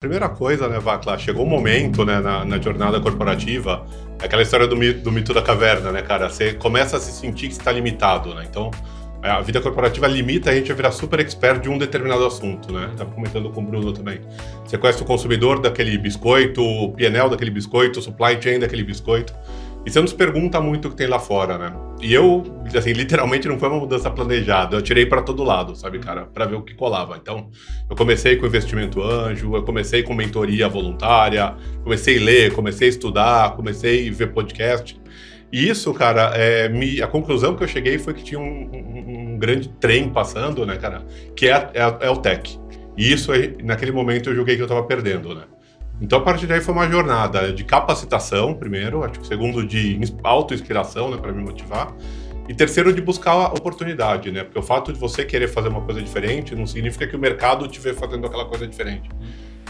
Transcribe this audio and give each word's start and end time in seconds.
Primeira 0.00 0.28
coisa, 0.28 0.68
né, 0.68 0.78
Vacla, 0.78 1.18
chegou 1.18 1.44
um 1.44 1.48
momento, 1.48 2.04
né, 2.04 2.20
na, 2.20 2.44
na, 2.44 2.60
jornada 2.60 3.00
corporativa, 3.00 3.84
aquela 4.22 4.42
história 4.42 4.64
do 4.64 4.76
mito, 4.76 5.00
do 5.00 5.10
mito 5.10 5.34
da 5.34 5.42
caverna, 5.42 5.90
né, 5.90 6.02
cara? 6.02 6.30
Você 6.30 6.54
começa 6.54 6.98
a 6.98 7.00
se 7.00 7.10
sentir 7.10 7.48
que 7.48 7.54
está 7.54 7.72
limitado, 7.72 8.32
né? 8.32 8.46
Então, 8.48 8.70
a 9.20 9.40
vida 9.40 9.60
corporativa 9.60 10.06
limita 10.06 10.50
a 10.50 10.54
gente 10.54 10.70
a 10.70 10.74
virar 10.76 10.92
super 10.92 11.18
expert 11.18 11.60
de 11.62 11.68
um 11.68 11.76
determinado 11.76 12.24
assunto, 12.24 12.72
né? 12.72 12.90
Estava 12.92 13.10
comentando 13.10 13.50
com 13.50 13.60
o 13.60 13.64
Bruno 13.64 13.92
também. 13.92 14.20
Você 14.64 14.78
conhece 14.78 15.02
o 15.02 15.04
consumidor 15.04 15.58
daquele 15.60 15.98
biscoito, 15.98 16.62
o 16.62 16.92
PNL 16.92 17.28
daquele 17.28 17.50
biscoito, 17.50 17.98
o 17.98 18.02
supply 18.02 18.40
chain 18.40 18.60
daquele 18.60 18.84
biscoito. 18.84 19.34
E 19.86 19.90
você 19.90 20.00
não 20.00 20.06
se 20.06 20.14
pergunta 20.14 20.60
muito 20.60 20.88
o 20.88 20.90
que 20.90 20.96
tem 20.96 21.06
lá 21.06 21.18
fora, 21.18 21.56
né? 21.56 21.72
E 22.00 22.12
eu, 22.12 22.44
assim, 22.76 22.92
literalmente 22.92 23.48
não 23.48 23.58
foi 23.58 23.68
uma 23.68 23.78
mudança 23.78 24.10
planejada. 24.10 24.76
Eu 24.76 24.82
tirei 24.82 25.06
para 25.06 25.22
todo 25.22 25.42
lado, 25.42 25.74
sabe, 25.74 25.98
cara, 25.98 26.26
para 26.26 26.44
ver 26.44 26.56
o 26.56 26.62
que 26.62 26.74
colava. 26.74 27.16
Então, 27.16 27.50
eu 27.88 27.96
comecei 27.96 28.36
com 28.36 28.46
investimento 28.46 29.02
anjo, 29.02 29.54
eu 29.56 29.62
comecei 29.62 30.02
com 30.02 30.14
mentoria 30.14 30.68
voluntária, 30.68 31.54
comecei 31.82 32.18
a 32.18 32.24
ler, 32.24 32.52
comecei 32.52 32.88
a 32.88 32.90
estudar, 32.90 33.56
comecei 33.56 34.08
a 34.08 34.12
ver 34.12 34.32
podcast. 34.32 35.00
E 35.50 35.68
isso, 35.68 35.94
cara, 35.94 36.32
é, 36.34 36.68
me, 36.68 37.00
a 37.00 37.06
conclusão 37.06 37.56
que 37.56 37.64
eu 37.64 37.68
cheguei 37.68 37.98
foi 37.98 38.12
que 38.12 38.22
tinha 38.22 38.38
um, 38.38 38.44
um, 38.44 39.32
um 39.32 39.38
grande 39.38 39.68
trem 39.80 40.10
passando, 40.10 40.66
né, 40.66 40.76
cara, 40.76 41.06
que 41.34 41.48
é, 41.48 41.70
é, 41.72 42.06
é 42.06 42.10
o 42.10 42.16
tech. 42.16 42.58
E 42.96 43.12
isso, 43.12 43.32
naquele 43.62 43.92
momento, 43.92 44.28
eu 44.28 44.34
julguei 44.34 44.56
que 44.56 44.60
eu 44.60 44.66
estava 44.66 44.82
perdendo, 44.82 45.34
né? 45.34 45.42
Então, 46.00 46.18
a 46.20 46.22
partir 46.22 46.46
daí 46.46 46.60
foi 46.60 46.72
uma 46.72 46.88
jornada 46.88 47.52
de 47.52 47.64
capacitação, 47.64 48.54
primeiro, 48.54 49.02
acho 49.04 49.18
que 49.18 49.26
segundo 49.26 49.66
de 49.66 49.98
auto-inspiração, 50.22 51.10
né, 51.10 51.16
para 51.16 51.32
me 51.32 51.42
motivar, 51.42 51.92
e 52.48 52.54
terceiro 52.54 52.92
de 52.92 53.02
buscar 53.02 53.32
a 53.32 53.48
oportunidade, 53.48 54.30
né? 54.30 54.42
Porque 54.42 54.58
o 54.58 54.62
fato 54.62 54.90
de 54.90 54.98
você 54.98 55.22
querer 55.22 55.48
fazer 55.48 55.68
uma 55.68 55.82
coisa 55.82 56.00
diferente 56.00 56.54
não 56.54 56.66
significa 56.66 57.06
que 57.06 57.14
o 57.14 57.18
mercado 57.18 57.68
te 57.68 57.78
vê 57.78 57.92
fazendo 57.92 58.26
aquela 58.26 58.46
coisa 58.46 58.66
diferente. 58.66 59.10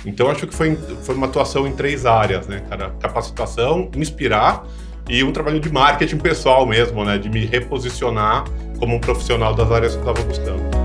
Então, 0.06 0.30
acho 0.30 0.46
que 0.46 0.54
foi, 0.54 0.77
foi 1.02 1.14
uma 1.16 1.27
atuação 1.27 1.66
em 1.66 1.73
três 1.73 2.06
áreas, 2.06 2.46
né, 2.46 2.62
cara? 2.68 2.90
Capacitação, 3.01 3.90
inspirar 3.96 4.65
e 5.09 5.24
um 5.24 5.32
trabalho 5.32 5.59
de 5.59 5.73
marketing 5.73 6.18
pessoal 6.18 6.65
mesmo, 6.66 7.04
né? 7.04 7.18
De 7.18 7.29
me 7.29 7.45
reposicionar 7.46 8.45
como 8.79 8.95
um 8.95 9.01
profissional 9.01 9.54
das 9.54 9.73
áreas 9.73 9.96
que 9.96 10.06
eu 10.06 10.12
estava 10.12 10.29
buscando. 10.29 10.77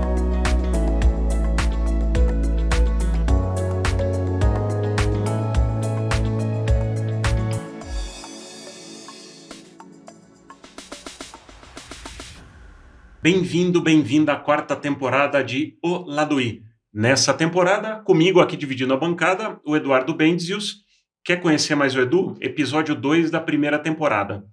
Bem-vindo, 13.24 13.80
bem-vinda 13.80 14.34
à 14.34 14.36
quarta 14.36 14.76
temporada 14.76 15.42
de 15.42 15.78
O 15.82 16.04
Lado 16.06 16.38
I. 16.38 16.62
Nessa 16.92 17.32
temporada, 17.32 18.00
comigo 18.00 18.38
aqui 18.38 18.54
dividindo 18.54 18.92
a 18.92 18.98
bancada, 18.98 19.58
o 19.64 19.74
Eduardo 19.74 20.12
Benzius. 20.12 20.84
Quer 21.24 21.40
conhecer 21.40 21.74
mais 21.74 21.94
o 21.94 22.00
Edu? 22.00 22.36
Episódio 22.38 22.94
2 22.94 23.30
da 23.30 23.40
primeira 23.40 23.78
temporada. 23.78 24.44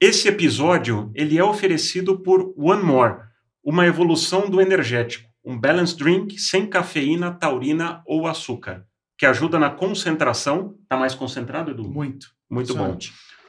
Esse 0.00 0.28
episódio 0.28 1.10
ele 1.12 1.36
é 1.36 1.42
oferecido 1.42 2.20
por 2.20 2.54
One 2.56 2.84
More, 2.84 3.16
uma 3.64 3.84
evolução 3.84 4.48
do 4.48 4.60
energético, 4.60 5.28
um 5.44 5.58
balance 5.58 5.96
drink 5.96 6.38
sem 6.38 6.68
cafeína, 6.68 7.32
taurina 7.32 8.00
ou 8.06 8.28
açúcar, 8.28 8.86
que 9.18 9.26
ajuda 9.26 9.58
na 9.58 9.70
concentração. 9.70 10.76
Tá 10.88 10.96
mais 10.96 11.16
concentrado, 11.16 11.72
Edu? 11.72 11.90
Muito. 11.90 12.28
Muito 12.48 12.76
bom 12.76 12.96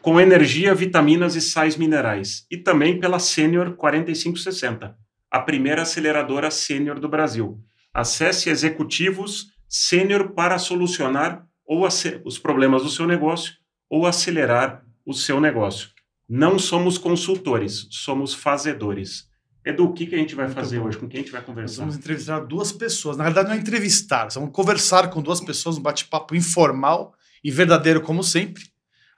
com 0.01 0.19
energia, 0.19 0.73
vitaminas 0.73 1.35
e 1.35 1.41
sais 1.41 1.75
minerais, 1.75 2.45
e 2.49 2.57
também 2.57 2.99
pela 2.99 3.19
Sênior 3.19 3.75
4560, 3.75 4.95
a 5.29 5.39
primeira 5.39 5.81
aceleradora 5.81 6.49
sênior 6.49 6.99
do 6.99 7.09
Brasil. 7.09 7.59
Acesse 7.93 8.49
executivos 8.49 9.47
sênior 9.67 10.31
para 10.31 10.57
solucionar 10.57 11.45
ou 11.65 11.87
os 12.25 12.39
problemas 12.39 12.83
do 12.83 12.89
seu 12.89 13.05
negócio 13.05 13.53
ou 13.89 14.07
acelerar 14.07 14.83
o 15.05 15.13
seu 15.13 15.39
negócio. 15.39 15.89
Não 16.27 16.57
somos 16.57 16.97
consultores, 16.97 17.87
somos 17.91 18.33
fazedores. 18.33 19.27
Edu, 19.65 19.85
o 19.85 19.93
que, 19.93 20.05
que 20.05 20.15
a 20.15 20.17
gente 20.17 20.35
vai 20.35 20.45
Muito 20.45 20.55
fazer 20.55 20.79
bom. 20.79 20.87
hoje? 20.87 20.97
Com 20.97 21.07
quem 21.07 21.19
a 21.19 21.23
gente 21.23 21.31
vai 21.31 21.41
conversar? 21.41 21.77
Nós 21.77 21.77
vamos 21.77 21.97
entrevistar 21.97 22.39
duas 22.39 22.71
pessoas. 22.71 23.17
Na 23.17 23.23
verdade, 23.25 23.49
não 23.49 23.55
é 23.55 23.59
entrevistar, 23.59 24.27
vamos 24.33 24.51
conversar 24.51 25.09
com 25.09 25.21
duas 25.21 25.41
pessoas, 25.41 25.77
um 25.77 25.81
bate-papo 25.81 26.35
informal 26.35 27.13
e 27.43 27.51
verdadeiro, 27.51 28.01
como 28.01 28.23
sempre. 28.23 28.63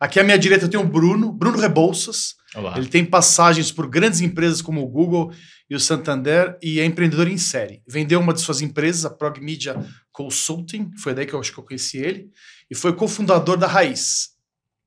Aqui 0.02 0.20
à 0.20 0.24
minha 0.24 0.40
direita 0.40 0.68
tenho 0.68 0.82
o 0.82 0.88
Bruno, 0.88 1.32
Bruno 1.32 1.60
Rebouças. 1.60 2.34
Olá. 2.56 2.76
Ele 2.76 2.88
tem 2.88 3.06
passagens 3.06 3.72
por 3.72 3.88
grandes 3.88 4.20
empresas 4.20 4.60
como 4.60 4.82
o 4.82 4.88
Google 4.88 5.32
e 5.70 5.76
o 5.76 5.80
Santander 5.80 6.58
e 6.60 6.80
é 6.80 6.86
empreendedor 6.86 7.28
em 7.28 7.38
série. 7.38 7.84
Vendeu 7.88 8.20
uma 8.20 8.34
de 8.34 8.42
suas 8.42 8.62
empresas, 8.62 9.06
a 9.06 9.12
Prog 9.12 9.40
Media 9.40 9.76
Consulting, 10.12 10.90
foi 10.98 11.14
daí 11.14 11.28
que 11.28 11.36
eu 11.36 11.40
acho 11.40 11.54
que 11.54 11.60
eu 11.60 11.64
conheci 11.64 12.00
ele, 12.00 12.32
e 12.68 12.74
foi 12.74 12.96
cofundador 12.96 13.58
da 13.58 13.68
Raiz, 13.68 14.30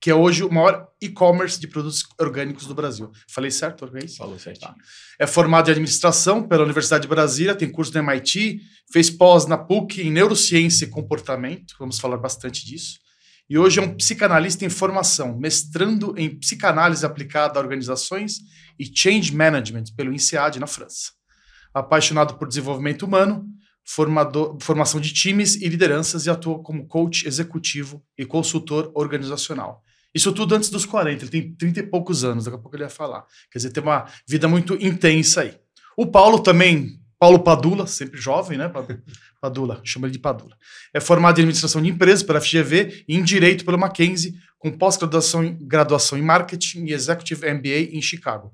que 0.00 0.10
é 0.10 0.14
hoje 0.16 0.42
o 0.42 0.52
maior 0.52 0.88
e-commerce 1.00 1.60
de 1.60 1.68
produtos 1.68 2.02
orgânicos 2.18 2.66
do 2.66 2.74
Brasil. 2.74 3.12
Falei 3.28 3.52
certo, 3.52 3.86
Raiz? 3.86 4.16
Falou 4.16 4.36
certo. 4.36 4.62
Tá. 4.62 4.74
É 5.16 5.28
formado 5.28 5.68
em 5.68 5.70
administração 5.70 6.42
pela 6.42 6.64
Universidade 6.64 7.02
de 7.02 7.08
Brasília, 7.08 7.54
tem 7.54 7.70
curso 7.70 7.92
no 7.94 8.00
MIT, 8.00 8.60
fez 8.92 9.10
pós 9.10 9.46
na 9.46 9.56
PUC 9.56 10.02
em 10.02 10.10
neurociência 10.10 10.86
e 10.86 10.88
comportamento, 10.88 11.76
vamos 11.78 12.00
falar 12.00 12.16
bastante 12.16 12.66
disso 12.66 13.03
e 13.48 13.58
hoje 13.58 13.78
é 13.78 13.82
um 13.82 13.94
psicanalista 13.94 14.64
em 14.64 14.70
formação, 14.70 15.38
mestrando 15.38 16.14
em 16.16 16.34
psicanálise 16.38 17.04
aplicada 17.04 17.58
a 17.58 17.62
organizações 17.62 18.40
e 18.78 18.90
change 18.92 19.34
management 19.34 19.84
pelo 19.96 20.12
INSEAD 20.12 20.58
na 20.58 20.66
França. 20.66 21.12
Apaixonado 21.72 22.34
por 22.34 22.48
desenvolvimento 22.48 23.04
humano, 23.04 23.44
formador, 23.84 24.56
formação 24.60 24.98
de 25.00 25.12
times 25.12 25.56
e 25.56 25.68
lideranças 25.68 26.24
e 26.24 26.30
atua 26.30 26.62
como 26.62 26.86
coach 26.86 27.26
executivo 27.26 28.02
e 28.16 28.24
consultor 28.24 28.90
organizacional. 28.94 29.82
Isso 30.14 30.32
tudo 30.32 30.54
antes 30.54 30.70
dos 30.70 30.86
40, 30.86 31.24
ele 31.24 31.30
tem 31.30 31.54
30 31.54 31.80
e 31.80 31.82
poucos 31.82 32.24
anos, 32.24 32.44
daqui 32.44 32.56
a 32.56 32.60
pouco 32.60 32.76
ele 32.76 32.84
vai 32.84 32.92
falar. 32.92 33.26
Quer 33.50 33.58
dizer, 33.58 33.70
tem 33.72 33.82
uma 33.82 34.06
vida 34.26 34.48
muito 34.48 34.74
intensa 34.74 35.42
aí. 35.42 35.58
O 35.96 36.06
Paulo 36.06 36.38
também 36.38 36.98
Paulo 37.24 37.38
Padula, 37.38 37.86
sempre 37.86 38.20
jovem, 38.20 38.58
né? 38.58 38.70
Padula, 39.44 39.78
chama 39.84 40.06
ele 40.06 40.14
de 40.14 40.18
Padula. 40.18 40.56
É 40.94 41.00
formado 41.00 41.38
em 41.38 41.42
administração 41.42 41.82
de 41.82 41.90
empresas 41.90 42.22
pela 42.22 42.40
FGV 42.40 43.04
e 43.06 43.14
em 43.14 43.22
direito 43.22 43.62
pela 43.62 43.76
Mackenzie, 43.76 44.34
com 44.58 44.70
pós-graduação 44.70 45.44
em, 45.44 45.58
graduação 45.60 46.16
em 46.16 46.22
marketing 46.22 46.86
e 46.86 46.94
executive 46.94 47.52
MBA 47.52 47.94
em 47.94 48.00
Chicago. 48.00 48.50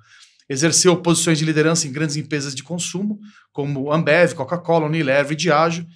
Exerceu 0.49 0.97
posições 0.97 1.39
de 1.39 1.45
liderança 1.45 1.87
em 1.87 1.93
grandes 1.93 2.17
empresas 2.17 2.56
de 2.56 2.65
consumo, 2.65 3.21
como 3.53 3.93
Ambev, 3.93 4.34
Coca-Cola, 4.34 4.87
Unilever 4.87 5.31
e 5.31 5.37
Diageo. 5.37 5.87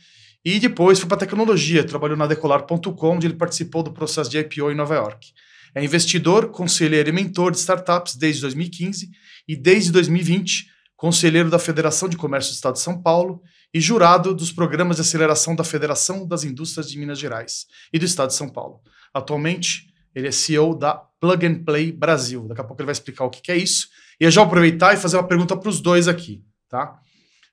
E 0.44 0.60
depois 0.60 1.00
foi 1.00 1.08
para 1.08 1.16
tecnologia, 1.16 1.82
trabalhou 1.82 2.16
na 2.16 2.28
Decolar.com, 2.28 3.16
onde 3.16 3.26
ele 3.26 3.34
participou 3.34 3.82
do 3.82 3.92
processo 3.92 4.30
de 4.30 4.38
IPO 4.38 4.70
em 4.70 4.76
Nova 4.76 4.94
York. 4.94 5.32
É 5.74 5.82
investidor, 5.82 6.50
conselheiro 6.50 7.08
e 7.08 7.12
mentor 7.12 7.50
de 7.50 7.58
startups 7.58 8.14
desde 8.14 8.42
2015 8.42 9.10
e 9.48 9.56
desde 9.56 9.90
2020 9.90 10.72
conselheiro 10.96 11.50
da 11.50 11.58
Federação 11.58 12.08
de 12.08 12.16
Comércio 12.16 12.52
do 12.52 12.54
Estado 12.54 12.74
de 12.74 12.80
São 12.80 13.02
Paulo 13.02 13.42
e 13.74 13.80
jurado 13.80 14.32
dos 14.32 14.52
programas 14.52 14.96
de 14.96 15.02
aceleração 15.02 15.56
da 15.56 15.64
Federação 15.64 16.24
das 16.24 16.44
Indústrias 16.44 16.88
de 16.88 16.96
Minas 16.96 17.18
Gerais 17.18 17.66
e 17.92 17.98
do 17.98 18.04
Estado 18.04 18.28
de 18.28 18.36
São 18.36 18.48
Paulo. 18.48 18.80
Atualmente, 19.12 19.92
ele 20.14 20.28
é 20.28 20.30
CEO 20.30 20.78
da 20.78 20.94
Plug 20.94 21.44
and 21.44 21.64
Play 21.64 21.90
Brasil. 21.90 22.46
Daqui 22.46 22.60
a 22.60 22.64
pouco 22.64 22.80
ele 22.80 22.86
vai 22.86 22.92
explicar 22.92 23.24
o 23.24 23.30
que 23.30 23.50
é 23.50 23.56
isso. 23.56 23.88
E 24.20 24.24
eu 24.24 24.30
já 24.30 24.42
aproveitar 24.42 24.94
e 24.94 24.96
fazer 24.96 25.16
uma 25.16 25.26
pergunta 25.26 25.56
para 25.56 25.68
os 25.68 25.80
dois 25.80 26.06
aqui, 26.06 26.44
tá? 26.68 27.00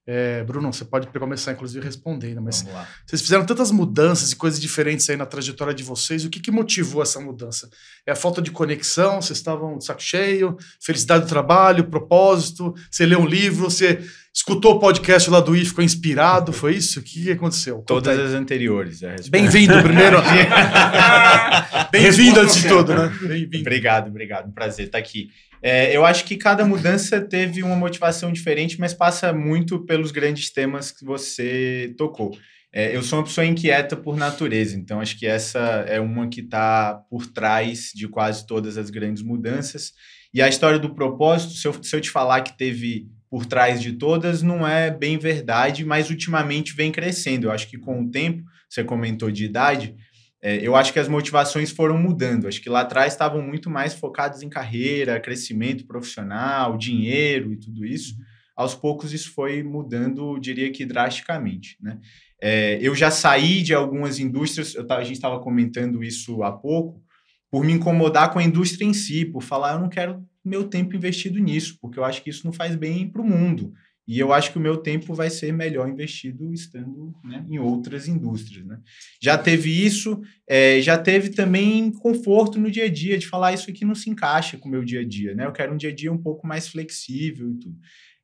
É, 0.05 0.43
Bruno, 0.43 0.73
você 0.73 0.83
pode 0.83 1.07
começar, 1.07 1.51
inclusive, 1.51 1.85
respondendo, 1.85 2.41
mas 2.41 2.65
vocês 3.05 3.21
fizeram 3.21 3.45
tantas 3.45 3.69
mudanças 3.69 4.31
e 4.31 4.35
coisas 4.35 4.59
diferentes 4.59 5.07
aí 5.09 5.15
na 5.15 5.27
trajetória 5.27 5.73
de 5.73 5.83
vocês. 5.83 6.25
O 6.25 6.29
que, 6.29 6.39
que 6.39 6.49
motivou 6.49 7.03
essa 7.03 7.19
mudança? 7.19 7.69
É 8.05 8.11
a 8.11 8.15
falta 8.15 8.41
de 8.41 8.49
conexão? 8.49 9.21
Vocês 9.21 9.37
estavam 9.37 9.77
de 9.77 9.85
saco 9.85 10.01
cheio? 10.01 10.57
Felicidade 10.79 11.25
do 11.25 11.29
trabalho? 11.29 11.87
Propósito? 11.87 12.73
Você 12.89 13.05
leu 13.05 13.19
um 13.19 13.27
livro? 13.27 13.69
Você 13.69 14.03
escutou 14.33 14.75
o 14.75 14.79
podcast 14.79 15.29
lá 15.29 15.39
do 15.39 15.55
I 15.55 15.65
ficou 15.65 15.83
inspirado? 15.83 16.53
Foi 16.53 16.75
isso? 16.75 16.99
O 16.99 17.03
que, 17.03 17.23
que 17.23 17.31
aconteceu? 17.31 17.83
Todas 17.85 18.17
as 18.17 18.33
anteriores. 18.33 19.01
Bem-vindo 19.29 19.81
primeiro. 19.81 20.17
Bem-vindo 21.91 22.39
antes 22.39 22.55
de 22.55 22.67
tudo, 22.67 22.93
né? 22.93 23.11
Obrigado, 23.59 24.07
obrigado. 24.07 24.53
prazer 24.53 24.85
estar 24.85 24.97
aqui. 24.97 25.29
É, 25.61 25.95
eu 25.95 26.03
acho 26.03 26.25
que 26.25 26.37
cada 26.37 26.65
mudança 26.65 27.21
teve 27.21 27.61
uma 27.61 27.75
motivação 27.75 28.31
diferente, 28.31 28.79
mas 28.79 28.93
passa 28.93 29.31
muito 29.31 29.85
pelos 29.85 30.11
grandes 30.11 30.49
temas 30.51 30.91
que 30.91 31.05
você 31.05 31.93
tocou. 31.97 32.31
É, 32.73 32.95
eu 32.95 33.03
sou 33.03 33.19
uma 33.19 33.25
pessoa 33.25 33.45
inquieta 33.45 33.97
por 33.97 34.15
natureza, 34.15 34.77
então 34.77 35.01
acho 35.01 35.19
que 35.19 35.27
essa 35.27 35.59
é 35.87 35.99
uma 35.99 36.29
que 36.29 36.39
está 36.39 36.95
por 37.09 37.27
trás 37.27 37.91
de 37.93 38.07
quase 38.07 38.47
todas 38.47 38.77
as 38.77 38.89
grandes 38.89 39.21
mudanças. 39.21 39.91
E 40.33 40.41
a 40.41 40.47
história 40.47 40.79
do 40.79 40.95
propósito, 40.95 41.53
se 41.53 41.67
eu, 41.67 41.83
se 41.83 41.93
eu 41.93 41.99
te 41.99 42.09
falar 42.09 42.41
que 42.41 42.57
teve 42.57 43.07
por 43.31 43.45
trás 43.45 43.81
de 43.81 43.93
todas, 43.93 44.41
não 44.41 44.67
é 44.67 44.91
bem 44.91 45.17
verdade, 45.17 45.85
mas 45.85 46.09
ultimamente 46.09 46.75
vem 46.75 46.91
crescendo. 46.91 47.47
Eu 47.47 47.51
acho 47.51 47.69
que 47.69 47.77
com 47.77 48.03
o 48.03 48.11
tempo, 48.11 48.43
você 48.69 48.83
comentou 48.83 49.31
de 49.31 49.45
idade, 49.45 49.95
é, 50.41 50.57
eu 50.57 50.75
acho 50.75 50.91
que 50.91 50.99
as 50.99 51.07
motivações 51.07 51.71
foram 51.71 51.97
mudando. 51.97 52.45
Acho 52.45 52.61
que 52.61 52.69
lá 52.69 52.81
atrás 52.81 53.13
estavam 53.13 53.41
muito 53.41 53.69
mais 53.69 53.93
focados 53.93 54.41
em 54.41 54.49
carreira, 54.49 55.17
crescimento 55.17 55.87
profissional, 55.87 56.77
dinheiro 56.77 57.53
e 57.53 57.57
tudo 57.57 57.85
isso. 57.85 58.15
Aos 58.53 58.75
poucos 58.75 59.13
isso 59.13 59.31
foi 59.33 59.63
mudando, 59.63 60.37
diria 60.37 60.69
que 60.69 60.85
drasticamente. 60.85 61.77
Né? 61.81 61.99
É, 62.41 62.79
eu 62.81 62.93
já 62.93 63.09
saí 63.09 63.63
de 63.63 63.73
algumas 63.73 64.19
indústrias, 64.19 64.75
eu, 64.75 64.85
a 64.89 65.03
gente 65.05 65.15
estava 65.15 65.39
comentando 65.39 66.03
isso 66.03 66.43
há 66.43 66.51
pouco, 66.51 67.01
por 67.49 67.63
me 67.63 67.71
incomodar 67.71 68.33
com 68.33 68.39
a 68.39 68.43
indústria 68.43 68.85
em 68.85 68.93
si, 68.93 69.23
por 69.23 69.41
falar, 69.41 69.75
eu 69.75 69.79
não 69.79 69.87
quero 69.87 70.21
meu 70.43 70.65
tempo 70.65 70.95
investido 70.95 71.39
nisso, 71.39 71.77
porque 71.81 71.99
eu 71.99 72.03
acho 72.03 72.23
que 72.23 72.29
isso 72.29 72.45
não 72.45 72.53
faz 72.53 72.75
bem 72.75 73.07
para 73.07 73.21
o 73.21 73.27
mundo. 73.27 73.73
E 74.07 74.19
eu 74.19 74.33
acho 74.33 74.51
que 74.51 74.57
o 74.57 74.61
meu 74.61 74.77
tempo 74.77 75.13
vai 75.13 75.29
ser 75.29 75.53
melhor 75.53 75.87
investido 75.87 76.51
estando 76.53 77.13
né, 77.23 77.45
em 77.49 77.59
outras 77.59 78.07
indústrias. 78.07 78.65
Né? 78.65 78.79
Já 79.21 79.37
teve 79.37 79.69
isso, 79.69 80.19
é, 80.47 80.81
já 80.81 80.97
teve 80.97 81.29
também 81.29 81.91
conforto 81.91 82.59
no 82.59 82.71
dia 82.71 82.85
a 82.85 82.89
dia, 82.89 83.17
de 83.17 83.27
falar 83.27 83.53
isso 83.53 83.69
aqui 83.69 83.85
não 83.85 83.95
se 83.95 84.09
encaixa 84.09 84.57
com 84.57 84.67
o 84.67 84.71
meu 84.71 84.83
dia 84.83 85.01
a 85.01 85.07
dia. 85.07 85.35
Né? 85.35 85.45
Eu 85.45 85.53
quero 85.53 85.73
um 85.73 85.77
dia 85.77 85.91
a 85.91 85.95
dia 85.95 86.11
um 86.11 86.17
pouco 86.17 86.45
mais 86.47 86.67
flexível 86.67 87.51
e 87.51 87.53
tudo. 87.53 87.77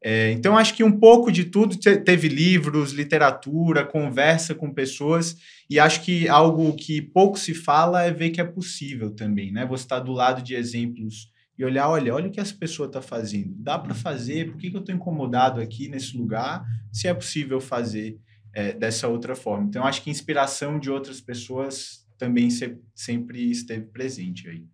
É, 0.04 0.32
então, 0.32 0.58
acho 0.58 0.76
que 0.76 0.84
um 0.84 1.00
pouco 1.00 1.32
de 1.32 1.46
tudo 1.46 1.78
teve 1.78 2.28
livros, 2.28 2.92
literatura, 2.92 3.86
conversa 3.86 4.54
com 4.54 4.74
pessoas, 4.74 5.36
e 5.70 5.80
acho 5.80 6.04
que 6.04 6.28
algo 6.28 6.76
que 6.76 7.02
pouco 7.02 7.38
se 7.38 7.54
fala 7.54 8.04
é 8.04 8.12
ver 8.12 8.30
que 8.30 8.42
é 8.42 8.44
possível 8.44 9.12
também. 9.12 9.52
Né? 9.52 9.66
Você 9.66 9.84
está 9.84 10.00
do 10.00 10.12
lado 10.12 10.42
de 10.42 10.54
exemplos 10.54 11.32
e 11.58 11.66
olhar, 11.66 11.90
olha, 11.90 12.14
olha 12.14 12.28
o 12.28 12.32
que 12.32 12.40
essa 12.40 12.54
pessoa 12.54 12.88
está 12.88 13.02
fazendo. 13.02 13.56
Dá 13.58 13.80
para 13.80 13.96
fazer? 13.96 14.52
Por 14.52 14.58
que, 14.58 14.70
que 14.70 14.76
eu 14.76 14.82
estou 14.82 14.94
incomodado 14.94 15.60
aqui 15.60 15.90
nesse 15.90 16.16
lugar? 16.16 16.64
Se 16.92 17.08
é 17.08 17.14
possível 17.14 17.60
fazer 17.60 18.20
é, 18.54 18.74
dessa 18.74 19.08
outra 19.08 19.36
forma. 19.36 19.66
Então, 19.68 19.86
acho 19.86 20.02
que 20.02 20.10
inspiração 20.10 20.80
de 20.80 20.90
outras 20.90 21.20
pessoas 21.20 22.08
também 22.18 22.50
se, 22.50 22.78
sempre 22.96 23.52
esteve 23.52 23.86
presente 23.88 24.48
aí. 24.48 24.66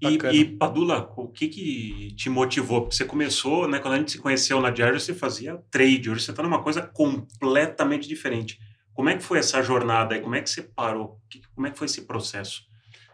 E, 0.00 0.40
e, 0.40 0.44
Padula, 0.44 1.10
o 1.16 1.28
que, 1.28 1.48
que 1.48 2.14
te 2.16 2.28
motivou? 2.28 2.82
Porque 2.82 2.96
você 2.96 3.04
começou, 3.04 3.66
né, 3.66 3.78
quando 3.78 3.94
a 3.94 3.98
gente 3.98 4.12
se 4.12 4.18
conheceu 4.18 4.60
na 4.60 4.70
Diário, 4.70 5.00
você 5.00 5.14
fazia 5.14 5.56
trade, 5.70 6.10
hoje 6.10 6.22
você 6.22 6.30
está 6.30 6.42
numa 6.42 6.62
coisa 6.62 6.82
completamente 6.82 8.06
diferente. 8.06 8.58
Como 8.92 9.08
é 9.08 9.16
que 9.16 9.22
foi 9.22 9.38
essa 9.38 9.62
jornada 9.62 10.16
e 10.16 10.20
como 10.20 10.34
é 10.34 10.42
que 10.42 10.50
você 10.50 10.62
parou? 10.62 11.20
Como 11.54 11.66
é 11.66 11.70
que 11.70 11.78
foi 11.78 11.86
esse 11.86 12.02
processo? 12.02 12.62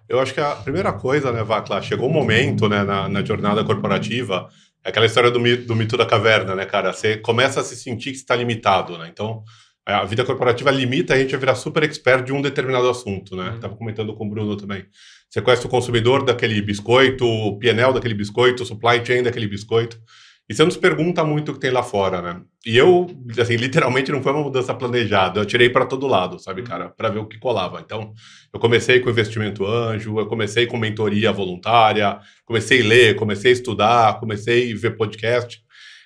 Eu 0.09 0.21
acho 0.21 0.35
que 0.35 0.41
a 0.41 0.55
primeira 0.57 0.93
coisa, 0.93 1.33
né, 1.33 1.43
Vacla, 1.43 1.81
chegou 1.81 2.09
um 2.09 2.13
momento, 2.13 2.69
né, 2.69 2.83
na, 2.85 3.09
na 3.09 3.25
jornada 3.25 3.65
corporativa, 3.65 4.49
é 4.85 4.89
aquela 4.89 5.07
história 5.07 5.31
do 5.31 5.41
mito, 5.41 5.67
do 5.67 5.77
mito 5.77 5.97
da 5.97 6.05
caverna, 6.05 6.55
né, 6.55 6.65
cara? 6.65 6.93
Você 6.93 7.17
começa 7.17 7.61
a 7.61 7.65
se 7.65 7.77
sentir 7.77 8.11
que 8.11 8.17
está 8.17 8.35
limitado, 8.35 8.99
né? 8.99 9.09
Então, 9.11 9.45
a 9.85 10.05
vida 10.05 10.25
corporativa 10.25 10.71
limita 10.71 11.15
a 11.15 11.19
gente 11.19 11.35
a 11.35 11.39
virar 11.39 11.55
super 11.55 11.83
expert 11.83 12.25
de 12.25 12.33
um 12.33 12.41
determinado 12.41 12.89
assunto, 12.89 13.35
né? 13.37 13.51
Uhum. 13.51 13.61
Tava 13.61 13.77
comentando 13.77 14.15
com 14.15 14.27
o 14.27 14.31
Bruno 14.31 14.57
também. 14.57 14.85
Você 15.29 15.41
conhece 15.41 15.67
o 15.67 15.69
consumidor 15.69 16.25
daquele 16.25 16.61
biscoito, 16.61 17.27
o 17.27 17.59
PNL 17.59 17.93
daquele 17.93 18.15
biscoito, 18.15 18.63
o 18.63 18.67
supply 18.67 19.05
chain 19.05 19.23
daquele 19.23 19.49
biscoito. 19.49 19.99
E 20.53 20.55
você 20.55 20.65
não 20.65 20.71
se 20.71 20.79
pergunta 20.79 21.25
muito 21.25 21.51
o 21.51 21.55
que 21.55 21.61
tem 21.61 21.71
lá 21.71 21.83
fora, 21.83 22.21
né? 22.21 22.43
E 22.67 22.77
eu, 22.77 23.07
assim, 23.41 23.57
literalmente 23.57 24.13
não 24.13 24.23
foi 24.23 24.33
uma 24.33 24.43
mudança 24.43 24.75
planejada. 24.75 25.41
Eu 25.41 25.47
tirei 25.47 25.71
para 25.71 25.87
todo 25.87 26.07
lado, 26.07 26.39
sabe, 26.39 26.61
uhum. 26.61 26.67
cara, 26.67 26.89
para 26.91 27.09
ver 27.09 27.21
o 27.21 27.27
que 27.27 27.39
colava. 27.39 27.81
Então, 27.83 28.13
eu 28.53 28.61
comecei 28.61 29.01
com 29.01 29.09
investimento 29.09 29.67
anjo, 29.67 30.19
eu 30.19 30.27
comecei 30.27 30.67
com 30.67 30.77
mentoria 30.77 31.33
voluntária, 31.33 32.21
comecei 32.45 32.83
a 32.83 32.85
ler, 32.85 33.17
comecei 33.17 33.51
a 33.51 33.55
estudar, 33.55 34.21
comecei 34.21 34.75
a 34.75 34.77
ver 34.77 34.95
podcast. 34.95 35.59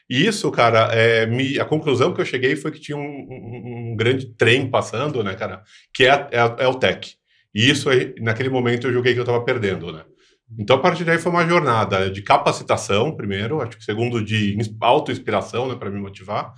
E 0.09 0.25
isso, 0.25 0.49
cara, 0.53 0.93
é, 0.93 1.27
me, 1.27 1.59
a 1.59 1.65
conclusão 1.65 2.15
que 2.15 2.21
eu 2.21 2.25
cheguei 2.25 2.55
foi 2.55 2.71
que 2.71 2.79
tinha 2.79 2.97
um, 2.97 3.01
um, 3.01 3.91
um 3.91 3.97
grande 3.97 4.27
trem 4.37 4.71
passando, 4.71 5.25
né, 5.25 5.35
cara, 5.35 5.65
que 5.93 6.05
é, 6.05 6.29
é, 6.31 6.65
é 6.65 6.69
o 6.69 6.75
tech. 6.75 7.17
E 7.53 7.69
isso, 7.69 7.89
naquele 8.21 8.49
momento, 8.49 8.87
eu 8.87 8.93
julguei 8.93 9.13
que 9.13 9.19
eu 9.19 9.25
estava 9.25 9.45
perdendo, 9.45 9.93
né? 9.93 10.05
Então, 10.59 10.77
a 10.77 10.79
partir 10.79 11.05
daí 11.05 11.19
foi 11.19 11.33
uma 11.33 11.47
jornada 11.47 12.11
de 12.11 12.23
capacitação, 12.23 13.17
primeiro, 13.17 13.61
acho 13.61 13.77
que 13.77 13.85
segundo, 13.85 14.23
de 14.23 14.57
auto-inspiração, 14.81 15.69
né, 15.69 15.75
para 15.75 15.91
me 15.91 16.01
motivar, 16.01 16.53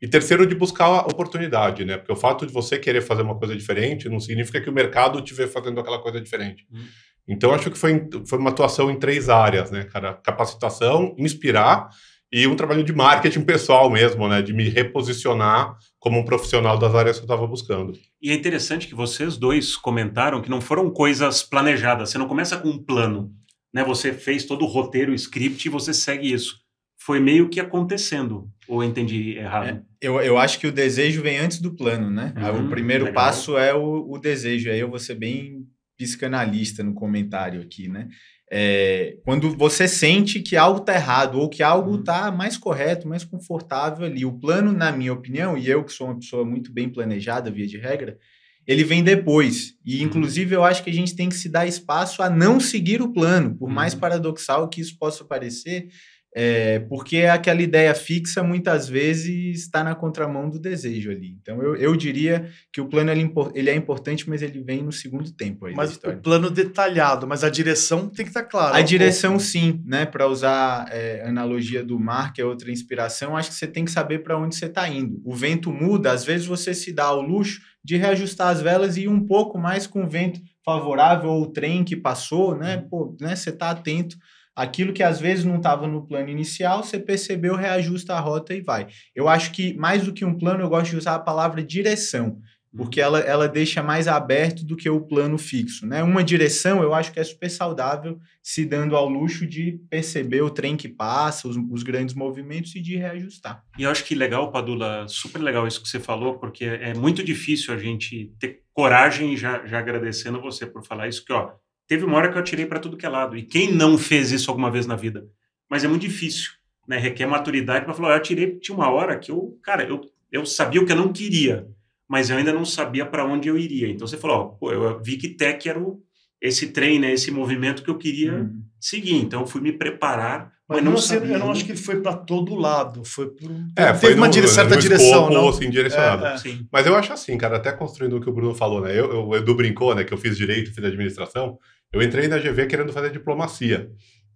e 0.00 0.08
terceiro, 0.08 0.46
de 0.46 0.54
buscar 0.54 0.86
a 0.86 1.00
oportunidade, 1.02 1.84
né? 1.84 1.96
Porque 1.96 2.12
o 2.12 2.16
fato 2.16 2.44
de 2.44 2.52
você 2.52 2.76
querer 2.76 3.02
fazer 3.02 3.22
uma 3.22 3.38
coisa 3.38 3.54
diferente 3.54 4.08
não 4.08 4.18
significa 4.18 4.60
que 4.60 4.68
o 4.68 4.72
mercado 4.72 5.20
te 5.20 5.32
vê 5.32 5.46
fazendo 5.46 5.78
aquela 5.78 6.00
coisa 6.00 6.20
diferente. 6.20 6.66
Hum. 6.72 6.84
Então, 7.28 7.54
acho 7.54 7.70
que 7.70 7.78
foi, 7.78 8.08
foi 8.26 8.38
uma 8.38 8.50
atuação 8.50 8.90
em 8.90 8.98
três 8.98 9.28
áreas, 9.28 9.70
né, 9.70 9.84
cara? 9.84 10.14
Capacitação, 10.14 11.14
inspirar 11.16 11.88
e 12.32 12.48
um 12.48 12.56
trabalho 12.56 12.82
de 12.82 12.92
marketing 12.92 13.42
pessoal 13.42 13.88
mesmo, 13.88 14.26
né? 14.26 14.42
De 14.42 14.52
me 14.52 14.68
reposicionar 14.68 15.76
como 16.02 16.18
um 16.18 16.24
profissional 16.24 16.76
das 16.76 16.96
áreas 16.96 17.16
que 17.16 17.22
eu 17.22 17.26
estava 17.26 17.46
buscando. 17.46 17.96
E 18.20 18.32
é 18.32 18.34
interessante 18.34 18.88
que 18.88 18.94
vocês 18.94 19.36
dois 19.36 19.76
comentaram 19.76 20.42
que 20.42 20.50
não 20.50 20.60
foram 20.60 20.90
coisas 20.90 21.44
planejadas. 21.44 22.10
Você 22.10 22.18
não 22.18 22.26
começa 22.26 22.56
com 22.56 22.70
um 22.70 22.82
plano, 22.82 23.32
né? 23.72 23.84
Você 23.84 24.12
fez 24.12 24.44
todo 24.44 24.64
o 24.64 24.68
roteiro, 24.68 25.12
o 25.12 25.14
script 25.14 25.64
e 25.64 25.70
você 25.70 25.94
segue 25.94 26.32
isso. 26.32 26.56
Foi 27.00 27.20
meio 27.20 27.48
que 27.48 27.60
acontecendo, 27.60 28.50
ou 28.66 28.82
entendi 28.82 29.38
errado? 29.38 29.68
É, 29.68 29.82
eu, 30.00 30.20
eu 30.20 30.38
acho 30.38 30.58
que 30.58 30.66
o 30.66 30.72
desejo 30.72 31.22
vem 31.22 31.38
antes 31.38 31.60
do 31.60 31.72
plano, 31.76 32.10
né? 32.10 32.34
Uhum, 32.36 32.66
o 32.66 32.68
primeiro 32.68 33.04
legal. 33.04 33.22
passo 33.22 33.56
é 33.56 33.72
o, 33.72 34.10
o 34.10 34.18
desejo. 34.18 34.70
Aí 34.70 34.80
eu 34.80 34.90
vou 34.90 34.98
ser 34.98 35.14
bem 35.14 35.64
psicanalista 35.96 36.82
no 36.82 36.94
comentário 36.94 37.60
aqui, 37.62 37.86
né? 37.86 38.08
É, 38.54 39.16
quando 39.24 39.56
você 39.56 39.88
sente 39.88 40.38
que 40.40 40.58
algo 40.58 40.80
está 40.80 40.94
errado 40.94 41.40
ou 41.40 41.48
que 41.48 41.62
algo 41.62 41.98
está 41.98 42.28
uhum. 42.28 42.36
mais 42.36 42.58
correto, 42.58 43.08
mais 43.08 43.24
confortável 43.24 44.04
ali. 44.04 44.26
O 44.26 44.38
plano, 44.38 44.74
na 44.74 44.92
minha 44.92 45.14
opinião, 45.14 45.56
e 45.56 45.70
eu 45.70 45.82
que 45.82 45.90
sou 45.90 46.08
uma 46.08 46.18
pessoa 46.18 46.44
muito 46.44 46.70
bem 46.70 46.86
planejada, 46.86 47.50
via 47.50 47.66
de 47.66 47.78
regra, 47.78 48.18
ele 48.66 48.84
vem 48.84 49.02
depois. 49.02 49.74
E, 49.82 49.96
uhum. 49.96 50.04
inclusive, 50.04 50.54
eu 50.54 50.62
acho 50.62 50.84
que 50.84 50.90
a 50.90 50.92
gente 50.92 51.16
tem 51.16 51.30
que 51.30 51.34
se 51.34 51.48
dar 51.48 51.66
espaço 51.66 52.22
a 52.22 52.28
não 52.28 52.60
seguir 52.60 53.00
o 53.00 53.10
plano, 53.10 53.56
por 53.56 53.70
mais 53.70 53.94
uhum. 53.94 54.00
paradoxal 54.00 54.68
que 54.68 54.82
isso 54.82 54.98
possa 54.98 55.24
parecer, 55.24 55.88
é, 56.34 56.78
porque 56.80 57.18
aquela 57.18 57.60
ideia 57.60 57.94
fixa 57.94 58.42
muitas 58.42 58.88
vezes 58.88 59.60
está 59.60 59.84
na 59.84 59.94
contramão 59.94 60.48
do 60.48 60.58
desejo 60.58 61.10
ali. 61.10 61.36
Então 61.40 61.62
eu, 61.62 61.76
eu 61.76 61.94
diria 61.94 62.48
que 62.72 62.80
o 62.80 62.88
plano 62.88 63.10
ele, 63.10 63.30
ele 63.54 63.68
é 63.68 63.74
importante, 63.74 64.28
mas 64.28 64.40
ele 64.40 64.62
vem 64.62 64.82
no 64.82 64.92
segundo 64.92 65.30
tempo. 65.30 65.66
Aí 65.66 65.74
mas 65.74 65.96
o 65.96 66.16
plano 66.16 66.50
detalhado, 66.50 67.26
mas 67.26 67.44
a 67.44 67.50
direção 67.50 68.08
tem 68.08 68.24
que 68.24 68.30
estar 68.30 68.44
tá 68.44 68.48
clara. 68.48 68.76
A 68.76 68.80
direção, 68.80 69.32
pouco. 69.32 69.44
sim, 69.44 69.82
né? 69.84 70.06
Para 70.06 70.26
usar 70.26 70.88
é, 70.90 71.22
a 71.22 71.28
analogia 71.28 71.84
do 71.84 72.00
mar, 72.00 72.32
que 72.32 72.40
é 72.40 72.44
outra 72.44 72.70
inspiração, 72.70 73.36
acho 73.36 73.50
que 73.50 73.56
você 73.56 73.66
tem 73.66 73.84
que 73.84 73.90
saber 73.90 74.20
para 74.20 74.38
onde 74.38 74.56
você 74.56 74.66
está 74.66 74.88
indo. 74.88 75.20
O 75.26 75.34
vento 75.34 75.70
muda, 75.70 76.12
às 76.12 76.24
vezes 76.24 76.46
você 76.46 76.72
se 76.72 76.94
dá 76.94 77.04
ao 77.04 77.20
luxo 77.20 77.60
de 77.84 77.96
reajustar 77.98 78.48
as 78.48 78.62
velas 78.62 78.96
e 78.96 79.02
ir 79.02 79.08
um 79.08 79.26
pouco 79.26 79.58
mais 79.58 79.86
com 79.86 80.04
o 80.04 80.08
vento 80.08 80.40
favorável 80.64 81.28
ou 81.28 81.42
o 81.42 81.52
trem 81.52 81.84
que 81.84 81.96
passou, 81.96 82.56
né? 82.56 82.78
Pô, 82.88 83.14
né? 83.20 83.36
Você 83.36 83.50
está 83.50 83.70
atento 83.70 84.16
Aquilo 84.54 84.92
que 84.92 85.02
às 85.02 85.20
vezes 85.20 85.44
não 85.44 85.56
estava 85.56 85.86
no 85.86 86.06
plano 86.06 86.28
inicial, 86.28 86.82
você 86.82 86.98
percebeu, 86.98 87.56
reajusta 87.56 88.14
a 88.14 88.20
rota 88.20 88.54
e 88.54 88.60
vai. 88.60 88.88
Eu 89.14 89.28
acho 89.28 89.52
que 89.52 89.74
mais 89.74 90.04
do 90.04 90.12
que 90.12 90.24
um 90.24 90.36
plano, 90.36 90.62
eu 90.62 90.68
gosto 90.68 90.90
de 90.90 90.96
usar 90.96 91.14
a 91.14 91.20
palavra 91.20 91.62
direção, 91.62 92.38
porque 92.76 93.00
ela, 93.00 93.20
ela 93.20 93.48
deixa 93.48 93.82
mais 93.82 94.08
aberto 94.08 94.64
do 94.64 94.76
que 94.76 94.88
o 94.88 95.00
plano 95.00 95.36
fixo. 95.36 95.86
Né? 95.86 96.02
Uma 96.02 96.24
direção 96.24 96.82
eu 96.82 96.94
acho 96.94 97.12
que 97.12 97.20
é 97.20 97.24
super 97.24 97.50
saudável, 97.50 98.18
se 98.42 98.64
dando 98.64 98.96
ao 98.96 99.08
luxo 99.08 99.46
de 99.46 99.80
perceber 99.90 100.42
o 100.42 100.50
trem 100.50 100.76
que 100.76 100.88
passa, 100.88 101.46
os, 101.46 101.56
os 101.70 101.82
grandes 101.82 102.14
movimentos 102.14 102.74
e 102.74 102.80
de 102.80 102.96
reajustar. 102.96 103.62
E 103.78 103.82
eu 103.82 103.90
acho 103.90 104.04
que 104.04 104.14
legal, 104.14 104.50
Padula, 104.50 105.06
super 105.06 105.40
legal 105.40 105.66
isso 105.66 105.82
que 105.82 105.88
você 105.88 106.00
falou, 106.00 106.38
porque 106.38 106.64
é 106.64 106.94
muito 106.94 107.22
difícil 107.22 107.74
a 107.74 107.78
gente 107.78 108.32
ter 108.38 108.62
coragem, 108.72 109.36
já, 109.36 109.64
já 109.66 109.78
agradecendo 109.78 110.40
você 110.40 110.66
por 110.66 110.84
falar 110.84 111.08
isso, 111.08 111.24
que 111.24 111.32
ó, 111.32 111.52
Teve 111.86 112.04
uma 112.04 112.16
hora 112.16 112.30
que 112.30 112.36
eu 112.36 112.40
atirei 112.40 112.66
para 112.66 112.78
tudo 112.78 112.96
que 112.96 113.06
é 113.06 113.08
lado. 113.08 113.36
E 113.36 113.42
quem 113.42 113.72
não 113.72 113.98
fez 113.98 114.30
isso 114.32 114.50
alguma 114.50 114.70
vez 114.70 114.86
na 114.86 114.96
vida? 114.96 115.26
Mas 115.68 115.84
é 115.84 115.88
muito 115.88 116.02
difícil, 116.02 116.50
né? 116.86 116.98
Requer 116.98 117.26
maturidade 117.26 117.84
para 117.84 117.94
falar, 117.94 118.10
eu 118.10 118.16
atirei, 118.16 118.58
tinha 118.58 118.76
uma 118.76 118.90
hora 118.90 119.18
que 119.18 119.30
eu, 119.30 119.58
cara, 119.62 119.84
eu, 119.84 120.00
eu 120.30 120.44
sabia 120.46 120.80
o 120.80 120.86
que 120.86 120.92
eu 120.92 120.96
não 120.96 121.12
queria, 121.12 121.66
mas 122.08 122.30
eu 122.30 122.36
ainda 122.36 122.52
não 122.52 122.64
sabia 122.64 123.06
para 123.06 123.24
onde 123.24 123.48
eu 123.48 123.56
iria. 123.56 123.88
Então 123.88 124.06
você 124.06 124.16
falou, 124.16 124.36
ó, 124.36 124.44
pô, 124.48 124.72
eu 124.72 125.02
vi 125.02 125.16
que 125.16 125.28
tech 125.28 125.68
era 125.68 125.80
o, 125.80 126.02
esse 126.40 126.68
trem, 126.68 126.98
né, 126.98 127.12
esse 127.12 127.30
movimento 127.30 127.82
que 127.82 127.90
eu 127.90 127.96
queria 127.96 128.34
uhum. 128.34 128.62
seguir. 128.78 129.16
Então 129.16 129.40
eu 129.40 129.46
fui 129.46 129.60
me 129.60 129.72
preparar, 129.72 130.52
mas, 130.72 130.84
não, 130.84 130.96
sabia. 130.96 131.34
Eu 131.34 131.38
não 131.38 131.50
acho 131.50 131.64
que 131.64 131.72
ele 131.72 131.78
foi 131.78 132.00
para 132.00 132.14
todo 132.14 132.54
lado, 132.54 133.04
foi 133.04 133.30
por 133.30 133.50
é, 133.76 133.94
foi 133.94 134.14
uma 134.14 134.28
no, 134.28 134.48
certa 134.48 134.76
direção, 134.76 135.06
escopo, 135.06 135.32
não? 135.32 135.48
assim, 135.48 135.70
direcionado. 135.70 136.26
É, 136.26 136.34
é. 136.34 136.58
Mas 136.70 136.86
eu 136.86 136.94
acho 136.96 137.12
assim, 137.12 137.36
cara, 137.38 137.56
até 137.56 137.72
construindo 137.72 138.16
o 138.16 138.20
que 138.20 138.28
o 138.28 138.32
Bruno 138.32 138.54
falou, 138.54 138.80
né? 138.80 138.92
Eu, 138.92 139.12
eu, 139.12 139.28
o 139.28 139.36
Edu 139.36 139.54
brincou, 139.54 139.94
né, 139.94 140.04
que 140.04 140.12
eu 140.12 140.18
fiz 140.18 140.36
direito, 140.36 140.74
fiz 140.74 140.84
administração. 140.84 141.58
Eu 141.92 142.02
entrei 142.02 142.28
na 142.28 142.38
GV 142.38 142.66
querendo 142.66 142.92
fazer 142.92 143.10
diplomacia. 143.10 143.90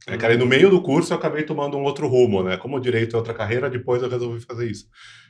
Uhum. 0.08 0.18
cara, 0.18 0.34
e 0.34 0.36
no 0.36 0.46
meio 0.46 0.70
do 0.70 0.80
curso 0.80 1.12
eu 1.12 1.16
acabei 1.16 1.42
tomando 1.42 1.76
um 1.76 1.82
outro 1.82 2.06
rumo, 2.06 2.42
né? 2.42 2.56
Como 2.56 2.78
direito 2.78 3.16
é 3.16 3.18
outra 3.18 3.34
carreira, 3.34 3.68
depois 3.68 4.02
eu 4.02 4.08
resolvi 4.08 4.40
fazer 4.40 4.70
isso. 4.70 4.86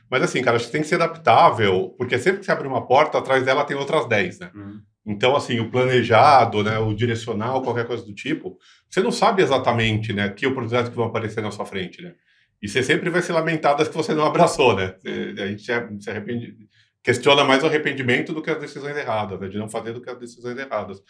Mas 0.09 0.23
assim, 0.23 0.41
cara, 0.41 0.55
acho 0.55 0.67
que 0.67 0.71
tem 0.71 0.81
que 0.81 0.87
ser 0.87 0.95
adaptável, 0.95 1.93
porque 1.97 2.17
sempre 2.17 2.39
que 2.39 2.45
você 2.45 2.51
abre 2.51 2.67
uma 2.67 2.85
porta, 2.85 3.17
atrás 3.17 3.43
dela 3.43 3.63
tem 3.63 3.75
outras 3.75 4.07
10, 4.07 4.39
né? 4.39 4.51
Uhum. 4.55 4.79
Então, 5.07 5.37
assim, 5.37 5.59
o 5.61 5.71
planejado, 5.71 6.61
né, 6.63 6.77
o 6.77 6.93
direcional, 6.93 7.61
qualquer 7.61 7.87
coisa 7.87 8.03
do 8.03 8.13
tipo, 8.13 8.57
você 8.89 9.01
não 9.01 9.11
sabe 9.11 9.41
exatamente, 9.41 10.11
né, 10.11 10.27
que 10.27 10.45
oportunidades 10.45 10.89
que 10.89 10.95
vão 10.97 11.05
aparecer 11.05 11.41
na 11.41 11.49
sua 11.49 11.65
frente, 11.65 12.01
né? 12.01 12.13
E 12.61 12.67
você 12.67 12.83
sempre 12.83 13.09
vai 13.09 13.21
se 13.21 13.31
lamentar 13.31 13.77
das 13.77 13.87
que 13.87 13.95
você 13.95 14.13
não 14.13 14.25
abraçou, 14.25 14.75
né? 14.75 14.95
A 15.39 15.47
gente 15.47 15.61
se 15.63 16.09
arrepende, 16.09 16.57
questiona 17.03 17.43
mais 17.43 17.63
o 17.63 17.67
arrependimento 17.67 18.33
do 18.33 18.41
que 18.41 18.49
as 18.49 18.59
decisões 18.59 18.97
erradas, 18.97 19.39
né? 19.39 19.47
De 19.47 19.57
não 19.57 19.69
fazer 19.69 19.93
do 19.93 20.01
que 20.01 20.09
as 20.09 20.19
decisões 20.19 20.57
erradas. 20.57 21.01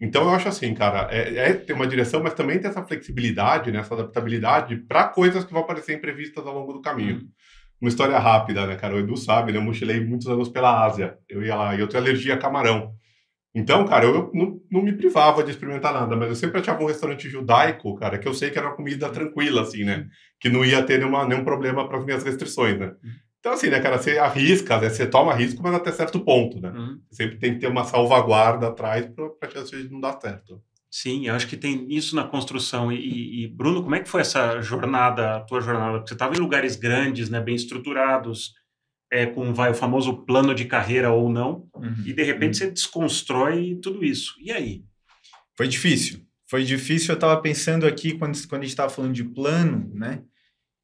Então 0.00 0.24
eu 0.24 0.30
acho 0.30 0.48
assim, 0.48 0.74
cara, 0.74 1.08
é, 1.10 1.50
é 1.50 1.54
ter 1.54 1.72
uma 1.72 1.86
direção, 1.86 2.22
mas 2.22 2.34
também 2.34 2.58
ter 2.58 2.68
essa 2.68 2.84
flexibilidade, 2.84 3.72
né, 3.72 3.80
essa 3.80 3.94
adaptabilidade 3.94 4.76
para 4.76 5.08
coisas 5.08 5.44
que 5.44 5.52
vão 5.52 5.62
aparecer 5.62 5.96
imprevistas 5.96 6.46
ao 6.46 6.54
longo 6.54 6.72
do 6.72 6.80
caminho. 6.80 7.16
Uhum. 7.16 7.28
uma 7.80 7.88
história 7.88 8.18
rápida, 8.18 8.66
né, 8.66 8.76
cara? 8.76 8.94
O 8.94 8.98
Edu 8.98 9.16
sabe, 9.16 9.52
né? 9.52 9.58
Eu 9.58 9.62
mochilei 9.62 10.04
muitos 10.04 10.26
anos 10.28 10.48
pela 10.48 10.84
Ásia. 10.84 11.16
Eu 11.28 11.42
ia 11.42 11.54
lá 11.54 11.74
e 11.74 11.80
eu 11.80 11.88
tenho 11.88 12.02
alergia 12.02 12.34
a 12.34 12.38
camarão. 12.38 12.94
Então, 13.54 13.84
cara, 13.86 14.04
eu 14.04 14.30
não, 14.34 14.60
não 14.70 14.82
me 14.82 14.92
privava 14.92 15.42
de 15.42 15.50
experimentar 15.50 15.92
nada, 15.92 16.14
mas 16.14 16.28
eu 16.28 16.34
sempre 16.34 16.60
achava 16.60 16.82
um 16.82 16.86
restaurante 16.86 17.28
judaico, 17.28 17.94
cara, 17.96 18.18
que 18.18 18.28
eu 18.28 18.34
sei 18.34 18.50
que 18.50 18.58
era 18.58 18.68
uma 18.68 18.76
comida 18.76 19.08
tranquila, 19.08 19.62
assim, 19.62 19.84
né? 19.84 20.06
Que 20.38 20.48
não 20.48 20.64
ia 20.64 20.82
ter 20.82 20.98
nenhuma, 20.98 21.26
nenhum 21.26 21.44
problema 21.44 21.88
para 21.88 21.98
as 21.98 22.04
minhas 22.04 22.22
restrições, 22.22 22.78
né? 22.78 22.92
Então, 23.40 23.52
assim, 23.52 23.68
né, 23.68 23.80
cara, 23.80 23.98
você 23.98 24.18
arrisca, 24.18 24.78
né? 24.80 24.90
você 24.90 25.06
toma 25.06 25.34
risco, 25.34 25.62
mas 25.62 25.74
até 25.74 25.92
certo 25.92 26.20
ponto, 26.20 26.60
né? 26.60 26.70
Uhum. 26.70 27.00
Sempre 27.10 27.38
tem 27.38 27.54
que 27.54 27.60
ter 27.60 27.68
uma 27.68 27.84
salvaguarda 27.84 28.68
atrás 28.68 29.06
para 29.06 29.48
a 29.48 29.50
chance 29.50 29.70
de 29.76 29.90
não 29.90 30.00
dar 30.00 30.20
certo. 30.20 30.60
Sim, 30.90 31.26
eu 31.26 31.34
acho 31.34 31.46
que 31.46 31.56
tem 31.56 31.86
isso 31.90 32.16
na 32.16 32.24
construção. 32.24 32.90
E, 32.90 33.44
e, 33.44 33.48
Bruno, 33.48 33.82
como 33.82 33.94
é 33.94 34.00
que 34.00 34.08
foi 34.08 34.22
essa 34.22 34.60
jornada, 34.60 35.36
a 35.36 35.40
tua 35.40 35.60
jornada? 35.60 35.98
Porque 35.98 36.08
você 36.08 36.14
estava 36.14 36.34
em 36.34 36.40
lugares 36.40 36.76
grandes, 36.76 37.28
né, 37.28 37.40
bem 37.40 37.54
estruturados, 37.54 38.54
é, 39.10 39.26
com 39.26 39.52
vai, 39.54 39.70
o 39.70 39.74
famoso 39.74 40.24
plano 40.24 40.54
de 40.54 40.64
carreira 40.64 41.10
ou 41.10 41.30
não, 41.30 41.68
uhum. 41.74 41.94
e 42.04 42.12
de 42.12 42.22
repente 42.22 42.54
uhum. 42.54 42.66
você 42.66 42.70
desconstrói 42.70 43.78
tudo 43.82 44.04
isso. 44.04 44.34
E 44.40 44.52
aí? 44.52 44.84
Foi 45.56 45.66
difícil. 45.66 46.20
Foi 46.48 46.64
difícil. 46.64 47.10
Eu 47.12 47.14
estava 47.14 47.40
pensando 47.40 47.86
aqui, 47.86 48.12
quando, 48.16 48.38
quando 48.48 48.62
a 48.62 48.64
gente 48.64 48.72
estava 48.72 48.90
falando 48.90 49.12
de 49.12 49.24
plano, 49.24 49.90
né? 49.94 50.22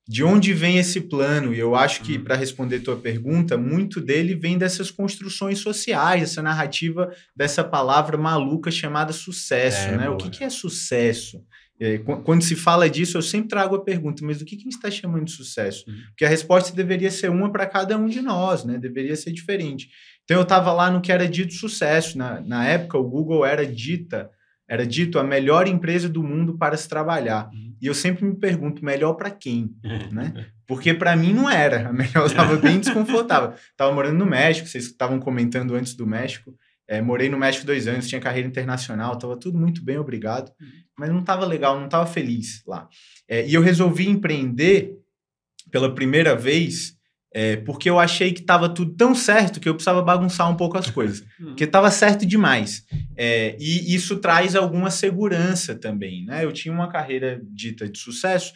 de 0.07 0.23
onde 0.23 0.53
vem 0.53 0.79
esse 0.79 1.01
plano? 1.01 1.55
E 1.55 1.59
eu 1.59 1.75
acho 1.75 2.03
que, 2.03 2.19
uhum. 2.19 2.25
para 2.25 2.37
responder 2.37 2.81
tua 2.81 2.97
pergunta, 2.97 3.57
muito 3.57 4.01
dele 4.01 4.35
vem 4.35 4.59
dessas 4.59 4.91
construções 4.91 5.59
sociais, 5.61 6.23
essa 6.23 6.43
narrativa 6.43 7.11
dessa 7.35 7.65
palavra 7.65 8.19
maluca 8.19 8.71
chamada 8.71 9.13
sucesso. 9.13 9.89
É, 9.89 9.97
né? 9.97 10.11
O 10.11 10.17
que, 10.17 10.29
que, 10.29 10.45
é 10.45 10.51
sucesso? 10.51 11.43
É, 11.81 11.99
quando 11.99 12.43
se 12.43 12.55
fala 12.55 12.89
disso, 12.89 13.19
eu 13.19 13.23
sempre 13.23 13.49
trago 13.49 13.75
a 13.75 13.83
pergunta, 13.83 14.25
mas 14.25 14.41
o 14.41 14.45
que, 14.45 14.57
que 14.57 14.63
a 14.63 14.65
gente 14.65 14.77
está 14.77 14.91
chamando 14.91 15.25
de 15.25 15.33
sucesso? 15.33 15.85
Uhum. 15.89 15.97
Porque 16.09 16.25
a 16.25 16.29
resposta 16.29 16.75
deveria 16.75 17.11
ser 17.11 17.31
uma 17.31 17.51
para 17.51 17.67
cada 17.67 17.97
um 17.99 18.07
de 18.07 18.21
nós, 18.21 18.65
né? 18.65 18.79
deveria 18.79 19.17
ser 19.17 19.33
diferente. 19.33 19.89
Então, 20.23 20.37
eu 20.37 20.45
estava 20.45 20.73
lá 20.73 20.91
no 20.91 21.01
que 21.01 21.11
era 21.11 21.29
dito 21.29 21.53
sucesso. 21.53 22.17
Na, 22.17 22.41
na 22.41 22.67
época, 22.67 22.97
o 22.97 23.09
Google 23.09 23.45
era 23.45 23.67
dita 23.67 24.31
era 24.69 24.87
dito 24.87 25.19
a 25.19 25.25
melhor 25.25 25.69
empresa 25.69 26.09
do 26.09 26.23
mundo 26.23 26.57
para 26.57 26.77
se 26.77 26.89
trabalhar. 26.89 27.51
Uhum. 27.53 27.77
E 27.81 27.87
eu 27.87 27.95
sempre 27.95 28.25
me 28.25 28.35
pergunto, 28.35 28.85
melhor 28.85 29.15
para 29.15 29.31
quem? 29.31 29.71
né? 30.11 30.47
Porque 30.67 30.95
para 30.95 31.15
mim 31.15 31.35
não 31.35 31.51
era. 31.51 31.89
A 31.89 31.93
melhor 31.93 32.27
estava 32.27 32.57
bem 32.57 32.81
desconfortável. 32.81 33.53
Estava 33.71 33.93
morando 33.93 34.19
no 34.19 34.27
México, 34.27 34.67
vocês 34.67 34.87
estavam 34.87 35.21
comentando 35.21 35.75
antes 35.75 35.95
do 35.95 36.07
México. 36.07 36.57
É, 36.89 37.01
morei 37.01 37.29
no 37.29 37.39
México 37.39 37.67
dois 37.67 37.89
anos, 37.89 38.09
tinha 38.09 38.21
carreira 38.21 38.49
internacional, 38.49 39.15
estava 39.15 39.39
tudo 39.39 39.59
muito 39.59 39.83
bem, 39.85 39.99
obrigado. 39.99 40.51
Uhum. 40.61 40.67
Mas 40.99 41.11
não 41.11 41.21
estava 41.21 41.47
legal, 41.47 41.79
não 41.79 41.87
estava 41.87 42.07
feliz 42.07 42.63
lá. 42.67 42.89
É, 43.29 43.47
e 43.47 43.55
eu 43.55 43.63
resolvi 43.63 44.09
empreender 44.09 44.93
pela 45.71 45.95
primeira 45.95 46.37
vez 46.37 46.95
é, 47.35 47.57
porque 47.57 47.91
eu 47.91 47.99
achei 47.99 48.33
que 48.33 48.41
estava 48.41 48.69
tudo 48.69 48.95
tão 48.95 49.13
certo 49.13 49.59
que 49.59 49.69
eu 49.69 49.75
precisava 49.75 50.01
bagunçar 50.01 50.49
um 50.49 50.57
pouco 50.57 50.79
as 50.79 50.89
coisas. 50.89 51.25
Hum. 51.41 51.47
porque 51.47 51.65
estava 51.65 51.91
certo 51.91 52.25
demais. 52.25 52.85
É, 53.17 53.57
e 53.59 53.93
isso 53.93 54.19
traz 54.19 54.55
alguma 54.55 54.89
segurança 54.89 55.75
também. 55.75 56.25
Né? 56.25 56.45
Eu 56.45 56.53
tinha 56.53 56.73
uma 56.73 56.89
carreira 56.89 57.41
dita 57.53 57.89
de 57.89 57.99
sucesso 57.99 58.53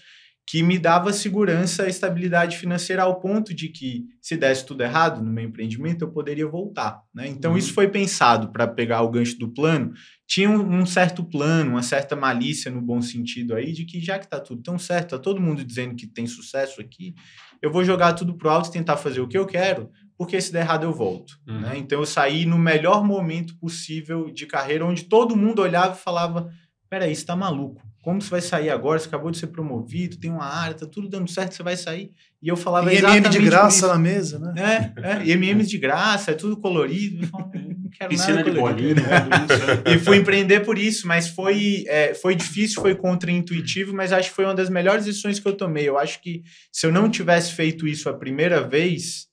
que 0.49 0.63
me 0.63 0.79
dava 0.79 1.13
segurança 1.13 1.87
e 1.87 1.91
estabilidade 1.91 2.57
financeira 2.57 3.03
ao 3.03 3.21
ponto 3.21 3.53
de 3.53 3.69
que, 3.69 4.07
se 4.19 4.35
desse 4.35 4.65
tudo 4.65 4.83
errado 4.83 5.23
no 5.23 5.31
meu 5.31 5.45
empreendimento, 5.45 6.07
eu 6.07 6.11
poderia 6.11 6.49
voltar. 6.49 7.03
Né? 7.15 7.29
Então, 7.29 7.53
uhum. 7.53 7.59
isso 7.59 7.75
foi 7.75 7.87
pensado 7.87 8.51
para 8.51 8.67
pegar 8.67 9.03
o 9.03 9.11
gancho 9.11 9.39
do 9.39 9.53
plano. 9.53 9.93
Tinha 10.27 10.49
um, 10.49 10.81
um, 10.81 10.87
certo 10.87 11.23
plano, 11.23 11.73
uma 11.73 11.83
certa 11.83 12.17
malícia 12.17 12.71
no 12.71 12.81
bom 12.81 13.03
sentido 13.03 13.55
aí, 13.55 13.73
de 13.73 13.85
que 13.85 14.01
já 14.01 14.19
que 14.19 14.25
está 14.25 14.41
tudo 14.41 14.63
tão 14.63 14.79
certo, 14.79 15.05
está 15.05 15.19
todo 15.19 15.39
mundo 15.39 15.63
dizendo 15.63 15.95
que 15.95 16.07
tem 16.07 16.27
sucesso 16.27 16.81
aqui, 16.81 17.15
eu 17.61 17.71
vou 17.71 17.85
jogar 17.85 18.15
tudo 18.15 18.35
pro 18.35 18.49
alto 18.49 18.71
e 18.71 18.73
tentar 18.73 18.97
fazer 18.97 19.21
o 19.21 19.29
que 19.29 19.37
eu 19.37 19.45
quero, 19.45 19.91
porque 20.17 20.41
se 20.41 20.51
der 20.51 20.61
errado 20.61 20.85
eu 20.85 20.95
volto. 20.95 21.39
Uhum. 21.47 21.61
Né? 21.61 21.77
Então, 21.77 22.01
eu 22.01 22.07
saí 22.07 22.47
no 22.47 22.57
melhor 22.57 23.05
momento 23.05 23.55
possível 23.59 24.31
de 24.31 24.47
carreira, 24.47 24.87
onde 24.87 25.05
todo 25.05 25.37
mundo 25.37 25.61
olhava 25.61 25.95
e 25.95 26.03
falava: 26.03 26.49
peraí, 26.89 27.15
você 27.15 27.21
está 27.21 27.37
maluco 27.37 27.88
como 28.03 28.23
você 28.23 28.31
vai 28.31 28.41
sair 28.41 28.71
agora? 28.71 28.99
Você 28.99 29.09
acabou 29.09 29.31
de 29.31 29.39
ser 29.39 29.49
promovido, 29.49 30.19
tem 30.19 30.31
uma 30.31 30.45
área, 30.45 30.75
tá 30.75 30.87
tudo 30.87 31.09
dando 31.09 31.29
certo, 31.29 31.55
você 31.55 31.63
vai 31.63 31.77
sair. 31.77 32.13
E 32.41 32.49
eu 32.49 32.57
falava 32.57 32.93
e 32.93 32.97
exatamente 32.97 33.27
MM 33.27 33.39
de 33.39 33.51
graça 33.51 33.89
na 33.89 33.99
mesa, 33.99 34.39
né? 34.39 34.93
É, 34.97 35.31
é 35.31 35.37
MMs 35.37 35.69
de 35.69 35.79
graça, 35.79 36.31
é 36.31 36.35
tudo 36.35 36.57
colorido. 36.57 37.25
Eu 37.25 37.29
falava, 37.29 37.51
não 37.55 37.91
quero 37.91 38.11
Piscina 38.11 38.37
nada 38.37 38.51
de 38.51 38.57
bolinha. 38.57 38.95
Né? 38.95 39.95
e 39.95 39.99
fui 39.99 40.17
empreender 40.19 40.61
por 40.61 40.79
isso, 40.79 41.07
mas 41.07 41.29
foi, 41.29 41.85
é, 41.89 42.15
foi 42.15 42.35
difícil, 42.37 42.81
foi 42.81 42.95
contra-intuitivo, 42.95 43.93
mas 43.93 44.13
acho 44.13 44.31
que 44.31 44.37
foi 44.37 44.45
uma 44.45 44.55
das 44.55 44.71
melhores 44.71 45.05
decisões 45.05 45.41
que 45.41 45.49
eu 45.49 45.57
tomei. 45.57 45.89
Eu 45.89 45.99
acho 45.99 46.23
que 46.23 46.43
se 46.73 46.87
eu 46.87 46.93
não 46.93 47.11
tivesse 47.11 47.53
feito 47.53 47.87
isso 47.87 48.09
a 48.09 48.15
primeira 48.15 48.63
vez, 48.63 49.27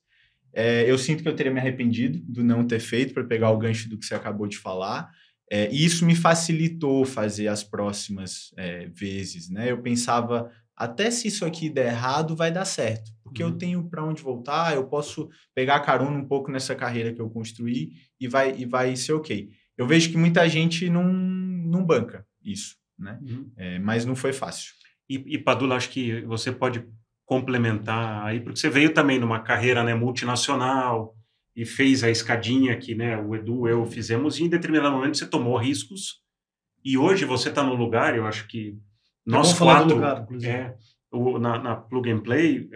é, 0.52 0.90
eu 0.90 0.98
sinto 0.98 1.22
que 1.22 1.28
eu 1.28 1.36
teria 1.36 1.52
me 1.52 1.60
arrependido 1.60 2.18
do 2.26 2.42
não 2.42 2.66
ter 2.66 2.80
feito, 2.80 3.14
para 3.14 3.22
pegar 3.22 3.50
o 3.50 3.58
gancho 3.58 3.88
do 3.88 3.98
que 3.98 4.04
você 4.04 4.14
acabou 4.14 4.46
de 4.46 4.58
falar. 4.58 5.08
É, 5.50 5.70
e 5.72 5.84
isso 5.84 6.04
me 6.04 6.14
facilitou 6.14 7.04
fazer 7.04 7.48
as 7.48 7.62
próximas 7.62 8.52
é, 8.56 8.88
vezes, 8.88 9.48
né? 9.48 9.70
Eu 9.70 9.80
pensava, 9.80 10.50
até 10.76 11.10
se 11.10 11.28
isso 11.28 11.44
aqui 11.44 11.70
der 11.70 11.86
errado, 11.86 12.34
vai 12.34 12.50
dar 12.50 12.64
certo, 12.64 13.12
porque 13.22 13.42
uhum. 13.42 13.50
eu 13.50 13.56
tenho 13.56 13.88
para 13.88 14.04
onde 14.04 14.22
voltar, 14.22 14.74
eu 14.74 14.86
posso 14.88 15.28
pegar 15.54 15.80
carona 15.80 16.18
um 16.18 16.26
pouco 16.26 16.50
nessa 16.50 16.74
carreira 16.74 17.12
que 17.12 17.20
eu 17.20 17.30
construí 17.30 17.92
e 18.20 18.26
vai, 18.26 18.56
e 18.56 18.66
vai 18.66 18.96
ser 18.96 19.12
ok. 19.12 19.50
Eu 19.78 19.86
vejo 19.86 20.10
que 20.10 20.16
muita 20.16 20.48
gente 20.48 20.90
não, 20.90 21.04
não 21.04 21.84
banca 21.84 22.26
isso, 22.42 22.76
né? 22.98 23.18
Uhum. 23.22 23.50
É, 23.56 23.78
mas 23.78 24.04
não 24.04 24.16
foi 24.16 24.32
fácil. 24.32 24.72
E, 25.08 25.22
e 25.26 25.38
Padula, 25.38 25.76
acho 25.76 25.90
que 25.90 26.22
você 26.22 26.50
pode 26.50 26.84
complementar 27.24 28.24
aí, 28.24 28.40
porque 28.40 28.58
você 28.58 28.70
veio 28.70 28.94
também 28.94 29.18
numa 29.18 29.40
carreira 29.40 29.82
né, 29.84 29.94
multinacional, 29.94 31.14
e 31.56 31.64
fez 31.64 32.04
a 32.04 32.10
escadinha 32.10 32.76
que 32.76 32.94
né, 32.94 33.16
o 33.16 33.34
Edu, 33.34 33.66
eu 33.66 33.86
fizemos, 33.86 34.38
e 34.38 34.44
em 34.44 34.48
determinado 34.48 34.94
momento 34.94 35.16
você 35.16 35.26
tomou 35.26 35.56
riscos, 35.56 36.20
e 36.84 36.98
hoje 36.98 37.24
você 37.24 37.48
está 37.48 37.64
no 37.64 37.74
lugar, 37.74 38.14
eu 38.14 38.26
acho 38.26 38.46
que 38.46 38.76
é 39.26 39.30
nós 39.30 39.54
é 39.54 39.58
quatro, 39.58 39.94
lugar, 39.94 40.26
é, 40.44 40.76
o, 41.10 41.38
na, 41.38 41.58
na, 41.58 41.74
Plug 41.74 42.10
and 42.10 42.20
Play, 42.20 42.68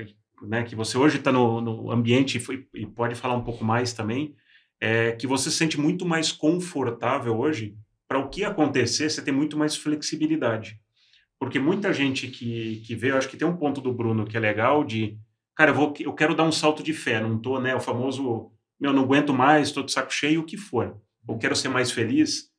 né, 0.43 0.65
que 0.65 0.75
você 0.75 0.97
hoje 0.97 1.19
está 1.19 1.31
no, 1.31 1.61
no, 1.61 1.91
ambiente 1.91 2.39
e, 2.39 2.41
foi, 2.41 2.67
e, 2.75 2.87
pode 2.87 3.15
falar 3.15 3.35
um 3.35 3.45
pouco 3.45 3.63
mais 3.63 3.93
também, 3.93 4.35
é 4.81 5.13
que 5.13 5.27
você 5.27 5.51
se 5.51 5.59
sente 5.59 5.79
muito 5.79 6.07
mais 6.07 6.33
confortável 6.33 7.39
hoje 7.39 7.77
para 8.09 8.19
o 8.19 8.31
que 8.31 8.45
acontecer, 8.45 9.11
você 9.11 9.23
tem 9.23 9.33
muito 9.33 9.59
mais 9.59 9.77
flexibilidade. 9.77 10.81
Porque 11.39 11.59
muita 11.59 11.93
gente 11.93 12.29
que, 12.29 12.83
que 12.87 12.95
vê, 12.97 13.11
eu 13.11 13.17
acho 13.19 13.29
que 13.29 13.37
tem 13.37 13.47
um 13.47 13.57
ponto 13.57 13.81
do 13.81 13.93
Bruno 13.93 14.27
que 14.27 14.37
é 14.37 14.41
legal 14.41 14.83
de, 14.83 15.19
cara, 15.55 15.71
eu, 15.71 15.75
vou, 15.75 15.95
eu 16.01 16.15
quero 16.15 16.35
dar 16.35 16.45
um 16.45 16.53
salto 16.53 16.83
de 16.83 16.95
fé, 16.95 17.21
não 17.21 17.37
estou, 17.37 17.61
né, 17.61 17.75
o 17.75 17.81
famoso 17.81 18.51
meu, 18.81 18.93
não 18.93 19.03
aguento 19.03 19.35
mais, 19.35 19.69
estou 19.69 19.83
de 19.83 19.93
saco 19.93 20.13
cheio, 20.13 20.41
o 20.41 20.45
que 20.45 20.57
for. 20.57 20.97
Ou 21.27 21.39
quero 21.39 21.55
ser 21.55 21.69
mais 21.69 21.91
feliz. 21.91 22.51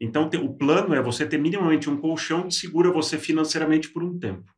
Então, 0.00 0.28
o 0.42 0.54
plano 0.54 0.94
é 0.94 1.00
você 1.00 1.26
ter 1.26 1.38
minimamente 1.38 1.88
um 1.88 1.96
colchão 1.96 2.48
que 2.48 2.54
segura 2.54 2.90
você 2.90 3.18
financeiramente 3.18 3.88
por 3.88 4.02
um 4.02 4.18
tempo. 4.18 4.52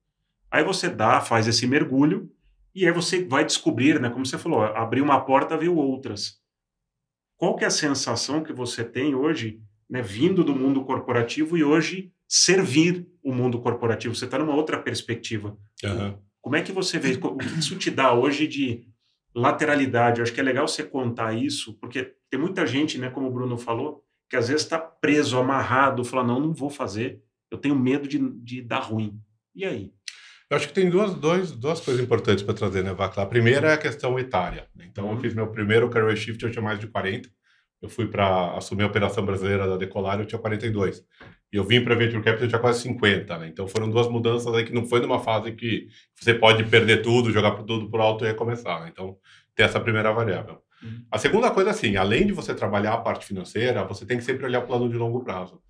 Aí 0.51 0.65
você 0.65 0.89
dá, 0.89 1.21
faz 1.21 1.47
esse 1.47 1.67
mergulho, 1.67 2.31
e 2.75 2.87
aí 2.87 2.93
você 2.93 3.25
vai 3.25 3.45
descobrir, 3.45 4.01
né, 4.01 4.11
como 4.11 4.27
você 4.27 4.39
falou, 4.39 4.63
abrir 4.63 5.01
uma 5.01 5.21
porta, 5.21 5.57
viu 5.57 5.77
outras. 5.77 6.41
Qual 7.37 7.57
que 7.57 7.65
é 7.65 7.67
a 7.67 7.71
sensação 7.71 8.43
que 8.43 8.53
você 8.53 8.83
tem 8.83 9.15
hoje, 9.15 9.61
né, 9.89 10.01
vindo 10.01 10.43
do 10.43 10.55
mundo 10.55 10.85
corporativo 10.85 11.57
e 11.57 11.63
hoje 11.63 12.13
servir 12.27 13.07
o 13.23 13.33
mundo 13.33 13.61
corporativo? 13.61 14.15
Você 14.15 14.25
está 14.25 14.39
numa 14.39 14.55
outra 14.55 14.79
perspectiva. 14.79 15.57
Uhum. 15.85 16.19
Como 16.41 16.57
é 16.57 16.63
que 16.63 16.73
você 16.73 16.99
vê, 16.99 17.19
o 17.21 17.37
que 17.37 17.47
isso 17.59 17.77
te 17.77 17.91
dá 17.91 18.13
hoje 18.15 18.47
de 18.47 18.87
lateralidade. 19.35 20.21
Eu 20.21 20.23
acho 20.23 20.33
que 20.33 20.41
é 20.41 20.45
legal 20.45 20.69
você 20.69 20.83
contar 20.83 21.35
isso, 21.35 21.75
porque 21.81 22.15
tem 22.31 22.39
muita 22.39 22.67
gente, 22.67 22.99
né, 22.99 23.11
como 23.11 23.29
o 23.29 23.33
Bruno 23.33 23.59
falou, 23.59 24.05
que 24.29 24.37
às 24.37 24.49
vezes 24.49 24.63
está 24.63 24.79
preso, 24.79 25.39
amarrado, 25.39 26.05
fala, 26.05 26.25
não, 26.25 26.41
não 26.41 26.53
vou 26.53 26.71
fazer, 26.71 27.23
eu 27.51 27.59
tenho 27.59 27.75
medo 27.75 28.09
de, 28.09 28.19
de 28.19 28.63
dar 28.63 28.81
ruim. 28.81 29.21
E 29.55 29.65
aí? 29.65 29.93
Eu 30.51 30.57
acho 30.57 30.69
que 30.69 30.75
tem 30.75 30.91
duas, 30.91 31.15
dois, 31.15 31.53
duas 31.53 31.81
coisas 31.81 32.03
importantes 32.03 32.45
para 32.45 32.55
trazer, 32.55 32.85
né, 32.85 32.93
Vacla? 32.93 33.23
A 33.23 33.27
primeira 33.27 33.71
é 33.71 33.73
a 33.75 33.79
questão 33.79 34.19
etária. 34.19 34.69
Então, 34.79 35.07
eu 35.07 35.13
uhum. 35.13 35.21
fiz 35.21 35.35
meu 35.35 35.49
primeiro 35.49 35.89
career 35.89 36.17
shift, 36.17 36.43
eu 36.45 36.51
tinha 36.51 36.63
mais 36.63 36.79
de 36.79 36.87
40. 36.87 37.29
Eu 37.81 37.89
fui 37.89 38.07
para 38.07 38.57
assumir 38.57 38.85
a 38.85 38.87
operação 38.87 39.25
brasileira 39.25 39.67
da 39.67 39.77
Decolar, 39.77 40.19
eu 40.19 40.27
tinha 40.27 40.39
42. 40.39 41.05
Eu 41.57 41.65
vim 41.65 41.83
para 41.83 41.95
Venture 41.95 42.23
Capital, 42.23 42.49
tinha 42.49 42.61
quase 42.61 42.81
50, 42.83 43.39
né? 43.39 43.49
Então 43.49 43.69
foram 43.69 43.89
duas 43.89 44.09
mudanças 44.09 44.53
aí 44.53 44.65
que 44.65 44.73
não 44.73 44.85
foi 44.85 45.01
numa 45.01 45.21
fase 45.21 45.53
que 45.53 45.87
você 46.15 46.35
pode 46.35 46.65
perder 46.65 47.03
tudo, 47.03 47.31
jogar 47.31 47.53
tudo 47.53 47.89
por 47.89 48.01
alto 48.01 48.25
e 48.25 48.29
recomeçar. 48.29 48.83
Né? 48.83 48.91
Então 48.93 49.17
tem 49.55 49.65
essa 49.65 49.79
primeira 49.79 50.13
variável. 50.13 50.59
Uhum. 50.83 51.05
A 51.11 51.19
segunda 51.19 51.51
coisa, 51.51 51.71
assim, 51.71 51.97
além 51.97 52.27
de 52.27 52.33
você 52.33 52.55
trabalhar 52.55 52.95
a 52.95 52.99
parte 52.99 53.25
financeira, 53.25 53.85
você 53.85 54.05
tem 54.05 54.19
que 54.19 54.25
sempre 54.25 54.45
olhar 54.45 54.61
o 54.61 54.67
plano 54.67 54.89
de 54.89 54.97
longo 54.97 55.23
prazo. 55.23 55.61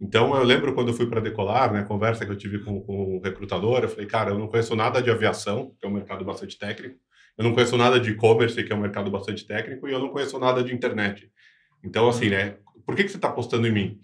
Então, 0.00 0.34
eu 0.36 0.42
lembro 0.42 0.74
quando 0.74 0.88
eu 0.88 0.94
fui 0.94 1.06
para 1.06 1.20
Decolar, 1.20 1.72
né, 1.72 1.82
conversa 1.82 2.24
que 2.26 2.30
eu 2.30 2.36
tive 2.36 2.58
com, 2.58 2.80
com 2.80 3.16
o 3.16 3.20
recrutador, 3.20 3.82
eu 3.82 3.88
falei, 3.88 4.06
cara, 4.06 4.30
eu 4.30 4.38
não 4.38 4.48
conheço 4.48 4.74
nada 4.74 5.00
de 5.00 5.10
aviação, 5.10 5.74
que 5.80 5.86
é 5.86 5.88
um 5.88 5.92
mercado 5.92 6.24
bastante 6.24 6.58
técnico, 6.58 6.96
eu 7.38 7.44
não 7.44 7.54
conheço 7.54 7.76
nada 7.76 7.98
de 7.98 8.10
e-commerce, 8.10 8.62
que 8.62 8.72
é 8.72 8.76
um 8.76 8.80
mercado 8.80 9.10
bastante 9.10 9.46
técnico, 9.46 9.88
e 9.88 9.92
eu 9.92 9.98
não 9.98 10.08
conheço 10.08 10.38
nada 10.38 10.62
de 10.62 10.74
internet. 10.74 11.30
Então, 11.82 12.08
assim, 12.08 12.28
né? 12.28 12.56
Por 12.86 12.94
que, 12.94 13.04
que 13.04 13.10
você 13.10 13.16
está 13.16 13.28
apostando 13.28 13.66
em 13.66 13.72
mim? 13.72 14.00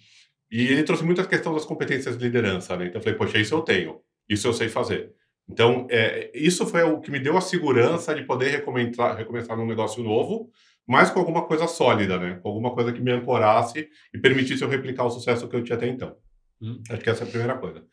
E 0.51 0.67
ele 0.67 0.83
trouxe 0.83 1.05
muita 1.05 1.25
questão 1.25 1.55
das 1.55 1.65
competências 1.65 2.19
de 2.19 2.25
liderança, 2.25 2.77
né? 2.77 2.87
Então, 2.87 2.99
eu 2.99 3.03
falei, 3.03 3.19
poxa, 3.19 3.39
isso 3.39 3.55
eu 3.55 3.63
tenho. 3.63 4.01
Isso 4.29 4.49
eu 4.49 4.53
sei 4.53 4.69
fazer. 4.69 5.13
Então, 5.49 5.87
é, 5.91 6.31
isso 6.35 6.67
foi 6.67 6.83
o 6.83 7.01
que 7.01 7.11
me 7.11 7.19
deu 7.19 7.37
a 7.37 7.41
segurança 7.41 8.15
de 8.15 8.25
poder 8.25 8.51
recomeçar, 8.51 9.17
recomeçar 9.17 9.57
num 9.57 9.67
negócio 9.67 10.03
novo, 10.03 10.51
mas 10.87 11.11
com 11.11 11.19
alguma 11.19 11.43
coisa 11.47 11.67
sólida, 11.67 12.19
né? 12.19 12.39
Com 12.43 12.49
alguma 12.49 12.73
coisa 12.73 12.93
que 12.93 13.01
me 13.01 13.13
ancorasse 13.13 13.89
e 14.13 14.19
permitisse 14.19 14.63
eu 14.63 14.69
replicar 14.69 15.05
o 15.05 15.11
sucesso 15.11 15.49
que 15.49 15.57
eu 15.57 15.63
tinha 15.63 15.77
até 15.77 15.89
então. 15.89 16.17
Hum. 16.61 16.81
Acho 16.91 17.03
que 17.03 17.11
essa 17.11 17.25
é 17.25 17.27
a 17.27 17.31
primeira 17.31 17.57
coisa. 17.57 17.85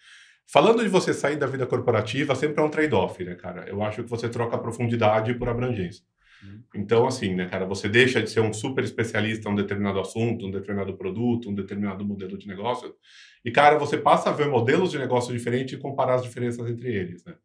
Falando 0.49 0.81
de 0.81 0.89
você 0.89 1.13
sair 1.13 1.35
da 1.35 1.45
vida 1.45 1.65
corporativa, 1.65 2.33
sempre 2.33 2.61
é 2.61 2.65
um 2.65 2.69
trade-off, 2.69 3.23
né, 3.23 3.35
cara? 3.35 3.67
Eu 3.67 3.83
acho 3.83 4.03
que 4.03 4.09
você 4.09 4.29
troca 4.29 4.57
profundidade 4.57 5.33
por 5.33 5.49
abrangência. 5.49 6.03
Uhum. 6.43 6.63
Então, 6.75 7.07
assim, 7.07 7.35
né, 7.35 7.47
cara, 7.47 7.65
você 7.65 7.89
deixa 7.89 8.21
de 8.21 8.29
ser 8.29 8.41
um 8.41 8.53
super 8.53 8.83
especialista 8.83 9.49
em 9.49 9.51
um 9.51 9.55
determinado 9.55 9.99
assunto, 9.99 10.45
um 10.45 10.51
determinado 10.51 10.95
produto, 10.95 11.49
um 11.49 11.55
determinado 11.55 12.05
modelo 12.05 12.37
de 12.37 12.47
negócio, 12.47 12.93
e, 13.43 13.51
cara, 13.51 13.77
você 13.77 13.97
passa 13.97 14.29
a 14.29 14.33
ver 14.33 14.47
modelos 14.47 14.91
de 14.91 14.99
negócio 14.99 15.33
diferentes 15.33 15.73
e 15.73 15.81
comparar 15.81 16.15
as 16.15 16.23
diferenças 16.23 16.69
entre 16.69 16.93
eles, 16.93 17.23
né? 17.25 17.35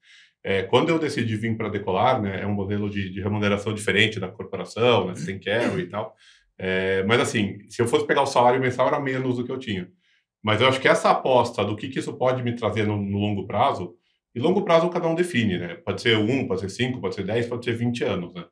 É, 0.44 0.64
quando 0.64 0.88
eu 0.88 0.98
decidi 0.98 1.36
vir 1.36 1.56
para 1.56 1.68
Decolar, 1.68 2.20
né, 2.20 2.42
é 2.42 2.46
um 2.46 2.52
modelo 2.52 2.90
de, 2.90 3.08
de, 3.10 3.20
remuneração 3.20 3.72
diferente 3.72 4.18
da 4.18 4.26
corporação, 4.26 5.06
né, 5.06 5.14
você 5.14 5.26
tem 5.26 5.38
carry 5.38 5.82
e 5.82 5.86
tal. 5.86 6.16
É, 6.58 7.04
mas, 7.04 7.20
assim, 7.20 7.60
se 7.68 7.80
eu 7.80 7.86
fosse 7.86 8.06
pegar 8.06 8.22
o 8.22 8.26
salário 8.26 8.60
mensal, 8.60 8.88
era 8.88 8.98
menos 8.98 9.36
do 9.36 9.44
que 9.44 9.52
eu 9.52 9.58
tinha. 9.58 9.88
Mas 10.42 10.60
eu 10.60 10.66
acho 10.66 10.80
que 10.80 10.88
essa 10.88 11.10
aposta 11.10 11.64
do 11.64 11.76
que, 11.76 11.88
que 11.88 12.00
isso 12.00 12.12
pode 12.14 12.42
me 12.42 12.56
trazer 12.56 12.86
no, 12.86 12.96
no 12.96 13.18
longo 13.18 13.46
prazo, 13.46 13.96
e 14.34 14.40
longo 14.40 14.62
prazo 14.64 14.88
cada 14.90 15.06
um 15.06 15.14
define, 15.14 15.58
né? 15.58 15.74
Pode 15.74 16.00
ser 16.02 16.16
um, 16.16 16.46
pode 16.48 16.62
ser 16.62 16.70
cinco, 16.70 17.00
pode 17.00 17.14
ser 17.14 17.24
dez, 17.24 17.46
pode 17.46 17.64
ser 17.64 17.76
vinte 17.76 18.02
anos, 18.02 18.34
né? 18.34 18.44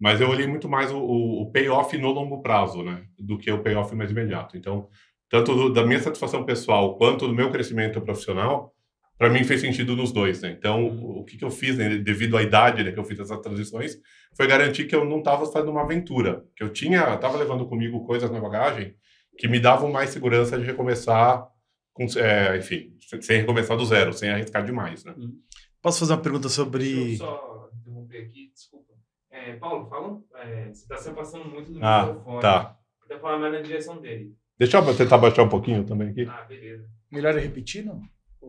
Mas 0.00 0.20
eu 0.20 0.28
olhei 0.28 0.46
muito 0.46 0.68
mais 0.68 0.92
o, 0.92 0.98
o, 0.98 1.50
payoff 1.50 1.96
no 1.98 2.12
longo 2.12 2.40
prazo, 2.40 2.82
né? 2.82 3.04
Do 3.18 3.36
que 3.36 3.50
o 3.50 3.62
payoff 3.62 3.94
mais 3.94 4.10
imediato. 4.10 4.56
Então, 4.56 4.88
tanto 5.28 5.54
do, 5.54 5.72
da 5.72 5.84
minha 5.84 5.98
satisfação 5.98 6.44
pessoal 6.44 6.96
quanto 6.96 7.26
do 7.26 7.34
meu 7.34 7.50
crescimento 7.50 8.00
profissional, 8.00 8.72
para 9.18 9.28
mim 9.28 9.42
fez 9.42 9.60
sentido 9.60 9.96
nos 9.96 10.12
dois, 10.12 10.40
né? 10.40 10.54
Então, 10.56 10.86
o, 10.86 11.20
o 11.20 11.24
que, 11.24 11.36
que 11.36 11.44
eu 11.44 11.50
fiz, 11.50 11.76
né, 11.76 11.98
devido 11.98 12.36
à 12.36 12.42
idade 12.42 12.84
né, 12.84 12.92
que 12.92 12.98
eu 12.98 13.04
fiz 13.04 13.18
essas 13.18 13.40
transições, 13.40 13.96
foi 14.36 14.46
garantir 14.46 14.84
que 14.84 14.94
eu 14.94 15.04
não 15.04 15.18
estava 15.18 15.44
fazendo 15.44 15.72
uma 15.72 15.82
aventura, 15.82 16.44
que 16.54 16.62
eu 16.62 16.68
tinha, 16.68 17.14
estava 17.14 17.36
levando 17.36 17.66
comigo 17.66 18.06
coisas 18.06 18.30
na 18.30 18.40
bagagem 18.40 18.94
que 19.36 19.48
me 19.48 19.60
davam 19.60 19.90
mais 19.90 20.10
segurança 20.10 20.58
de 20.58 20.64
recomeçar, 20.64 21.46
com, 21.92 22.04
é, 22.16 22.58
enfim, 22.58 22.92
sem 23.20 23.40
recomeçar 23.40 23.76
do 23.76 23.86
zero, 23.86 24.12
sem 24.12 24.30
arriscar 24.30 24.64
demais, 24.64 25.04
né? 25.04 25.14
Posso 25.80 26.00
fazer 26.00 26.12
uma 26.12 26.22
pergunta 26.22 26.48
sobre... 26.48 26.84
Deixa 26.84 27.22
eu 27.22 27.28
só 27.28 27.70
interromper 27.80 28.18
aqui, 28.24 28.50
desculpa. 28.52 28.87
É, 29.46 29.56
Paulo, 29.56 29.88
fala. 29.88 30.20
É, 30.34 30.64
você 30.66 30.82
está 30.82 30.96
se 30.96 31.10
afastando 31.10 31.44
muito 31.46 31.72
do 31.72 31.84
ah, 31.84 32.06
microfone. 32.06 32.40
Tá. 32.40 32.76
Tá 33.08 33.18
falando 33.18 33.40
mais 33.40 33.52
na 33.54 33.60
direção 33.60 34.00
dele. 34.00 34.34
Deixa 34.58 34.78
eu 34.78 34.96
tentar 34.96 35.18
baixar 35.18 35.42
um 35.42 35.48
pouquinho 35.48 35.84
também 35.84 36.10
aqui. 36.10 36.26
Ah, 36.28 36.44
beleza. 36.48 36.84
Melhor 37.10 37.36
é 37.36 37.40
repetir, 37.40 37.84
não? 37.84 38.02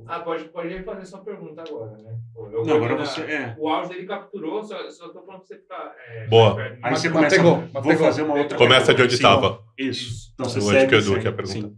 Ah, 0.06 0.20
pode, 0.20 0.46
pode 0.50 0.84
fazer 0.84 1.06
sua 1.06 1.24
pergunta 1.24 1.62
agora, 1.62 1.98
né? 1.98 2.18
Eu 2.36 2.66
não, 2.66 2.76
agora 2.76 2.96
você. 2.96 3.22
É. 3.22 3.56
O 3.58 3.68
áudio 3.68 3.90
dele 3.90 4.06
capturou, 4.06 4.64
só, 4.64 4.90
só 4.90 5.10
tô 5.10 5.26
falando 5.26 5.40
pra 5.40 5.48
você 5.48 5.58
ficar. 5.58 5.96
É, 6.08 6.28
Boa. 6.28 6.78
Aí 6.82 6.96
você 6.96 7.10
começa. 7.10 7.36
Pegou, 7.36 7.68
vou 7.74 7.98
fazer 7.98 8.22
uma 8.22 8.36
outra. 8.36 8.58
Começa 8.58 8.94
de 8.94 9.02
onde 9.02 9.16
estava. 9.16 9.64
Isso. 9.78 10.32
Então, 10.34 10.48
você 10.48 10.62
segue, 10.62 10.88
que 10.90 10.96
eu 10.96 11.04
dou 11.04 11.16
aqui 11.16 11.28
a 11.28 11.34
pergunta. 11.34 11.68
Sim. 11.68 11.78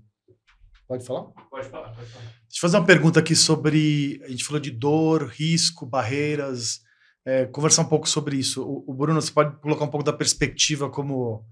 Pode 0.87 1.05
falar? 1.05 1.23
Pode 1.49 1.69
falar, 1.69 1.89
pode 1.89 2.09
falar. 2.09 2.25
Deixa 2.25 2.57
eu 2.57 2.61
fazer 2.61 2.77
uma 2.77 2.85
pergunta 2.85 3.19
aqui 3.19 3.35
sobre. 3.35 4.21
A 4.23 4.27
gente 4.27 4.43
falou 4.43 4.59
de 4.59 4.71
dor, 4.71 5.27
risco, 5.27 5.85
barreiras 5.85 6.81
é, 7.25 7.45
conversar 7.45 7.83
um 7.83 7.89
pouco 7.89 8.07
sobre 8.07 8.37
isso. 8.37 8.63
O, 8.63 8.83
o, 8.87 8.93
Bruno, 8.93 9.21
você 9.21 9.31
pode 9.31 9.59
colocar 9.59 9.85
um 9.85 9.89
pouco 9.89 10.05
da 10.05 10.13
perspectiva 10.13 10.89
como 10.89 11.45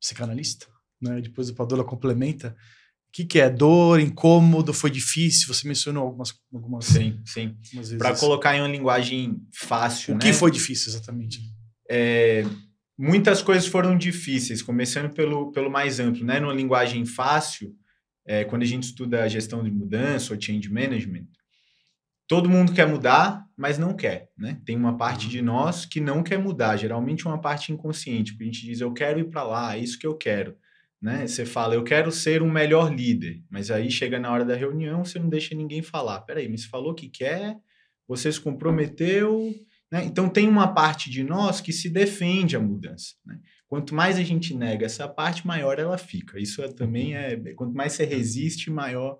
psicanalista? 0.00 0.66
Né? 1.00 1.20
Depois 1.20 1.48
o 1.48 1.54
Padola 1.54 1.84
complementa. 1.84 2.56
O 3.08 3.12
que, 3.12 3.24
que 3.24 3.40
é 3.40 3.48
dor, 3.48 3.98
incômodo, 3.98 4.72
foi 4.72 4.90
difícil? 4.90 5.52
Você 5.52 5.66
mencionou 5.66 6.04
algumas, 6.04 6.34
algumas 6.52 6.84
Sim, 6.84 7.20
sim. 7.24 7.56
Para 7.98 8.16
colocar 8.16 8.54
em 8.54 8.60
uma 8.60 8.68
linguagem 8.68 9.40
fácil. 9.54 10.14
O 10.14 10.18
né? 10.18 10.20
que 10.20 10.32
foi 10.32 10.50
difícil 10.50 10.90
exatamente? 10.90 11.40
É, 11.90 12.44
muitas 12.98 13.40
coisas 13.40 13.66
foram 13.66 13.96
difíceis, 13.96 14.62
começando 14.62 15.12
pelo, 15.14 15.50
pelo 15.50 15.70
mais 15.70 15.98
amplo. 15.98 16.24
Né? 16.24 16.40
Numa 16.40 16.52
linguagem 16.52 17.06
fácil, 17.06 17.74
é, 18.26 18.44
quando 18.44 18.62
a 18.62 18.66
gente 18.66 18.84
estuda 18.84 19.22
a 19.22 19.28
gestão 19.28 19.62
de 19.62 19.70
mudança 19.70 20.34
ou 20.34 20.40
change 20.40 20.68
management, 20.68 21.26
todo 22.28 22.48
mundo 22.48 22.72
quer 22.72 22.86
mudar, 22.86 23.46
mas 23.56 23.78
não 23.78 23.94
quer, 23.94 24.30
né? 24.36 24.60
Tem 24.64 24.76
uma 24.76 24.96
parte 24.96 25.28
de 25.28 25.40
nós 25.40 25.86
que 25.86 26.00
não 26.00 26.22
quer 26.22 26.38
mudar, 26.38 26.76
geralmente 26.76 27.26
uma 27.26 27.40
parte 27.40 27.72
inconsciente, 27.72 28.32
porque 28.32 28.44
a 28.44 28.46
gente 28.46 28.66
diz 28.66 28.80
eu 28.80 28.92
quero 28.92 29.20
ir 29.20 29.30
para 29.30 29.42
lá, 29.42 29.76
é 29.76 29.78
isso 29.78 29.98
que 29.98 30.06
eu 30.06 30.16
quero, 30.16 30.56
né? 31.00 31.26
Você 31.26 31.46
fala 31.46 31.74
eu 31.74 31.84
quero 31.84 32.10
ser 32.10 32.42
um 32.42 32.50
melhor 32.50 32.92
líder, 32.92 33.42
mas 33.50 33.70
aí 33.70 33.90
chega 33.90 34.18
na 34.18 34.30
hora 34.30 34.44
da 34.44 34.54
reunião, 34.54 35.04
você 35.04 35.18
não 35.18 35.28
deixa 35.28 35.54
ninguém 35.54 35.82
falar. 35.82 36.20
Peraí, 36.22 36.48
mas 36.48 36.62
você 36.62 36.68
falou 36.68 36.94
que 36.94 37.08
quer, 37.08 37.56
você 38.06 38.30
se 38.30 38.40
comprometeu, 38.40 39.54
né? 39.90 40.04
Então 40.04 40.28
tem 40.28 40.48
uma 40.48 40.74
parte 40.74 41.08
de 41.08 41.22
nós 41.22 41.60
que 41.60 41.72
se 41.72 41.88
defende 41.88 42.56
a 42.56 42.60
mudança, 42.60 43.14
né? 43.24 43.38
Quanto 43.68 43.94
mais 43.94 44.16
a 44.16 44.22
gente 44.22 44.54
nega 44.54 44.86
essa 44.86 45.08
parte, 45.08 45.44
maior 45.44 45.78
ela 45.78 45.98
fica. 45.98 46.38
Isso 46.38 46.62
é, 46.62 46.68
também 46.68 47.16
é, 47.16 47.36
quanto 47.54 47.74
mais 47.74 47.94
você 47.94 48.04
resiste, 48.04 48.70
maior 48.70 49.18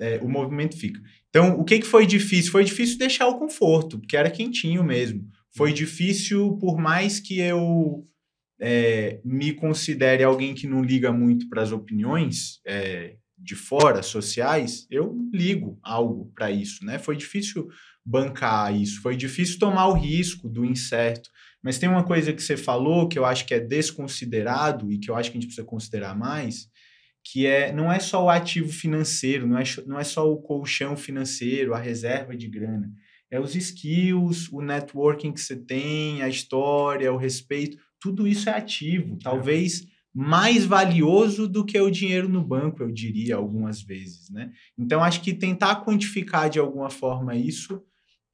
é, 0.00 0.18
o 0.22 0.28
movimento 0.28 0.76
fica. 0.76 1.00
Então, 1.28 1.58
o 1.58 1.64
que, 1.64 1.78
que 1.78 1.86
foi 1.86 2.06
difícil? 2.06 2.50
Foi 2.50 2.64
difícil 2.64 2.98
deixar 2.98 3.28
o 3.28 3.38
conforto, 3.38 3.98
porque 3.98 4.16
era 4.16 4.30
quentinho 4.30 4.82
mesmo. 4.82 5.26
Foi 5.56 5.72
difícil, 5.72 6.56
por 6.58 6.78
mais 6.78 7.20
que 7.20 7.38
eu 7.38 8.04
é, 8.60 9.20
me 9.24 9.52
considere 9.52 10.24
alguém 10.24 10.54
que 10.54 10.66
não 10.66 10.82
liga 10.82 11.12
muito 11.12 11.48
para 11.48 11.62
as 11.62 11.72
opiniões 11.72 12.60
é, 12.66 13.16
de 13.36 13.54
fora, 13.54 14.02
sociais, 14.02 14.86
eu 14.90 15.16
ligo 15.32 15.78
algo 15.82 16.32
para 16.34 16.50
isso, 16.50 16.84
né? 16.84 16.98
Foi 16.98 17.16
difícil 17.16 17.68
bancar 18.04 18.74
isso, 18.74 19.00
foi 19.00 19.16
difícil 19.16 19.58
tomar 19.58 19.86
o 19.88 19.94
risco 19.94 20.48
do 20.48 20.64
incerto. 20.64 21.30
Mas 21.62 21.78
tem 21.78 21.88
uma 21.88 22.04
coisa 22.04 22.32
que 22.32 22.42
você 22.42 22.56
falou 22.56 23.08
que 23.08 23.18
eu 23.18 23.24
acho 23.24 23.44
que 23.44 23.54
é 23.54 23.60
desconsiderado 23.60 24.90
e 24.90 24.98
que 24.98 25.10
eu 25.10 25.16
acho 25.16 25.30
que 25.30 25.36
a 25.36 25.40
gente 25.40 25.48
precisa 25.48 25.66
considerar 25.66 26.16
mais, 26.16 26.68
que 27.30 27.46
é 27.46 27.70
não 27.72 27.92
é 27.92 27.98
só 27.98 28.24
o 28.24 28.30
ativo 28.30 28.72
financeiro, 28.72 29.46
não 29.46 29.58
é, 29.58 29.64
não 29.86 29.98
é 29.98 30.04
só 30.04 30.30
o 30.30 30.38
colchão 30.38 30.96
financeiro, 30.96 31.74
a 31.74 31.78
reserva 31.78 32.34
de 32.34 32.48
grana. 32.48 32.90
É 33.30 33.38
os 33.38 33.54
skills, 33.54 34.50
o 34.50 34.62
networking 34.62 35.32
que 35.32 35.40
você 35.40 35.54
tem, 35.54 36.22
a 36.22 36.28
história, 36.28 37.12
o 37.12 37.18
respeito, 37.18 37.76
tudo 38.00 38.26
isso 38.26 38.48
é 38.48 38.54
ativo. 38.54 39.16
É. 39.16 39.18
Talvez 39.22 39.86
mais 40.14 40.64
valioso 40.64 41.46
do 41.46 41.66
que 41.66 41.78
o 41.78 41.90
dinheiro 41.90 42.30
no 42.30 42.42
banco, 42.42 42.82
eu 42.82 42.90
diria 42.90 43.36
algumas 43.36 43.82
vezes, 43.82 44.30
né? 44.30 44.50
Então 44.78 45.04
acho 45.04 45.20
que 45.20 45.34
tentar 45.34 45.84
quantificar 45.84 46.48
de 46.48 46.58
alguma 46.58 46.88
forma 46.88 47.36
isso 47.36 47.82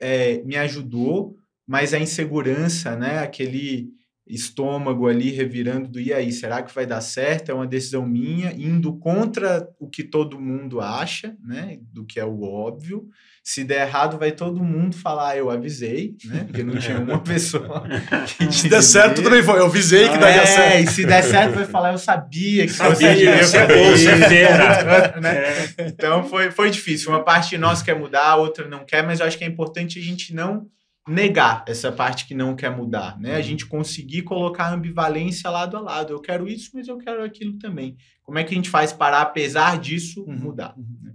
é, 0.01 0.41
me 0.45 0.55
ajudou, 0.57 1.37
mas 1.67 1.93
a 1.93 1.99
insegurança, 1.99 2.95
né? 2.95 3.19
Aquele 3.19 3.89
estômago 4.27 5.07
ali 5.07 5.31
revirando 5.31 5.89
do 5.89 6.01
e 6.01 6.13
aí, 6.13 6.33
será 6.33 6.63
que 6.63 6.75
vai 6.75 6.87
dar 6.87 7.03
certo? 7.03 7.51
É 7.51 7.55
uma 7.55 7.67
decisão 7.67 8.07
minha, 8.07 8.53
indo 8.53 8.97
contra 8.97 9.69
o 9.79 9.89
que 9.89 10.03
todo 10.03 10.41
mundo 10.41 10.81
acha, 10.81 11.37
né? 11.45 11.79
Do 11.93 12.07
que 12.07 12.19
é 12.19 12.25
o 12.25 12.43
óbvio. 12.43 13.07
Se 13.43 13.63
der 13.63 13.87
errado, 13.87 14.19
vai 14.19 14.33
todo 14.33 14.65
mundo 14.65 14.97
falar, 14.97 15.33
ah, 15.33 15.37
eu 15.37 15.51
avisei, 15.51 16.17
né? 16.25 16.45
Porque 16.45 16.63
não 16.63 16.79
tinha 16.79 16.99
uma 16.99 17.21
pessoa 17.23 17.85
que 18.39 18.51
Se 18.51 18.71
der 18.71 18.83
certo, 18.83 19.23
também 19.23 19.43
foi. 19.43 19.61
Eu 19.61 19.67
avisei 19.67 20.09
que 20.09 20.17
daria 20.17 20.41
é, 20.41 20.47
certo. 20.47 20.73
É, 20.73 20.81
e 20.81 20.87
se 20.87 21.05
der 21.05 21.23
certo, 21.23 21.55
vai 21.57 21.67
falar, 21.67 21.93
eu 21.93 21.99
sabia 21.99 22.67
que 22.67 22.73
sabia, 22.73 22.95
você 22.95 23.13
iria 23.13 23.39
fazer. 23.45 25.21
né? 25.21 25.35
É. 25.77 25.87
Então 25.87 26.25
foi, 26.25 26.51
foi 26.51 26.71
difícil. 26.71 27.11
Uma 27.11 27.23
parte 27.23 27.59
nossa 27.59 27.85
quer 27.85 27.99
mudar, 27.99 28.29
a 28.29 28.37
outra 28.37 28.67
não 28.67 28.87
quer, 28.87 29.05
mas 29.05 29.21
eu 29.21 29.27
acho 29.27 29.37
que 29.37 29.45
é 29.45 29.47
importante 29.47 29.99
a 29.99 30.03
gente 30.03 30.35
não 30.35 30.67
negar 31.07 31.65
essa 31.69 31.93
parte 31.93 32.27
que 32.27 32.35
não 32.35 32.57
quer 32.57 32.71
mudar, 32.71 33.19
né? 33.21 33.35
A 33.35 33.37
uhum. 33.37 33.43
gente 33.43 33.67
conseguir 33.67 34.23
colocar 34.23 34.65
a 34.65 34.75
ambivalência 34.75 35.51
lado 35.51 35.77
a 35.77 35.81
lado. 35.81 36.13
Eu 36.13 36.21
quero 36.21 36.49
isso, 36.49 36.71
mas 36.73 36.89
eu 36.89 36.97
quero 36.99 37.23
aquilo 37.23 37.59
também. 37.59 37.97
Como 38.23 38.39
é 38.39 38.45
que 38.45 38.55
a 38.55 38.57
gente 38.57 38.71
faz 38.71 38.93
para, 38.93 39.21
apesar 39.21 39.79
disso, 39.79 40.25
uhum. 40.27 40.37
mudar? 40.37 40.75
Uhum. 40.77 40.99
Né? 41.03 41.13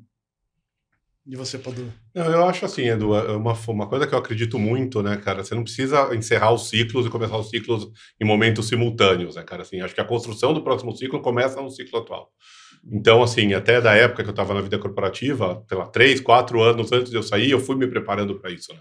E 1.25 1.36
você, 1.36 1.60
Padu? 1.60 1.93
Eu 2.15 2.47
acho 2.47 2.65
assim, 2.65 2.88
Edu, 2.88 3.15
é 3.15 3.36
uma, 3.36 3.54
uma 3.67 3.88
coisa 3.88 4.08
que 4.08 4.13
eu 4.15 4.17
acredito 4.17 4.58
muito, 4.58 5.04
né, 5.04 5.15
cara? 5.17 5.43
Você 5.43 5.54
não 5.54 5.63
precisa 5.63 6.15
encerrar 6.15 6.52
os 6.52 6.69
ciclos 6.69 7.06
e 7.06 7.10
começar 7.10 7.38
os 7.38 7.49
ciclos 7.49 7.88
em 8.19 8.25
momentos 8.25 8.67
simultâneos, 8.67 9.36
né, 9.36 9.43
cara? 9.43 9.62
Assim, 9.62 9.80
acho 9.80 9.93
que 9.93 10.02
a 10.02 10.06
construção 10.06 10.54
do 10.54 10.63
próximo 10.63 10.95
ciclo 10.95 11.21
começa 11.21 11.62
no 11.62 11.69
ciclo 11.69 11.99
atual. 11.99 12.32
Então, 12.91 13.21
assim, 13.21 13.54
até 13.54 13.80
da 13.80 13.93
época 13.93 14.23
que 14.23 14.30
eu 14.30 14.34
estava 14.34 14.54
na 14.54 14.62
vida 14.62 14.80
corporativa, 14.80 15.63
sei 15.67 15.78
lá, 15.78 15.86
três, 15.86 16.19
quatro 16.19 16.62
anos 16.63 16.91
antes 16.91 17.12
de 17.12 17.17
eu 17.17 17.23
sair, 17.23 17.52
eu 17.52 17.60
fui 17.60 17.75
me 17.75 17.88
preparando 17.88 18.39
para 18.39 18.49
isso, 18.49 18.73
né? 18.73 18.80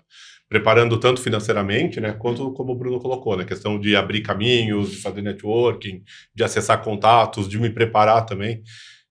Preparando 0.48 0.98
tanto 0.98 1.20
financeiramente, 1.20 2.00
né, 2.00 2.12
quanto 2.12 2.52
como 2.52 2.72
o 2.72 2.74
Bruno 2.74 2.98
colocou, 2.98 3.36
né, 3.36 3.44
questão 3.44 3.78
de 3.78 3.94
abrir 3.94 4.22
caminhos, 4.22 4.90
de 4.90 4.96
fazer 4.96 5.20
networking, 5.20 6.02
de 6.34 6.42
acessar 6.42 6.82
contatos, 6.82 7.48
de 7.48 7.58
me 7.58 7.68
preparar 7.68 8.24
também. 8.24 8.62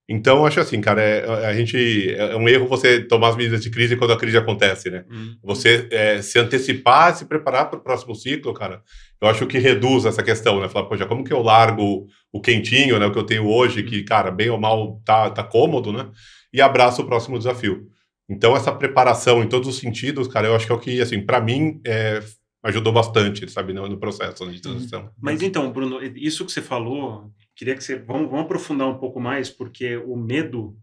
Então, 0.09 0.45
acho 0.45 0.61
assim, 0.61 0.79
cara, 0.79 1.01
é, 1.01 1.45
a 1.45 1.53
gente 1.53 2.13
é 2.13 2.35
um 2.37 2.47
erro 2.47 2.65
você 2.65 3.01
tomar 3.01 3.29
as 3.29 3.35
medidas 3.35 3.61
de 3.61 3.69
crise 3.69 3.97
quando 3.97 4.13
a 4.13 4.17
crise 4.17 4.37
acontece, 4.37 4.89
né? 4.89 5.03
Uhum. 5.09 5.35
Você 5.43 5.85
é, 5.91 6.21
se 6.21 6.39
antecipar, 6.39 7.13
se 7.13 7.25
preparar 7.25 7.69
para 7.69 7.77
o 7.77 7.83
próximo 7.83 8.15
ciclo, 8.15 8.53
cara. 8.53 8.81
Eu 9.19 9.27
acho 9.27 9.45
que 9.45 9.57
reduz 9.57 10.05
essa 10.05 10.23
questão, 10.23 10.61
né? 10.61 10.69
Falar, 10.69 10.85
poxa, 10.85 11.05
como 11.05 11.25
que 11.25 11.33
eu 11.33 11.41
largo 11.41 12.07
o 12.31 12.39
quentinho, 12.39 12.97
né, 12.97 13.05
o 13.05 13.11
que 13.11 13.19
eu 13.19 13.25
tenho 13.25 13.47
hoje, 13.47 13.83
que, 13.83 14.03
cara, 14.03 14.31
bem 14.31 14.49
ou 14.49 14.57
mal 14.57 15.01
tá, 15.03 15.29
tá 15.29 15.43
cômodo, 15.43 15.91
né? 15.91 16.09
E 16.53 16.61
abraço 16.61 17.01
o 17.01 17.05
próximo 17.05 17.37
desafio. 17.37 17.87
Então, 18.29 18.55
essa 18.55 18.71
preparação 18.73 19.41
em 19.43 19.47
todos 19.47 19.67
os 19.69 19.77
sentidos, 19.77 20.27
cara, 20.27 20.47
eu 20.47 20.55
acho 20.55 20.65
que 20.65 20.71
é 20.71 20.75
o 20.75 20.79
que, 20.79 21.01
assim, 21.01 21.21
para 21.25 21.39
mim, 21.39 21.79
é, 21.85 22.21
ajudou 22.63 22.91
bastante, 22.91 23.49
sabe, 23.49 23.71
no, 23.73 23.87
no 23.87 23.97
processo 23.97 24.45
né, 24.45 24.51
de 24.51 24.61
transição. 24.61 25.09
Mas 25.21 25.41
então, 25.41 25.71
Bruno, 25.71 25.99
isso 26.15 26.45
que 26.45 26.51
você 26.51 26.61
falou, 26.61 27.31
queria 27.55 27.75
que 27.75 27.83
você. 27.83 27.97
Vamos, 27.97 28.29
vamos 28.29 28.45
aprofundar 28.45 28.87
um 28.87 28.97
pouco 28.97 29.19
mais, 29.19 29.49
porque 29.49 29.95
o 29.97 30.15
medo 30.17 30.75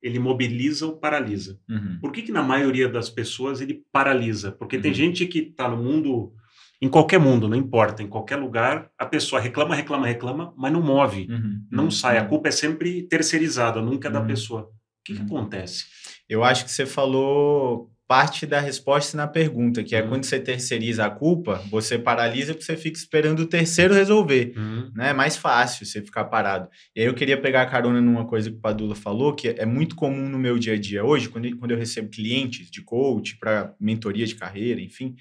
ele 0.00 0.18
mobiliza 0.18 0.86
ou 0.86 0.96
paralisa. 0.96 1.58
Uhum. 1.68 1.98
Por 2.00 2.10
que, 2.12 2.22
que 2.22 2.32
na 2.32 2.42
maioria 2.42 2.88
das 2.88 3.08
pessoas 3.10 3.60
ele 3.60 3.82
paralisa? 3.92 4.50
Porque 4.52 4.78
tem 4.78 4.90
Uhum. 4.90 4.96
gente 4.96 5.26
que 5.26 5.38
está 5.40 5.68
no 5.68 5.76
mundo, 5.76 6.32
em 6.80 6.88
qualquer 6.88 7.18
mundo, 7.20 7.48
não 7.48 7.56
importa, 7.56 8.02
em 8.02 8.08
qualquer 8.08 8.36
lugar, 8.36 8.90
a 8.98 9.06
pessoa 9.06 9.40
reclama, 9.40 9.74
reclama, 9.76 10.06
reclama, 10.06 10.52
mas 10.56 10.72
não 10.72 10.82
move, 10.82 11.28
Uhum. 11.30 11.64
não 11.70 11.84
Uhum. 11.84 11.90
sai. 11.90 12.18
A 12.18 12.24
culpa 12.24 12.48
é 12.48 12.52
sempre 12.52 13.02
terceirizada, 13.04 13.80
nunca 13.80 14.08
é 14.08 14.10
da 14.10 14.20
Uhum. 14.20 14.26
pessoa. 14.26 14.62
O 14.62 15.04
que, 15.04 15.14
que 15.14 15.20
Uhum. 15.20 15.26
acontece? 15.26 15.84
Eu 16.32 16.44
acho 16.44 16.64
que 16.64 16.70
você 16.70 16.86
falou 16.86 17.90
parte 18.08 18.44
da 18.44 18.60
resposta 18.60 19.16
na 19.16 19.26
pergunta, 19.26 19.82
que 19.82 19.96
é 19.96 20.02
Uhum. 20.02 20.08
quando 20.10 20.24
você 20.24 20.38
terceiriza 20.38 21.06
a 21.06 21.10
culpa, 21.10 21.64
você 21.70 21.98
paralisa 21.98 22.52
porque 22.52 22.66
você 22.66 22.76
fica 22.76 22.98
esperando 22.98 23.40
o 23.40 23.46
terceiro 23.46 23.94
resolver. 23.94 24.52
né? 24.94 25.10
É 25.10 25.12
mais 25.14 25.36
fácil 25.36 25.86
você 25.86 26.02
ficar 26.02 26.24
parado. 26.24 26.68
E 26.94 27.00
aí 27.00 27.06
eu 27.06 27.14
queria 27.14 27.40
pegar 27.40 27.62
a 27.62 27.66
carona 27.66 28.02
numa 28.02 28.26
coisa 28.26 28.50
que 28.50 28.56
o 28.56 28.60
Padula 28.60 28.94
falou, 28.94 29.34
que 29.34 29.48
é 29.48 29.64
muito 29.64 29.96
comum 29.96 30.28
no 30.28 30.38
meu 30.38 30.58
dia 30.58 30.74
a 30.74 30.78
dia 30.78 31.02
hoje, 31.02 31.30
quando 31.30 31.46
eu, 31.46 31.56
quando 31.56 31.70
eu 31.70 31.78
recebo 31.78 32.10
clientes 32.10 32.70
de 32.70 32.82
coach 32.82 33.38
para 33.38 33.74
mentoria 33.80 34.26
de 34.26 34.34
carreira, 34.34 34.80
enfim, 34.80 35.14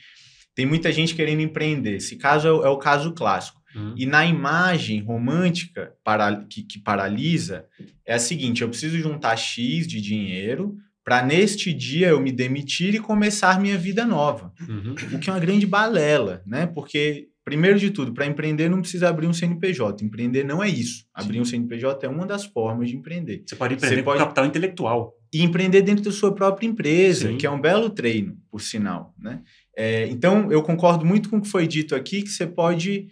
tem 0.54 0.66
muita 0.66 0.92
gente 0.92 1.16
querendo 1.16 1.42
empreender. 1.42 1.96
Esse 1.96 2.18
caso 2.18 2.48
é 2.48 2.52
o, 2.52 2.66
é 2.66 2.70
o 2.70 2.78
caso 2.78 3.14
clássico. 3.14 3.62
Uhum. 3.74 3.94
E 3.96 4.06
na 4.06 4.26
imagem 4.26 5.00
romântica 5.02 5.94
para, 6.04 6.44
que, 6.50 6.62
que 6.64 6.78
paralisa, 6.78 7.66
é 8.06 8.16
a 8.16 8.20
seguinte: 8.20 8.62
eu 8.64 8.68
preciso 8.68 8.98
juntar 9.00 9.38
X 9.38 9.88
de 9.88 10.02
dinheiro 10.02 10.76
para 11.04 11.24
neste 11.26 11.74
dia 11.74 12.10
eu 12.10 12.20
me 12.22 12.32
demitir 12.32 12.94
e 12.96 13.00
começar 13.00 13.60
minha 13.60 13.78
vida 13.78 14.06
nova 14.06 14.54
Uhum. 14.70 14.96
o 15.14 15.20
que 15.20 15.30
é 15.30 15.34
uma 15.34 15.40
grande 15.40 15.66
balela, 15.66 16.42
né? 16.46 16.68
Porque, 16.68 17.28
primeiro 17.44 17.80
de 17.80 17.90
tudo, 17.90 18.14
para 18.14 18.26
empreender 18.28 18.70
não 18.70 18.82
precisa 18.82 19.10
abrir 19.10 19.26
um 19.28 19.34
CNPJ. 19.34 20.06
Empreender 20.06 20.44
não 20.44 20.64
é 20.64 20.70
isso. 20.70 21.06
Abrir 21.14 21.40
um 21.42 21.46
CNPJ 21.46 22.06
é 22.06 22.10
uma 22.10 22.26
das 22.26 22.46
formas 22.46 22.90
de 22.90 22.96
empreender. 22.96 23.44
Você 23.46 23.56
pode 23.56 23.74
empreender 23.74 23.96
Você 23.98 24.02
com 24.04 24.12
pode- 24.12 24.20
capital 24.20 24.46
intelectual. 24.46 25.14
E 25.34 25.42
empreender 25.42 25.82
dentro 25.82 26.04
da 26.04 26.12
sua 26.12 26.36
própria 26.36 26.68
empresa, 26.68 27.30
Sim. 27.30 27.38
que 27.38 27.48
é 27.48 27.50
um 27.50 27.60
belo 27.62 27.90
treino, 27.90 28.36
por 28.52 28.62
sinal, 28.62 29.16
né? 29.18 29.42
É, 29.78 30.06
então, 30.08 30.52
eu 30.52 30.62
concordo 30.62 31.06
muito 31.06 31.30
com 31.30 31.38
o 31.38 31.42
que 31.42 31.48
foi 31.48 31.66
dito 31.66 31.96
aqui, 31.96 32.22
que 32.22 32.30
você 32.30 32.46
pode 32.46 33.08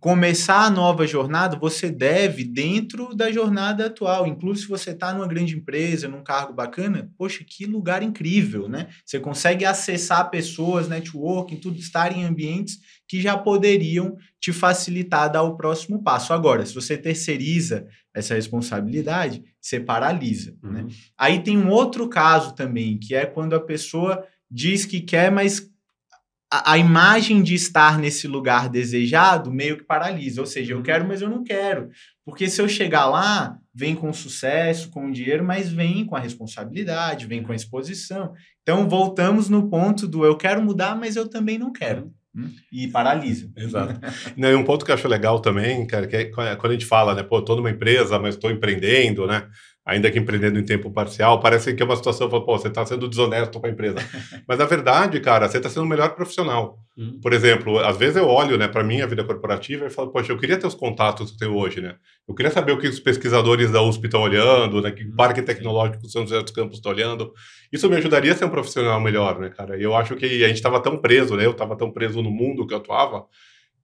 começar 0.00 0.64
a 0.64 0.70
nova 0.70 1.06
jornada, 1.06 1.56
você 1.56 1.90
deve 1.90 2.44
dentro 2.44 3.14
da 3.14 3.32
jornada 3.32 3.86
atual. 3.86 4.26
Inclusive, 4.26 4.66
se 4.66 4.68
você 4.68 4.90
está 4.90 5.12
numa 5.12 5.26
grande 5.26 5.56
empresa, 5.56 6.08
num 6.08 6.22
cargo 6.22 6.52
bacana, 6.52 7.10
poxa, 7.16 7.44
que 7.44 7.66
lugar 7.66 8.02
incrível, 8.02 8.68
né? 8.68 8.88
Você 9.04 9.18
consegue 9.18 9.64
acessar 9.64 10.30
pessoas, 10.30 10.88
networking, 10.88 11.56
tudo, 11.56 11.78
estar 11.78 12.16
em 12.16 12.24
ambientes 12.24 12.78
que 13.08 13.20
já 13.20 13.36
poderiam 13.36 14.16
te 14.40 14.52
facilitar 14.52 15.32
dar 15.32 15.42
o 15.42 15.56
próximo 15.56 16.02
passo. 16.02 16.32
Agora, 16.32 16.64
se 16.64 16.74
você 16.74 16.96
terceiriza 16.96 17.86
essa 18.14 18.34
responsabilidade, 18.34 19.42
você 19.60 19.80
paralisa, 19.80 20.54
né? 20.62 20.82
Uhum. 20.82 20.88
Aí 21.18 21.42
tem 21.42 21.58
um 21.58 21.70
outro 21.70 22.08
caso 22.08 22.54
também, 22.54 22.98
que 22.98 23.14
é 23.14 23.26
quando 23.26 23.54
a 23.54 23.60
pessoa 23.60 24.24
diz 24.50 24.84
que 24.84 25.00
quer, 25.00 25.30
mas 25.30 25.67
a, 26.50 26.72
a 26.72 26.78
imagem 26.78 27.42
de 27.42 27.54
estar 27.54 27.98
nesse 27.98 28.26
lugar 28.26 28.68
desejado 28.68 29.50
meio 29.52 29.76
que 29.76 29.84
paralisa. 29.84 30.40
Ou 30.40 30.46
seja, 30.46 30.72
eu 30.72 30.78
Uhum. 30.78 30.82
quero, 30.82 31.06
mas 31.06 31.20
eu 31.20 31.28
não 31.28 31.44
quero. 31.44 31.90
Porque 32.24 32.48
se 32.48 32.60
eu 32.60 32.68
chegar 32.68 33.06
lá, 33.06 33.56
vem 33.74 33.94
com 33.94 34.12
sucesso, 34.12 34.90
com 34.90 35.10
dinheiro, 35.10 35.44
mas 35.44 35.70
vem 35.70 36.04
com 36.04 36.16
a 36.16 36.20
responsabilidade, 36.20 37.26
vem 37.26 37.42
com 37.42 37.52
a 37.52 37.56
exposição. 37.56 38.32
Então, 38.62 38.88
voltamos 38.88 39.48
no 39.48 39.68
ponto 39.68 40.06
do 40.06 40.24
eu 40.24 40.36
quero 40.36 40.62
mudar, 40.62 40.96
mas 40.96 41.16
eu 41.16 41.28
também 41.28 41.58
não 41.58 41.72
quero. 41.72 42.12
Hum? 42.36 42.50
E 42.70 42.86
paralisa. 42.88 43.50
Exato. 43.56 43.98
Não, 44.36 44.50
e 44.50 44.54
um 44.54 44.62
ponto 44.64 44.84
que 44.84 44.90
eu 44.90 44.94
acho 44.94 45.08
legal 45.08 45.40
também, 45.40 45.86
cara, 45.86 46.06
que 46.06 46.14
é 46.16 46.24
quando 46.26 46.66
a 46.66 46.72
gente 46.72 46.84
fala, 46.84 47.14
né, 47.14 47.22
pô, 47.22 47.40
tô 47.42 47.56
numa 47.56 47.70
empresa, 47.70 48.18
mas 48.18 48.34
estou 48.34 48.50
empreendendo, 48.50 49.26
né? 49.26 49.48
Ainda 49.88 50.10
que 50.10 50.18
empreendendo 50.18 50.58
em 50.58 50.64
tempo 50.64 50.90
parcial, 50.90 51.40
parece 51.40 51.72
que 51.72 51.82
é 51.82 51.86
uma 51.86 51.96
situação, 51.96 52.28
pô, 52.28 52.44
você 52.44 52.68
está 52.68 52.84
sendo 52.84 53.08
desonesto 53.08 53.58
com 53.58 53.66
a 53.66 53.70
empresa. 53.70 53.96
Mas 54.46 54.58
na 54.58 54.66
verdade, 54.66 55.18
cara, 55.18 55.48
você 55.48 55.56
está 55.56 55.70
sendo 55.70 55.84
o 55.84 55.88
melhor 55.88 56.14
profissional. 56.14 56.78
Uhum. 56.94 57.18
Por 57.22 57.32
exemplo, 57.32 57.78
às 57.78 57.96
vezes 57.96 58.16
eu 58.16 58.28
olho, 58.28 58.58
né, 58.58 58.68
para 58.68 58.84
minha 58.84 59.06
vida 59.06 59.24
corporativa 59.24 59.86
e 59.86 59.90
falo, 59.90 60.10
poxa, 60.12 60.30
eu 60.30 60.36
queria 60.36 60.58
ter 60.58 60.66
os 60.66 60.74
contatos 60.74 61.30
que 61.30 61.36
eu 61.42 61.48
tenho 61.48 61.58
hoje, 61.58 61.80
né? 61.80 61.94
Eu 62.28 62.34
queria 62.34 62.52
saber 62.52 62.72
o 62.72 62.78
que 62.78 62.86
os 62.86 63.00
pesquisadores 63.00 63.70
da 63.70 63.80
USP 63.80 64.04
estão 64.04 64.20
olhando, 64.20 64.82
né? 64.82 64.90
Que 64.90 65.04
Uhum. 65.04 65.16
parque 65.16 65.40
tecnológico 65.40 66.06
São 66.06 66.20
José 66.26 66.42
dos 66.42 66.52
Campos 66.52 66.76
está 66.76 66.90
olhando. 66.90 67.32
Isso 67.72 67.88
me 67.88 67.96
ajudaria 67.96 68.32
a 68.32 68.36
ser 68.36 68.44
um 68.44 68.50
profissional 68.50 69.00
melhor, 69.00 69.38
né, 69.38 69.48
cara? 69.48 69.78
E 69.78 69.82
eu 69.82 69.94
acho 69.96 70.14
que 70.16 70.26
a 70.44 70.48
gente 70.48 70.56
estava 70.56 70.80
tão 70.82 70.98
preso, 70.98 71.34
né? 71.34 71.46
Eu 71.46 71.52
estava 71.52 71.74
tão 71.74 71.90
preso 71.90 72.20
no 72.20 72.30
mundo 72.30 72.66
que 72.66 72.74
eu 72.74 72.78
atuava, 72.78 73.24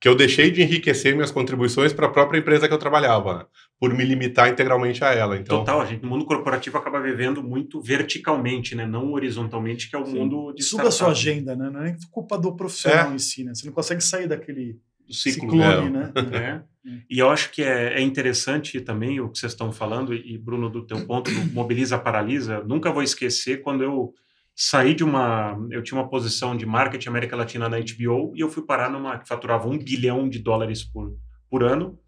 que 0.05 0.09
eu 0.09 0.14
deixei 0.14 0.51
de 0.51 0.61
enriquecer 0.61 1.14
minhas 1.14 1.31
contribuições 1.31 1.90
para 1.90 2.05
a 2.05 2.11
própria 2.11 2.38
empresa 2.38 2.69
que 2.69 2.75
eu 2.75 2.79
trabalhava, 2.79 3.49
por 3.81 3.90
me 3.95 4.05
limitar 4.05 4.51
integralmente 4.51 5.03
a 5.03 5.14
ela. 5.14 5.35
Então, 5.38 5.61
Total, 5.61 5.81
a 5.81 5.87
gente 5.87 6.03
no 6.03 6.11
mundo 6.11 6.27
corporativo 6.27 6.77
acaba 6.77 7.01
vivendo 7.01 7.43
muito 7.43 7.81
verticalmente, 7.81 8.75
né? 8.75 8.85
Não 8.85 9.12
horizontalmente, 9.14 9.88
que 9.88 9.97
é 9.97 9.99
o 9.99 10.05
Sim. 10.05 10.19
mundo 10.19 10.53
de 10.53 10.62
Suga 10.62 10.88
a 10.88 10.90
sua 10.90 11.09
agenda, 11.09 11.57
né? 11.57 11.71
Não 11.71 11.81
é 11.81 11.85
nem 11.85 11.97
culpa 12.11 12.37
do 12.37 12.55
profissional 12.55 13.12
É. 13.12 13.14
em 13.14 13.19
si, 13.19 13.45
né? 13.45 13.55
Você 13.55 13.64
não 13.64 13.73
consegue 13.73 14.03
sair 14.03 14.29
daquele 14.29 14.77
do 15.09 15.14
ciclo. 15.14 15.51
ciclone, 15.51 15.87
É. 15.87 15.90
né? 15.90 16.12
né? 16.31 16.62
E 17.09 17.19
eu 17.19 17.31
acho 17.31 17.51
que 17.51 17.62
é, 17.62 17.95
é 17.95 18.03
interessante 18.03 18.83
também 18.83 19.23
o 19.23 19.31
que 19.31 19.38
vocês 19.38 19.53
estão 19.53 19.73
falando, 19.73 20.12
e 20.12 20.37
Bruno, 20.37 20.69
do 20.69 20.83
teu 20.87 21.07
ponto, 21.07 21.31
do 21.31 21.51
mobiliza, 21.55 21.99
paralisa. 21.99 22.62
Nunca 22.62 22.93
vou 22.93 23.03
esquecer 23.03 23.62
quando 23.62 23.83
eu 23.83 24.12
saí 24.55 24.95
de 24.95 25.03
uma. 25.03 25.59
Eu 25.71 25.83
tinha 25.83 26.01
uma 26.01 26.09
posição 26.09 26.57
de 26.57 26.64
marketing 26.64 27.09
América 27.09 27.37
Latina 27.37 27.69
na 27.69 27.79
HBO 27.79 28.33
e 28.35 28.40
eu 28.40 28.49
fui 28.49 28.64
parar 28.64 28.90
numa 28.90 29.19
que 29.19 29.29
faturava 29.29 29.69
um 29.69 29.79
bilhão 29.79 30.29
de 30.29 30.38
dólares 30.38 30.85
por, 30.85 31.17
por 31.51 31.62
ano 31.62 31.99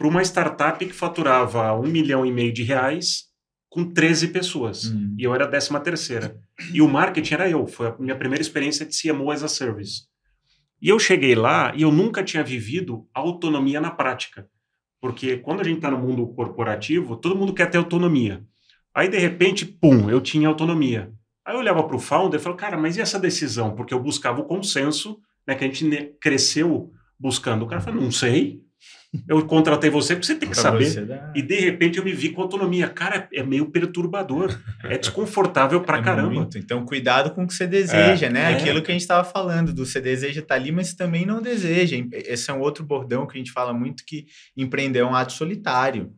para 0.00 0.08
uma 0.08 0.22
startup 0.22 0.84
que 0.84 0.94
faturava 0.94 1.74
um 1.74 1.86
milhão 1.86 2.24
e 2.24 2.32
meio 2.32 2.52
de 2.52 2.62
reais 2.62 3.24
com 3.68 3.84
13 3.84 4.28
pessoas. 4.28 4.86
Hum. 4.86 5.14
E 5.18 5.22
eu 5.22 5.34
era 5.34 5.44
a 5.44 5.48
décima 5.48 5.78
terceira. 5.78 6.36
E 6.72 6.80
o 6.80 6.88
marketing 6.88 7.34
era 7.34 7.50
eu. 7.50 7.66
Foi 7.66 7.88
a 7.88 7.96
minha 7.98 8.16
primeira 8.16 8.40
experiência 8.40 8.86
de 8.86 8.98
CMO 8.98 9.30
as 9.30 9.42
a 9.42 9.48
Service. 9.48 10.04
E 10.80 10.88
eu 10.88 10.98
cheguei 10.98 11.34
lá 11.34 11.74
e 11.76 11.82
eu 11.82 11.92
nunca 11.92 12.24
tinha 12.24 12.42
vivido 12.42 13.06
autonomia 13.12 13.78
na 13.78 13.90
prática. 13.90 14.48
Porque 15.00 15.36
quando 15.36 15.60
a 15.60 15.64
gente 15.64 15.76
está 15.76 15.90
no 15.90 15.98
mundo 15.98 16.26
corporativo, 16.28 17.16
todo 17.16 17.36
mundo 17.36 17.52
quer 17.52 17.70
ter 17.70 17.76
autonomia. 17.76 18.42
Aí, 18.94 19.08
de 19.08 19.18
repente, 19.18 19.66
pum, 19.66 20.10
eu 20.10 20.20
tinha 20.20 20.48
autonomia. 20.48 21.12
Aí 21.50 21.56
eu 21.56 21.58
olhava 21.58 21.82
para 21.82 21.96
o 21.96 21.98
founder 21.98 22.38
e 22.38 22.42
falava, 22.42 22.60
cara, 22.60 22.78
mas 22.78 22.96
e 22.96 23.00
essa 23.00 23.18
decisão? 23.18 23.74
Porque 23.74 23.92
eu 23.92 23.98
buscava 23.98 24.40
o 24.40 24.44
consenso, 24.44 25.18
né, 25.44 25.56
que 25.56 25.64
a 25.64 25.66
gente 25.66 26.14
cresceu 26.20 26.92
buscando. 27.18 27.64
O 27.64 27.66
cara 27.66 27.80
falou, 27.80 28.00
não 28.00 28.12
sei. 28.12 28.60
Eu 29.28 29.44
contratei 29.44 29.90
você 29.90 30.14
porque 30.14 30.26
você 30.28 30.36
tem 30.36 30.48
que 30.48 30.54
Pra 30.54 30.62
saber. 30.62 31.08
E 31.34 31.42
de 31.42 31.58
repente 31.58 31.98
eu 31.98 32.04
me 32.04 32.12
vi 32.12 32.28
com 32.28 32.40
autonomia. 32.40 32.88
Cara, 32.88 33.28
é 33.34 33.42
meio 33.42 33.66
perturbador. 33.66 34.56
É 34.84 34.96
desconfortável 34.96 35.80
pra 35.80 35.98
É 35.98 36.02
caramba. 36.02 36.30
muito. 36.30 36.56
Então, 36.56 36.86
cuidado 36.86 37.32
com 37.32 37.42
o 37.42 37.46
que 37.48 37.52
você 37.52 37.66
deseja, 37.66 38.30
né? 38.30 38.52
é. 38.52 38.54
Aquilo 38.54 38.80
que 38.80 38.92
a 38.92 38.94
gente 38.94 39.00
estava 39.00 39.24
falando, 39.24 39.72
do 39.72 39.84
você 39.84 40.00
deseja 40.00 40.40
estar 40.40 40.54
ali, 40.54 40.70
mas 40.70 40.94
também 40.94 41.26
não 41.26 41.42
deseja. 41.42 41.96
Esse 42.12 42.52
é 42.52 42.54
um 42.54 42.60
outro 42.60 42.84
bordão 42.84 43.26
que 43.26 43.36
a 43.36 43.38
gente 43.38 43.50
fala 43.50 43.72
muito, 43.74 44.04
que 44.06 44.26
empreender 44.56 45.00
é 45.00 45.04
um 45.04 45.16
ato 45.16 45.32
solitário. 45.32 46.12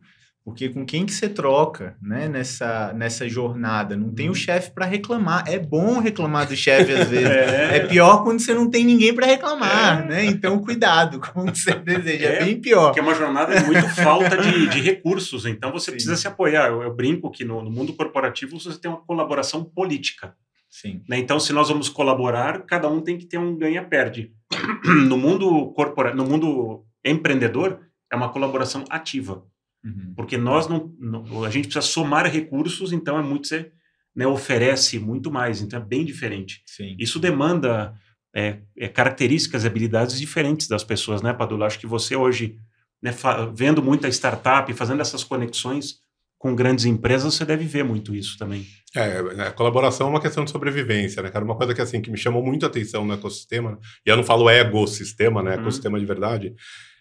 Porque 0.45 0.67
com 0.67 0.85
quem 0.85 1.05
que 1.05 1.13
você 1.13 1.29
troca, 1.29 1.95
né, 2.01 2.27
nessa, 2.27 2.91
nessa 2.93 3.29
jornada? 3.29 3.95
Não 3.95 4.13
tem 4.13 4.29
o 4.29 4.35
chefe 4.35 4.71
para 4.71 4.85
reclamar. 4.85 5.45
É 5.47 5.57
bom 5.57 5.99
reclamar 5.99 6.45
do 6.47 6.55
chefe 6.55 6.91
às 6.91 7.07
vezes. 7.09 7.29
É 7.29 7.79
pior 7.87 8.23
quando 8.23 8.41
você 8.41 8.53
não 8.53 8.69
tem 8.69 8.83
ninguém 8.83 9.13
para 9.15 9.25
reclamar, 9.25 10.03
É. 10.03 10.05
né? 10.05 10.25
Então, 10.25 10.59
cuidado 10.59 11.19
com 11.21 11.43
o 11.43 11.51
que 11.51 11.57
você 11.57 11.73
deseja. 11.75 12.25
É, 12.25 12.35
É, 12.41 12.45
bem 12.45 12.59
pior. 12.59 12.87
Porque 12.87 12.99
é 12.99 13.03
uma 13.03 13.15
jornada 13.15 13.57
de 13.57 13.65
muito 13.65 13.87
falta 13.95 14.35
de, 14.37 14.67
de 14.67 14.81
recursos. 14.81 15.45
Então 15.45 15.71
você 15.71 15.85
Sim. 15.85 15.91
precisa 15.93 16.17
se 16.17 16.27
apoiar. 16.27 16.67
Eu, 16.67 16.81
eu 16.81 16.93
brinco 16.93 17.31
que 17.31 17.45
no, 17.45 17.61
no 17.63 17.71
mundo 17.71 17.93
corporativo 17.93 18.59
você 18.59 18.77
tem 18.77 18.91
uma 18.91 19.01
colaboração 19.01 19.63
política. 19.63 20.35
Sim. 20.69 21.01
né? 21.07 21.19
Então, 21.19 21.39
se 21.39 21.53
nós 21.53 21.69
vamos 21.69 21.87
colaborar, 21.87 22.63
cada 22.65 22.89
um 22.89 22.99
tem 22.99 23.17
que 23.17 23.25
ter 23.27 23.37
um 23.37 23.55
ganha-perde. 23.55 24.33
No 25.07 25.17
mundo 25.17 25.73
no 26.15 26.25
mundo 26.25 26.83
empreendedor, 27.05 27.79
é 28.11 28.15
uma 28.15 28.29
colaboração 28.29 28.83
ativa. 28.89 29.43
Uhum. 29.83 30.13
Porque 30.15 30.37
nós 30.37 30.67
não, 30.67 30.93
não- 30.99 31.43
a 31.43 31.49
gente 31.49 31.67
precisa 31.67 31.85
somar 31.85 32.25
recursos, 32.31 32.91
então 32.93 33.17
é 33.19 33.21
muito 33.23 33.47
você 33.47 33.71
né, 34.15 34.25
oferece 34.27 34.99
muito 34.99 35.31
mais, 35.31 35.61
então 35.61 35.79
é 35.79 35.83
bem 35.83 36.05
diferente. 36.05 36.61
Sim. 36.67 36.95
Isso 36.99 37.19
demanda 37.19 37.93
é, 38.35 38.59
é, 38.77 38.87
características 38.87 39.63
e 39.63 39.67
habilidades 39.67 40.19
diferentes 40.19 40.67
das 40.67 40.83
pessoas, 40.83 41.21
né, 41.21 41.33
Padula? 41.33 41.65
Acho 41.65 41.79
que 41.79 41.87
você 41.87 42.15
hoje, 42.15 42.57
né, 43.01 43.13
vendo 43.53 43.81
muita 43.83 44.07
startup, 44.09 44.71
fazendo 44.73 45.01
essas 45.01 45.23
conexões 45.23 46.01
com 46.37 46.53
grandes 46.55 46.85
empresas, 46.85 47.33
você 47.33 47.45
deve 47.45 47.63
ver 47.65 47.83
muito 47.83 48.13
isso 48.15 48.37
também. 48.37 48.65
É, 48.95 49.21
né, 49.33 49.51
colaboração 49.51 50.07
é 50.07 50.09
uma 50.11 50.21
questão 50.21 50.43
de 50.45 50.51
sobrevivência, 50.51 51.21
né, 51.23 51.29
cara? 51.29 51.43
Uma 51.45 51.55
coisa 51.55 51.73
que, 51.73 51.81
assim, 51.81 52.01
que 52.01 52.11
me 52.11 52.17
chamou 52.17 52.43
muito 52.43 52.65
a 52.65 52.69
atenção 52.69 53.05
no 53.05 53.13
ecossistema, 53.13 53.71
né? 53.71 53.77
e 54.05 54.09
eu 54.09 54.17
não 54.17 54.23
falo 54.23 54.49
ecossistema, 54.49 55.41
né, 55.41 55.55
Uhum. 55.55 55.61
ecossistema 55.61 55.99
de 55.99 56.05
verdade, 56.05 56.53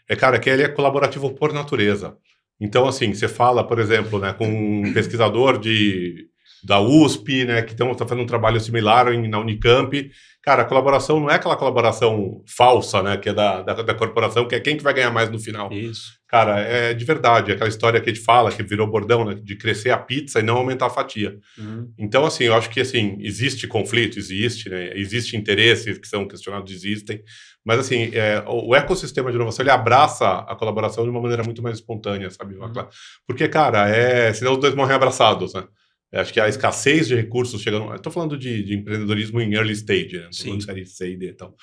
é, 0.08 0.14
cara, 0.16 0.38
que 0.38 0.48
ele 0.48 0.62
é 0.62 0.68
colaborativo 0.68 1.32
por 1.34 1.52
natureza. 1.52 2.16
Então, 2.60 2.86
assim, 2.86 3.12
você 3.12 3.28
fala, 3.28 3.66
por 3.66 3.78
exemplo, 3.78 4.18
né, 4.18 4.32
com 4.32 4.46
um 4.46 4.92
pesquisador 4.92 5.58
de, 5.58 6.28
da 6.62 6.80
USP, 6.80 7.44
né, 7.44 7.62
que 7.62 7.72
estão 7.72 7.92
fazendo 7.94 8.22
um 8.22 8.26
trabalho 8.26 8.60
similar 8.60 9.12
em, 9.12 9.28
na 9.28 9.38
Unicamp. 9.40 10.10
Cara, 10.42 10.62
a 10.62 10.64
colaboração 10.64 11.20
não 11.20 11.30
é 11.30 11.34
aquela 11.34 11.56
colaboração 11.56 12.42
falsa, 12.46 13.02
né, 13.02 13.16
que 13.16 13.28
é 13.28 13.32
da, 13.32 13.62
da, 13.62 13.74
da, 13.74 13.94
corporação, 13.94 14.46
que 14.46 14.54
é 14.54 14.60
quem 14.60 14.76
que 14.76 14.82
vai 14.82 14.94
ganhar 14.94 15.10
mais 15.10 15.30
no 15.30 15.38
final. 15.38 15.72
Isso. 15.72 16.12
Cara, 16.28 16.60
é 16.60 16.94
de 16.94 17.04
verdade, 17.04 17.52
aquela 17.52 17.68
história 17.68 18.00
que 18.00 18.10
a 18.10 18.14
gente 18.14 18.24
fala, 18.24 18.50
que 18.50 18.62
virou 18.62 18.86
bordão, 18.86 19.24
né, 19.24 19.34
de 19.34 19.56
crescer 19.56 19.90
a 19.90 19.98
pizza 19.98 20.40
e 20.40 20.42
não 20.42 20.56
aumentar 20.56 20.86
a 20.86 20.90
fatia. 20.90 21.36
Uhum. 21.58 21.92
Então, 21.98 22.24
assim, 22.24 22.44
eu 22.44 22.54
acho 22.54 22.70
que, 22.70 22.80
assim, 22.80 23.18
existe 23.20 23.66
conflito, 23.66 24.18
existe, 24.18 24.68
né, 24.68 24.92
existe 24.94 25.36
interesses 25.36 25.98
que 25.98 26.08
são 26.08 26.26
questionados, 26.26 26.72
existem, 26.72 27.22
mas, 27.64 27.78
assim, 27.78 28.10
é, 28.12 28.42
o, 28.46 28.74
ecossistema 28.74 29.30
de 29.30 29.36
inovação, 29.36 29.62
ele 29.62 29.70
abraça 29.70 30.26
a 30.26 30.56
colaboração 30.56 31.04
de 31.04 31.10
uma 31.10 31.20
maneira 31.20 31.44
muito 31.44 31.62
mais 31.62 31.76
espontânea, 31.76 32.28
sabe? 32.30 32.56
Uhum. 32.56 32.72
Porque, 33.26 33.46
cara, 33.48 33.88
é, 33.88 34.32
senão 34.32 34.52
os 34.52 34.58
dois 34.58 34.74
morrem 34.74 34.96
abraçados, 34.96 35.54
né? 35.54 35.64
Acho 36.12 36.32
que 36.32 36.40
a 36.40 36.48
escassez 36.48 37.08
de 37.08 37.14
recursos 37.14 37.62
chegando. 37.62 37.94
Estou 37.94 38.12
falando 38.12 38.36
de, 38.36 38.62
de, 38.62 38.74
empreendedorismo 38.74 39.40
em 39.40 39.54
early 39.54 39.72
stage, 39.72 40.18
né? 40.18 40.28
Falando 40.36 40.58
de 40.58 40.64
série 40.64 40.86
C 40.86 41.12
e 41.12 41.16
D 41.16 41.26
e 41.28 41.32
tal. 41.32 41.54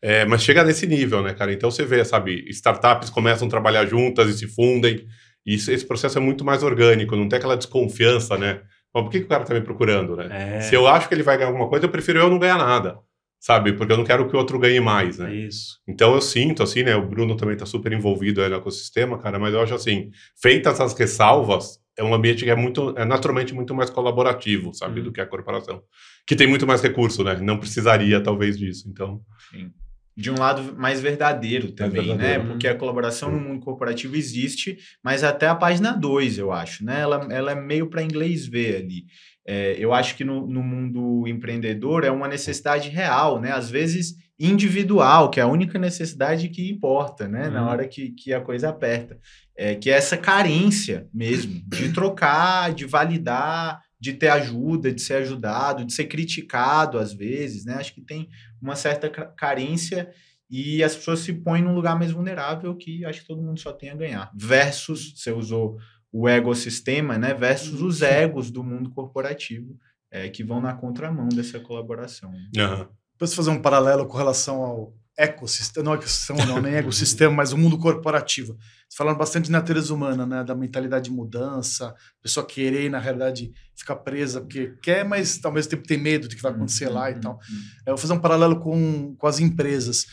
É, 0.00 0.24
mas 0.24 0.42
chega 0.42 0.64
nesse 0.64 0.86
nível, 0.86 1.22
né, 1.22 1.34
cara? 1.34 1.52
Então 1.52 1.70
você 1.70 1.84
vê, 1.84 2.02
sabe, 2.04 2.44
startups 2.48 3.10
começam 3.10 3.46
a 3.48 3.50
trabalhar 3.50 3.84
juntas 3.84 4.30
e 4.30 4.38
se 4.38 4.46
fundem. 4.46 5.04
E 5.44 5.56
isso, 5.56 5.70
esse 5.70 5.84
processo 5.84 6.16
é 6.18 6.20
muito 6.20 6.44
mais 6.44 6.62
orgânico, 6.62 7.16
não 7.16 7.28
tem 7.28 7.36
aquela 7.36 7.56
desconfiança, 7.56 8.38
né? 8.38 8.62
Mas 8.94 9.04
por 9.04 9.10
que, 9.10 9.18
que 9.18 9.26
o 9.26 9.28
cara 9.28 9.42
está 9.42 9.52
me 9.52 9.60
procurando, 9.60 10.16
né? 10.16 10.58
É. 10.58 10.60
Se 10.62 10.74
eu 10.74 10.86
acho 10.86 11.08
que 11.08 11.14
ele 11.14 11.22
vai 11.22 11.36
ganhar 11.36 11.48
alguma 11.48 11.68
coisa, 11.68 11.84
eu 11.84 11.90
prefiro 11.90 12.20
eu 12.20 12.30
não 12.30 12.38
ganhar 12.38 12.56
nada 12.56 12.98
sabe? 13.40 13.72
Porque 13.72 13.92
eu 13.92 13.96
não 13.96 14.04
quero 14.04 14.28
que 14.28 14.34
o 14.34 14.38
outro 14.38 14.58
ganhe 14.58 14.80
mais, 14.80 15.18
né? 15.18 15.34
Isso. 15.34 15.78
Então 15.86 16.14
eu 16.14 16.20
sinto, 16.20 16.62
assim, 16.62 16.82
né? 16.82 16.96
O 16.96 17.06
Bruno 17.06 17.36
também 17.36 17.54
está 17.54 17.66
super 17.66 17.92
envolvido 17.92 18.42
aí 18.42 18.48
no 18.48 18.56
ecossistema, 18.56 19.18
cara, 19.18 19.38
mas 19.38 19.54
eu 19.54 19.60
acho 19.60 19.74
assim, 19.74 20.10
feitas 20.40 20.80
as 20.80 20.92
ressalvas, 20.94 21.78
é 21.96 22.04
um 22.04 22.14
ambiente 22.14 22.44
que 22.44 22.50
é 22.50 22.56
muito, 22.56 22.94
é 22.96 23.04
naturalmente 23.04 23.54
muito 23.54 23.74
mais 23.74 23.90
colaborativo, 23.90 24.72
sabe, 24.72 25.00
uhum. 25.00 25.06
do 25.06 25.12
que 25.12 25.20
a 25.20 25.26
corporação, 25.26 25.82
que 26.26 26.36
tem 26.36 26.46
muito 26.46 26.66
mais 26.66 26.80
recurso, 26.80 27.24
né? 27.24 27.36
Não 27.40 27.58
precisaria 27.58 28.22
talvez 28.22 28.56
disso, 28.58 28.88
então. 28.88 29.20
Sim. 29.50 29.70
De 30.16 30.32
um 30.32 30.34
lado 30.36 30.76
mais 30.76 31.00
verdadeiro 31.00 31.70
também, 31.70 32.06
mais 32.06 32.18
verdadeiro. 32.18 32.42
né? 32.42 32.50
Porque 32.50 32.66
a 32.66 32.74
colaboração 32.74 33.30
no 33.30 33.38
mundo 33.38 33.60
corporativo 33.60 34.16
existe, 34.16 34.76
mas 35.02 35.22
até 35.22 35.46
a 35.46 35.54
página 35.54 35.92
2, 35.92 36.38
eu 36.38 36.50
acho, 36.50 36.84
né? 36.84 37.00
Ela, 37.00 37.28
ela 37.30 37.52
é 37.52 37.54
meio 37.54 37.88
para 37.88 38.02
inglês 38.02 38.44
ver 38.44 38.76
ali. 38.76 39.04
É, 39.50 39.76
eu 39.78 39.94
acho 39.94 40.14
que 40.14 40.24
no, 40.24 40.46
no 40.46 40.62
mundo 40.62 41.26
empreendedor 41.26 42.04
é 42.04 42.10
uma 42.10 42.28
necessidade 42.28 42.90
real, 42.90 43.40
né? 43.40 43.52
Às 43.52 43.70
vezes 43.70 44.14
individual, 44.38 45.30
que 45.30 45.40
é 45.40 45.42
a 45.42 45.48
única 45.48 45.78
necessidade 45.78 46.48
que 46.50 46.70
importa, 46.70 47.26
né? 47.26 47.46
Uhum. 47.46 47.54
Na 47.54 47.70
hora 47.70 47.88
que, 47.88 48.10
que 48.10 48.34
a 48.34 48.40
coisa 48.40 48.68
aperta 48.68 49.18
é, 49.58 49.74
que 49.74 49.90
é 49.90 49.94
essa 49.94 50.16
carência 50.16 51.08
mesmo 51.12 51.60
de 51.66 51.92
trocar, 51.92 52.72
de 52.72 52.84
validar, 52.84 53.82
de 54.00 54.12
ter 54.12 54.28
ajuda, 54.28 54.92
de 54.92 55.02
ser 55.02 55.14
ajudado, 55.14 55.84
de 55.84 55.92
ser 55.92 56.04
criticado 56.04 56.96
às 56.96 57.12
vezes, 57.12 57.64
né? 57.64 57.74
Acho 57.74 57.92
que 57.92 58.00
tem 58.00 58.28
uma 58.62 58.76
certa 58.76 59.10
carência 59.10 60.08
e 60.48 60.82
as 60.84 60.94
pessoas 60.94 61.20
se 61.20 61.32
põem 61.32 61.60
num 61.60 61.74
lugar 61.74 61.98
mais 61.98 62.12
vulnerável 62.12 62.74
que 62.76 63.04
acho 63.04 63.22
que 63.22 63.26
todo 63.26 63.42
mundo 63.42 63.58
só 63.58 63.72
tem 63.72 63.90
a 63.90 63.96
ganhar. 63.96 64.30
Versus, 64.32 65.12
você 65.16 65.32
usou 65.32 65.76
o 66.12 66.28
ecossistema, 66.28 67.18
né? 67.18 67.34
Versus 67.34 67.80
os 67.82 68.02
egos 68.02 68.50
do 68.50 68.64
mundo 68.64 68.90
corporativo 68.90 69.78
é, 70.10 70.28
que 70.28 70.42
vão 70.42 70.60
na 70.60 70.74
contramão 70.74 71.28
dessa 71.28 71.60
colaboração. 71.60 72.30
Uhum. 72.30 72.86
Posso 73.18 73.34
fazer 73.34 73.50
um 73.50 73.60
paralelo 73.60 74.06
com 74.06 74.16
relação 74.16 74.62
ao 74.62 74.94
ecossistema, 75.18 75.84
não 75.84 75.94
ecossistema 75.94 76.46
não, 76.46 76.62
nem 76.62 76.74
ecossistema, 76.78 77.34
mas 77.34 77.52
o 77.52 77.58
mundo 77.58 77.76
corporativo. 77.76 78.56
Você 78.88 78.96
falando 78.96 79.18
bastante 79.18 79.46
de 79.46 79.50
natureza 79.50 79.92
humana, 79.92 80.24
né, 80.24 80.44
da 80.44 80.54
mentalidade 80.54 81.06
de 81.06 81.10
mudança, 81.10 81.88
a 81.88 82.22
pessoa 82.22 82.46
querer, 82.46 82.88
na 82.88 83.00
realidade, 83.00 83.52
ficar 83.74 83.96
presa 83.96 84.40
porque 84.40 84.74
quer, 84.80 85.04
mas 85.04 85.44
ao 85.44 85.52
mesmo 85.52 85.70
tempo 85.70 85.88
tem 85.88 85.98
medo 85.98 86.28
do 86.28 86.36
que 86.36 86.40
vai 86.40 86.52
acontecer 86.52 86.86
uhum, 86.86 86.94
lá 86.94 87.10
e 87.10 87.14
uhum, 87.14 87.20
tal. 87.20 87.32
Uhum. 87.32 87.58
Eu 87.86 87.94
vou 87.94 87.98
fazer 87.98 88.12
um 88.12 88.20
paralelo 88.20 88.60
com, 88.60 89.16
com 89.16 89.26
as 89.26 89.40
empresas. 89.40 90.06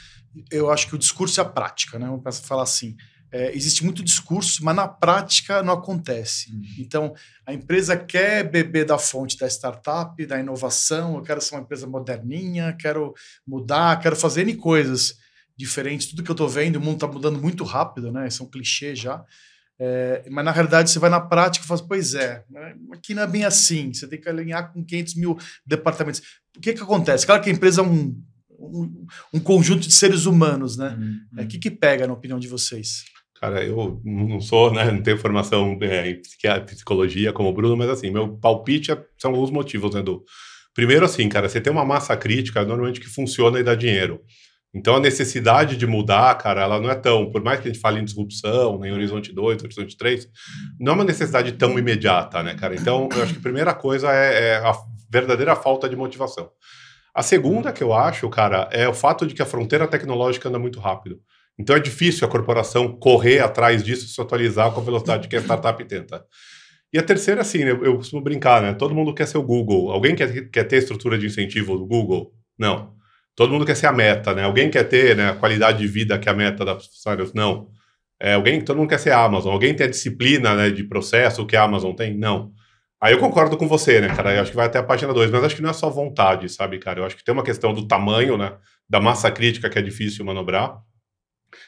Eu 0.51 0.71
acho 0.71 0.88
que 0.88 0.95
o 0.95 0.99
discurso 0.99 1.39
é 1.39 1.43
a 1.43 1.47
prática, 1.47 1.99
né? 1.99 2.08
Vamos 2.08 2.39
falar 2.39 2.63
assim 2.63 2.97
é, 3.32 3.56
existe 3.56 3.84
muito 3.84 4.04
discurso, 4.04 4.64
mas 4.64 4.76
na 4.76 4.88
prática 4.88 5.62
não 5.62 5.74
acontece. 5.74 6.52
Uhum. 6.52 6.64
Então, 6.80 7.14
a 7.46 7.54
empresa 7.54 7.98
quer 7.98 8.44
beber 8.44 8.86
da 8.86 8.98
fonte 8.98 9.38
da 9.38 9.48
startup, 9.48 10.26
da 10.26 10.40
inovação, 10.40 11.16
eu 11.16 11.22
quero 11.22 11.42
ser 11.42 11.56
uma 11.56 11.62
empresa 11.62 11.88
moderninha, 11.88 12.76
quero 12.80 13.14
mudar, 13.46 14.00
quero 14.00 14.16
fazer 14.16 14.42
N 14.42 14.56
coisas 14.56 15.18
diferentes. 15.58 16.08
Tudo 16.08 16.24
que 16.24 16.32
eu 16.32 16.34
estou 16.34 16.50
vendo, 16.50 16.78
o 16.78 16.82
mundo 16.82 16.96
está 16.96 17.08
mudando 17.08 17.40
muito 17.40 17.64
rápido, 17.64 18.12
né? 18.12 18.28
Isso 18.28 18.44
é 18.44 18.46
um 18.46 18.50
clichê 18.50 18.96
já. 18.96 19.24
É, 19.78 20.24
mas 20.30 20.46
na 20.46 20.52
realidade 20.52 20.90
você 20.90 21.00
vai 21.00 21.10
na 21.10 21.20
prática 21.20 21.66
e 21.66 21.68
fala, 21.68 21.86
pois 21.86 22.14
é, 22.14 22.46
né, 22.50 22.76
aqui 22.94 23.14
não 23.14 23.24
é 23.24 23.28
bem 23.28 23.44
assim, 23.44 23.94
você 23.94 24.08
tem 24.08 24.22
que 24.22 24.30
alinhar 24.30 24.72
com 24.72 24.82
500 24.82 25.16
mil 25.16 25.38
departamentos. 25.66 26.22
O 26.56 26.62
que, 26.62 26.74
que 26.74 26.82
acontece? 26.82 27.26
Claro 27.26 27.42
que 27.42 27.50
a 27.50 27.54
empresa 27.54 27.82
é 27.82 27.84
um, 27.84 28.18
um, 28.58 29.06
um 29.34 29.40
conjunto 29.40 29.86
de 29.86 29.94
seres 29.94 30.26
humanos, 30.26 30.78
né? 30.78 30.96
Uhum. 30.98 31.40
É, 31.40 31.44
o 31.44 31.48
que, 31.48 31.60
que 31.60 31.70
pega 31.70 32.08
na 32.08 32.14
opinião 32.14 32.40
de 32.40 32.48
vocês? 32.48 33.04
Cara, 33.45 33.63
eu 33.63 34.01
não 34.03 34.41
sou, 34.41 34.73
né, 34.73 34.89
não 34.89 35.03
tenho 35.03 35.19
formação 35.19 35.77
é, 35.79 36.10
em 36.10 36.65
psicologia 36.65 37.31
como 37.31 37.49
o 37.49 37.53
Bruno, 37.53 37.77
mas 37.77 37.89
assim, 37.89 38.10
meu 38.10 38.27
palpite 38.38 38.91
é, 38.91 38.97
são 39.19 39.29
alguns 39.29 39.51
motivos, 39.51 39.93
né, 39.93 39.99
Edu? 39.99 40.23
Primeiro, 40.73 41.05
assim, 41.05 41.29
cara, 41.29 41.47
você 41.47 41.62
tem 41.62 41.71
uma 41.71 41.86
massa 41.86 42.17
crítica 42.17 42.65
normalmente 42.65 42.99
que 42.99 43.05
funciona 43.05 43.60
e 43.60 43.63
dá 43.63 43.75
dinheiro. 43.75 44.19
Então 44.73 44.95
a 44.95 44.99
necessidade 44.99 45.77
de 45.77 45.86
mudar, 45.86 46.36
cara, 46.39 46.63
ela 46.63 46.81
não 46.81 46.89
é 46.89 46.95
tão, 46.95 47.29
por 47.29 47.43
mais 47.43 47.60
que 47.60 47.67
a 47.67 47.71
gente 47.71 47.79
fale 47.79 47.99
em 47.99 48.03
disrupção, 48.03 48.79
né, 48.79 48.89
em 48.89 48.93
Horizonte 48.93 49.31
2, 49.31 49.63
Horizonte 49.63 49.95
3, 49.95 50.27
não 50.79 50.93
é 50.93 50.95
uma 50.95 51.05
necessidade 51.05 51.51
tão 51.51 51.77
imediata, 51.77 52.41
né, 52.41 52.55
cara? 52.55 52.73
Então, 52.73 53.08
eu 53.15 53.21
acho 53.21 53.34
que 53.34 53.39
a 53.39 53.43
primeira 53.43 53.75
coisa 53.75 54.12
é, 54.12 54.53
é 54.53 54.55
a 54.55 54.73
verdadeira 55.08 55.55
falta 55.55 55.88
de 55.88 55.95
motivação. 55.95 56.49
A 57.13 57.21
segunda 57.21 57.71
que 57.71 57.84
eu 57.84 57.93
acho, 57.93 58.27
cara, 58.27 58.67
é 58.71 58.89
o 58.89 58.93
fato 58.93 59.27
de 59.27 59.36
que 59.36 59.41
a 59.43 59.45
fronteira 59.45 59.88
tecnológica 59.88 60.49
anda 60.49 60.58
muito 60.58 60.79
rápido. 60.79 61.21
Então 61.58 61.76
é 61.76 61.80
difícil 61.80 62.28
a 62.28 62.32
corporação 62.32 62.98
correr 62.98 63.39
atrás 63.39 63.84
disso 63.84 64.06
e 64.06 64.10
se 64.10 64.20
atualizar 64.20 64.72
com 64.72 64.82
a 64.82 64.84
velocidade 64.84 65.28
que 65.28 65.36
a 65.36 65.41
startup 65.41 65.84
tenta. 65.86 66.26
E 66.91 66.98
a 66.98 67.04
terceira, 67.04 67.41
assim, 67.41 67.60
eu, 67.60 67.84
eu 67.84 67.98
costumo 67.98 68.22
brincar, 68.22 68.62
né? 68.62 68.74
Todo 68.74 68.96
mundo 68.96 69.13
quer 69.13 69.28
ser 69.28 69.38
o 69.38 69.44
Google. 69.44 69.91
Alguém 69.91 70.15
quer, 70.15 70.50
quer 70.50 70.63
ter 70.63 70.78
estrutura 70.78 71.18
de 71.18 71.26
incentivo 71.26 71.78
do 71.78 71.86
Google? 71.86 72.32
Não. 72.58 72.94
Todo 73.36 73.52
mundo 73.52 73.65
quer 73.65 73.76
ser 73.76 73.88
a 73.88 73.91
meta, 73.91 74.34
né? 74.34 74.44
Alguém 74.44 74.70
quer 74.70 74.86
ter 74.86 75.15
né, 75.15 75.32
a 75.32 75.36
qualidade 75.36 75.80
de 75.80 75.88
vida 75.88 76.18
que 76.18 76.30
é 76.30 76.32
a 76.32 76.36
meta 76.36 76.63
da 76.63 76.76
funcionários? 76.80 77.34
Não. 77.34 77.68
É, 78.18 78.36
alguém, 78.36 78.62
todo 78.62 78.78
mundo 78.78 78.88
quer 78.88 79.00
ser 79.00 79.12
a 79.12 79.22
Amazon. 79.22 79.52
Alguém 79.52 79.74
tem 79.76 79.88
a 79.88 79.89
disciplina 79.89 80.56
né, 80.56 80.70
de 80.70 80.86
processo 80.86 81.46
que 81.46 81.58
a 81.58 81.63
Amazon 81.63 81.94
tem? 81.94 82.18
Não. 82.18 82.54
Aí 83.02 83.13
eu 83.13 83.20
concordo 83.20 83.58
com 83.58 83.68
você, 83.68 84.00
né, 84.00 84.08
cara? 84.15 84.34
Eu 84.34 84.41
acho 84.41 84.52
que 84.52 84.58
vai 84.58 84.68
até 84.68 84.80
a 84.80 84.84
página 84.84 85.13
2, 85.13 85.30
mas 85.32 85.44
acho 85.44 85.56
que 85.56 85.62
não 85.62 85.70
é 85.70 85.74
só 85.74 85.89
vontade, 85.89 86.48
sabe, 86.48 86.80
cara? 86.80 87.02
Eu 87.02 87.06
acho 87.06 87.18
que 87.18 87.26
tem 87.26 87.34
uma 87.34 87.44
questão 87.44 87.74
do 87.74 87.86
tamanho, 87.88 88.38
né? 88.38 88.54
Da 88.89 89.02
massa 89.02 89.30
crítica 89.30 89.70
que 89.70 89.78
é 89.78 89.82
difícil 89.82 90.24
manobrar. 90.24 90.78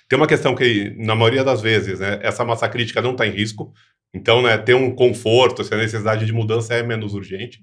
Tem 0.08 0.18
uma 0.18 0.28
questão 0.28 0.56
que, 0.56 0.94
na 0.98 1.16
maioria 1.16 1.44
das 1.44 1.62
vezes, 1.62 2.00
né, 2.00 2.20
essa 2.22 2.44
massa 2.46 2.68
crítica 2.68 3.02
não 3.02 3.12
está 3.12 3.26
em 3.26 3.32
risco. 3.32 3.74
Então, 4.14 4.42
né, 4.42 4.58
ter 4.58 4.74
um 4.74 4.94
conforto, 4.96 5.64
se 5.64 5.74
a 5.74 5.78
necessidade 5.78 6.26
de 6.26 6.34
mudança 6.34 6.74
é 6.74 6.84
menos 6.84 7.14
urgente. 7.14 7.60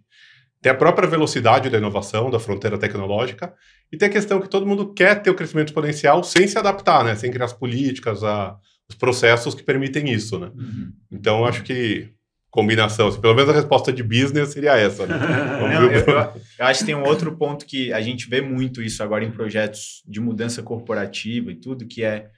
Tem 0.60 0.72
a 0.72 0.74
própria 0.74 1.08
velocidade 1.08 1.68
da 1.68 1.78
inovação, 1.78 2.30
da 2.30 2.38
fronteira 2.38 2.78
tecnológica. 2.78 3.52
E 3.92 3.96
tem 3.96 4.08
a 4.08 4.12
questão 4.12 4.40
que 4.40 4.48
todo 4.48 4.66
mundo 4.66 4.92
quer 4.94 5.22
ter 5.22 5.30
o 5.30 5.34
crescimento 5.34 5.68
exponencial 5.68 6.24
sem 6.24 6.46
se 6.48 6.58
adaptar, 6.58 7.04
né, 7.04 7.14
sem 7.14 7.30
criar 7.30 7.46
as 7.46 7.52
políticas, 7.52 8.24
a, 8.24 8.56
os 8.88 8.94
processos 8.94 9.54
que 9.54 9.62
permitem 9.62 10.10
isso. 10.10 10.38
Né? 10.38 10.50
Uhum. 10.54 10.92
Então, 11.10 11.44
acho 11.44 11.62
que 11.62 12.10
combinação. 12.54 13.08
Assim, 13.08 13.20
pelo 13.20 13.34
menos 13.34 13.50
a 13.50 13.52
resposta 13.52 13.92
de 13.92 14.00
business 14.00 14.50
seria 14.50 14.76
essa. 14.76 15.04
Né? 15.04 15.18
Não, 15.58 15.72
eu, 15.72 15.90
eu, 15.90 16.06
eu, 16.06 16.66
acho 16.66 16.80
que 16.80 16.86
tem 16.86 16.94
um 16.94 17.02
outro 17.02 17.36
ponto 17.36 17.66
que 17.66 17.92
a 17.92 18.00
gente 18.00 18.30
vê 18.30 18.40
muito 18.40 18.80
isso 18.80 19.02
agora 19.02 19.24
em 19.24 19.32
projetos 19.32 20.04
de 20.06 20.20
mudança 20.20 20.62
corporativa 20.62 21.50
e 21.50 21.56
tudo, 21.56 21.84
que 21.84 22.04
é 22.04 22.30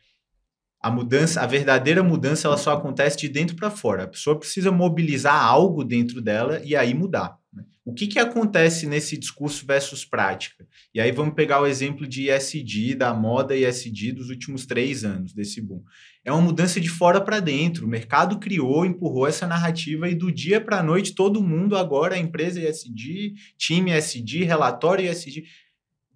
a 0.82 0.90
mudança, 0.90 1.42
a 1.42 1.46
verdadeira 1.46 2.02
mudança, 2.02 2.48
ela 2.48 2.56
só 2.56 2.72
acontece 2.72 3.18
de 3.18 3.28
dentro 3.28 3.56
para 3.56 3.70
fora. 3.70 4.04
A 4.04 4.08
pessoa 4.08 4.38
precisa 4.38 4.72
mobilizar 4.72 5.44
algo 5.44 5.84
dentro 5.84 6.22
dela 6.22 6.62
e 6.64 6.74
aí 6.74 6.94
mudar. 6.94 7.36
Né? 7.52 7.64
O 7.84 7.92
que, 7.92 8.06
que 8.06 8.18
acontece 8.18 8.86
nesse 8.86 9.18
discurso 9.18 9.66
versus 9.66 10.04
prática? 10.04 10.66
E 10.94 11.00
aí 11.00 11.12
vamos 11.12 11.34
pegar 11.34 11.60
o 11.60 11.66
exemplo 11.66 12.06
de 12.06 12.30
ESG, 12.30 12.94
da 12.94 13.12
moda 13.12 13.54
ESG 13.54 14.12
dos 14.12 14.30
últimos 14.30 14.64
três 14.64 15.04
anos, 15.04 15.34
desse 15.34 15.60
boom 15.60 15.82
é 16.26 16.32
uma 16.32 16.42
mudança 16.42 16.80
de 16.80 16.88
fora 16.88 17.20
para 17.20 17.38
dentro. 17.38 17.86
O 17.86 17.88
mercado 17.88 18.40
criou, 18.40 18.84
empurrou 18.84 19.28
essa 19.28 19.46
narrativa 19.46 20.08
e 20.08 20.14
do 20.14 20.32
dia 20.32 20.60
para 20.60 20.80
a 20.80 20.82
noite 20.82 21.14
todo 21.14 21.40
mundo 21.40 21.76
agora, 21.76 22.16
a 22.16 22.18
empresa 22.18 22.60
ESG, 22.60 23.34
time 23.56 23.96
ESG, 23.96 24.42
relatório 24.42 25.08
ESG. 25.08 25.44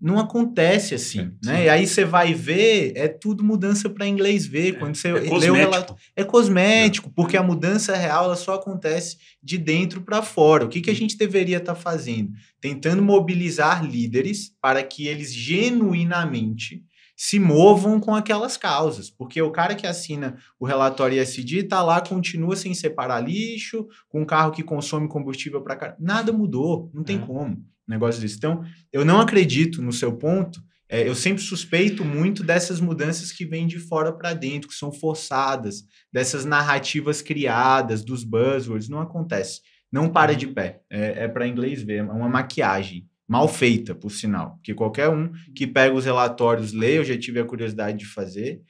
Não 0.00 0.18
acontece 0.18 0.96
assim, 0.96 1.20
é, 1.44 1.46
né? 1.46 1.64
E 1.66 1.68
aí 1.68 1.86
você 1.86 2.04
vai 2.04 2.34
ver, 2.34 2.92
é 2.96 3.06
tudo 3.06 3.44
mudança 3.44 3.88
para 3.88 4.08
inglês 4.08 4.46
ver. 4.46 4.74
É, 4.74 4.78
quando 4.78 4.96
você 4.96 5.10
é 5.10 5.12
lê 5.12 5.50
o 5.50 5.54
relatório. 5.54 6.02
É 6.16 6.24
cosmético, 6.24 7.12
porque 7.14 7.36
a 7.36 7.42
mudança 7.42 7.94
real 7.94 8.24
ela 8.24 8.36
só 8.36 8.54
acontece 8.54 9.16
de 9.40 9.58
dentro 9.58 10.00
para 10.00 10.22
fora. 10.22 10.64
O 10.64 10.68
que, 10.68 10.80
que 10.80 10.90
a 10.90 10.94
gente 10.94 11.16
deveria 11.16 11.58
estar 11.58 11.74
tá 11.74 11.80
fazendo? 11.80 12.32
Tentando 12.60 13.00
mobilizar 13.00 13.84
líderes 13.84 14.52
para 14.60 14.82
que 14.82 15.06
eles 15.06 15.32
genuinamente 15.32 16.82
se 17.22 17.38
movam 17.38 18.00
com 18.00 18.14
aquelas 18.14 18.56
causas, 18.56 19.10
porque 19.10 19.42
o 19.42 19.50
cara 19.50 19.74
que 19.74 19.86
assina 19.86 20.38
o 20.58 20.64
relatório 20.64 21.20
ISD 21.22 21.58
está 21.58 21.82
lá, 21.82 22.00
continua 22.00 22.56
sem 22.56 22.72
separar 22.72 23.20
lixo, 23.20 23.86
com 24.08 24.22
um 24.22 24.24
carro 24.24 24.50
que 24.50 24.62
consome 24.62 25.06
combustível 25.06 25.60
para 25.60 25.76
cá. 25.76 25.96
Nada 26.00 26.32
mudou, 26.32 26.90
não 26.94 27.04
tem 27.04 27.18
É. 27.18 27.20
como 27.20 27.62
negócio 27.86 28.22
disso. 28.22 28.36
Então, 28.38 28.64
eu 28.90 29.04
não 29.04 29.20
acredito 29.20 29.82
no 29.82 29.92
seu 29.92 30.16
ponto. 30.16 30.62
é, 30.92 31.06
eu 31.06 31.14
sempre 31.14 31.42
suspeito 31.42 32.04
muito 32.04 32.42
dessas 32.42 32.80
mudanças 32.80 33.30
que 33.30 33.44
vêm 33.44 33.66
de 33.66 33.78
fora 33.78 34.10
para 34.12 34.32
dentro, 34.32 34.68
que 34.68 34.74
são 34.74 34.90
forçadas, 34.90 35.84
dessas 36.10 36.44
narrativas 36.46 37.20
criadas, 37.22 38.02
dos 38.02 38.24
buzzwords. 38.24 38.88
Não 38.88 38.98
acontece. 38.98 39.60
Não 39.92 40.08
para 40.08 40.34
de 40.34 40.46
pé. 40.46 40.80
É, 40.88 41.24
é 41.24 41.28
para 41.28 41.46
inglês 41.46 41.82
ver, 41.82 41.98
é 41.98 42.02
uma 42.02 42.28
maquiagem. 42.30 43.06
Mal 43.30 43.46
feita, 43.46 43.94
por 43.94 44.10
sinal. 44.10 44.56
Porque 44.56 44.74
qualquer 44.74 45.08
um 45.08 45.30
que 45.54 45.64
pega 45.64 45.94
os 45.94 46.04
relatórios, 46.04 46.72
lê, 46.72 46.98
eu 46.98 47.04
já 47.04 47.16
tive 47.16 47.38
a 47.38 47.44
curiosidade 47.44 47.96
de 47.96 48.04
fazer, 48.04 48.60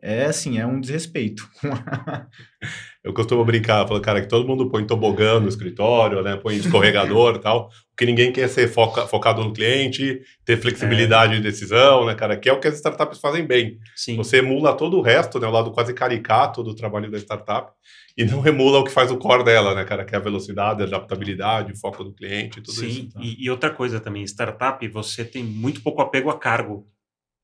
é 0.00 0.26
assim, 0.26 0.56
é 0.56 0.64
um 0.64 0.80
desrespeito. 0.80 1.50
Eu 3.04 3.12
costumo 3.12 3.44
brincar, 3.44 3.86
falo, 3.86 4.00
cara, 4.00 4.22
que 4.22 4.28
todo 4.28 4.48
mundo 4.48 4.70
põe 4.70 4.86
tobogã 4.86 5.38
no 5.38 5.46
escritório, 5.46 6.22
né? 6.22 6.36
Põe 6.36 6.56
escorregador 6.56 7.34
e 7.36 7.38
tal. 7.38 7.68
Porque 7.90 8.06
ninguém 8.06 8.32
quer 8.32 8.48
ser 8.48 8.66
foca- 8.66 9.06
focado 9.06 9.44
no 9.44 9.52
cliente, 9.52 10.22
ter 10.42 10.56
flexibilidade 10.56 11.36
de 11.36 11.42
decisão, 11.42 12.06
né, 12.06 12.14
cara? 12.14 12.34
Que 12.34 12.48
é 12.48 12.52
o 12.52 12.58
que 12.58 12.66
as 12.66 12.76
startups 12.76 13.20
fazem 13.20 13.46
bem. 13.46 13.78
Sim. 13.94 14.16
Você 14.16 14.38
emula 14.38 14.74
todo 14.74 14.96
o 14.96 15.02
resto, 15.02 15.38
né? 15.38 15.46
O 15.46 15.50
lado 15.50 15.70
quase 15.70 15.92
caricato 15.92 16.62
do 16.62 16.74
trabalho 16.74 17.10
da 17.10 17.18
startup. 17.18 17.70
E 18.16 18.24
não 18.24 18.44
emula 18.46 18.78
o 18.78 18.84
que 18.84 18.90
faz 18.90 19.10
o 19.10 19.18
core 19.18 19.44
dela, 19.44 19.74
né, 19.74 19.84
cara? 19.84 20.04
Que 20.04 20.14
é 20.14 20.18
a 20.18 20.22
velocidade, 20.22 20.82
a 20.82 20.86
adaptabilidade, 20.86 21.72
o 21.72 21.76
foco 21.76 22.04
do 22.04 22.14
cliente, 22.14 22.62
tudo 22.62 22.72
Sim, 22.80 22.86
isso. 22.86 23.08
e, 23.20 23.44
e 23.44 23.50
outra 23.50 23.70
coisa 23.70 24.00
também, 24.00 24.24
startup, 24.24 24.86
você 24.88 25.24
tem 25.24 25.44
muito 25.44 25.82
pouco 25.82 26.00
apego 26.00 26.30
a 26.30 26.38
cargo. 26.38 26.86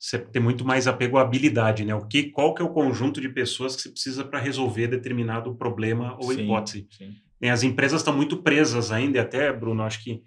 Você 0.01 0.19
tem 0.19 0.41
muito 0.41 0.65
mais 0.65 0.87
apego 0.87 1.19
à 1.19 1.21
habilidade, 1.21 1.85
né? 1.85 1.95
O 1.95 2.07
que, 2.07 2.31
qual 2.31 2.55
que 2.55 2.63
é 2.63 2.65
o 2.65 2.73
conjunto 2.73 3.21
de 3.21 3.29
pessoas 3.29 3.77
que 3.77 3.83
você 3.83 3.91
precisa 3.91 4.25
para 4.25 4.39
resolver 4.39 4.87
determinado 4.87 5.55
problema 5.55 6.17
ou 6.19 6.33
Sim, 6.33 6.45
hipótese? 6.45 6.89
sim. 6.91 7.51
as 7.51 7.63
empresas 7.63 8.01
estão 8.01 8.17
muito 8.17 8.39
presas 8.39 8.91
ainda, 8.91 9.19
e 9.19 9.21
até, 9.21 9.53
Bruno, 9.53 9.83
acho 9.83 10.03
que 10.03 10.23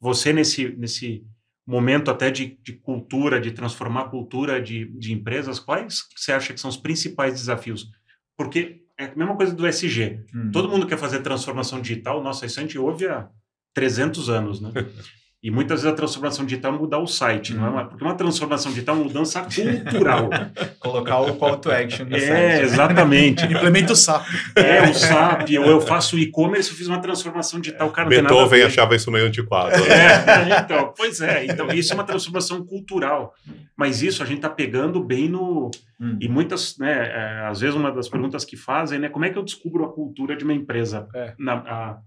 você 0.00 0.32
nesse, 0.32 0.68
nesse 0.76 1.26
momento 1.66 2.08
até 2.08 2.30
de, 2.30 2.56
de 2.62 2.74
cultura, 2.74 3.40
de 3.40 3.50
transformar 3.50 4.02
a 4.02 4.08
cultura 4.08 4.62
de, 4.62 4.84
de 4.96 5.12
empresas, 5.12 5.58
quais 5.58 6.04
você 6.16 6.30
acha 6.30 6.54
que 6.54 6.60
são 6.60 6.70
os 6.70 6.76
principais 6.76 7.34
desafios? 7.34 7.90
Porque 8.36 8.84
é 8.96 9.06
a 9.06 9.16
mesma 9.16 9.36
coisa 9.36 9.52
do 9.52 9.66
SG. 9.66 10.24
Hum. 10.32 10.52
Todo 10.52 10.68
mundo 10.68 10.86
quer 10.86 10.98
fazer 10.98 11.18
transformação 11.20 11.80
digital, 11.80 12.22
nossa, 12.22 12.46
isso 12.46 12.60
a 12.60 12.62
gente 12.62 12.78
ouve 12.78 13.08
há 13.08 13.28
300 13.74 14.30
anos, 14.30 14.60
né? 14.60 14.70
E 15.42 15.50
muitas 15.50 15.80
vezes 15.80 15.94
a 15.94 15.96
transformação 15.96 16.44
digital 16.44 16.74
é 16.74 16.78
mudar 16.78 16.98
o 16.98 17.06
site, 17.06 17.54
não 17.54 17.66
é? 17.66 17.70
Uma, 17.70 17.84
porque 17.86 18.04
uma 18.04 18.14
transformação 18.14 18.70
digital 18.70 18.94
é 18.94 18.98
uma 18.98 19.04
mudança 19.04 19.40
cultural. 19.40 20.28
Colocar 20.78 21.20
o 21.20 21.34
call 21.36 21.56
to 21.56 21.70
action 21.70 22.04
no 22.04 22.14
é, 22.14 22.20
site. 22.20 22.64
exatamente. 22.64 23.44
Implementa 23.50 23.94
o 23.94 23.96
SAP. 23.96 24.26
É, 24.54 24.82
o 24.82 24.92
SAP, 24.94 25.48
ou 25.58 25.70
eu 25.70 25.80
faço 25.80 26.18
e-commerce, 26.18 26.70
eu 26.70 26.76
fiz 26.76 26.86
uma 26.88 27.00
transformação 27.00 27.58
digital, 27.58 27.88
o 27.88 27.90
cara 27.90 28.08
Beethoven 28.08 28.64
achava 28.64 28.94
isso 28.94 29.10
meio 29.10 29.26
antiquado. 29.26 29.70
né? 29.70 30.54
É, 30.56 30.60
então, 30.60 30.92
pois 30.94 31.22
é. 31.22 31.46
Então, 31.46 31.68
isso 31.68 31.92
é 31.92 31.94
uma 31.94 32.04
transformação 32.04 32.62
cultural. 32.62 33.32
Mas 33.74 34.02
isso 34.02 34.22
a 34.22 34.26
gente 34.26 34.36
está 34.36 34.50
pegando 34.50 35.02
bem 35.02 35.26
no. 35.26 35.70
Hum. 35.98 36.18
E 36.20 36.28
muitas, 36.28 36.76
né? 36.76 37.08
é, 37.14 37.46
às 37.46 37.60
vezes, 37.60 37.74
uma 37.74 37.90
das 37.90 38.10
perguntas 38.10 38.44
que 38.44 38.56
fazem, 38.58 38.98
né? 38.98 39.08
Como 39.08 39.24
é 39.24 39.30
que 39.30 39.38
eu 39.38 39.42
descubro 39.42 39.84
a 39.86 39.92
cultura 39.92 40.36
de 40.36 40.44
uma 40.44 40.52
empresa? 40.52 41.08
É. 41.14 41.32
Na, 41.38 41.54
a- 41.54 41.98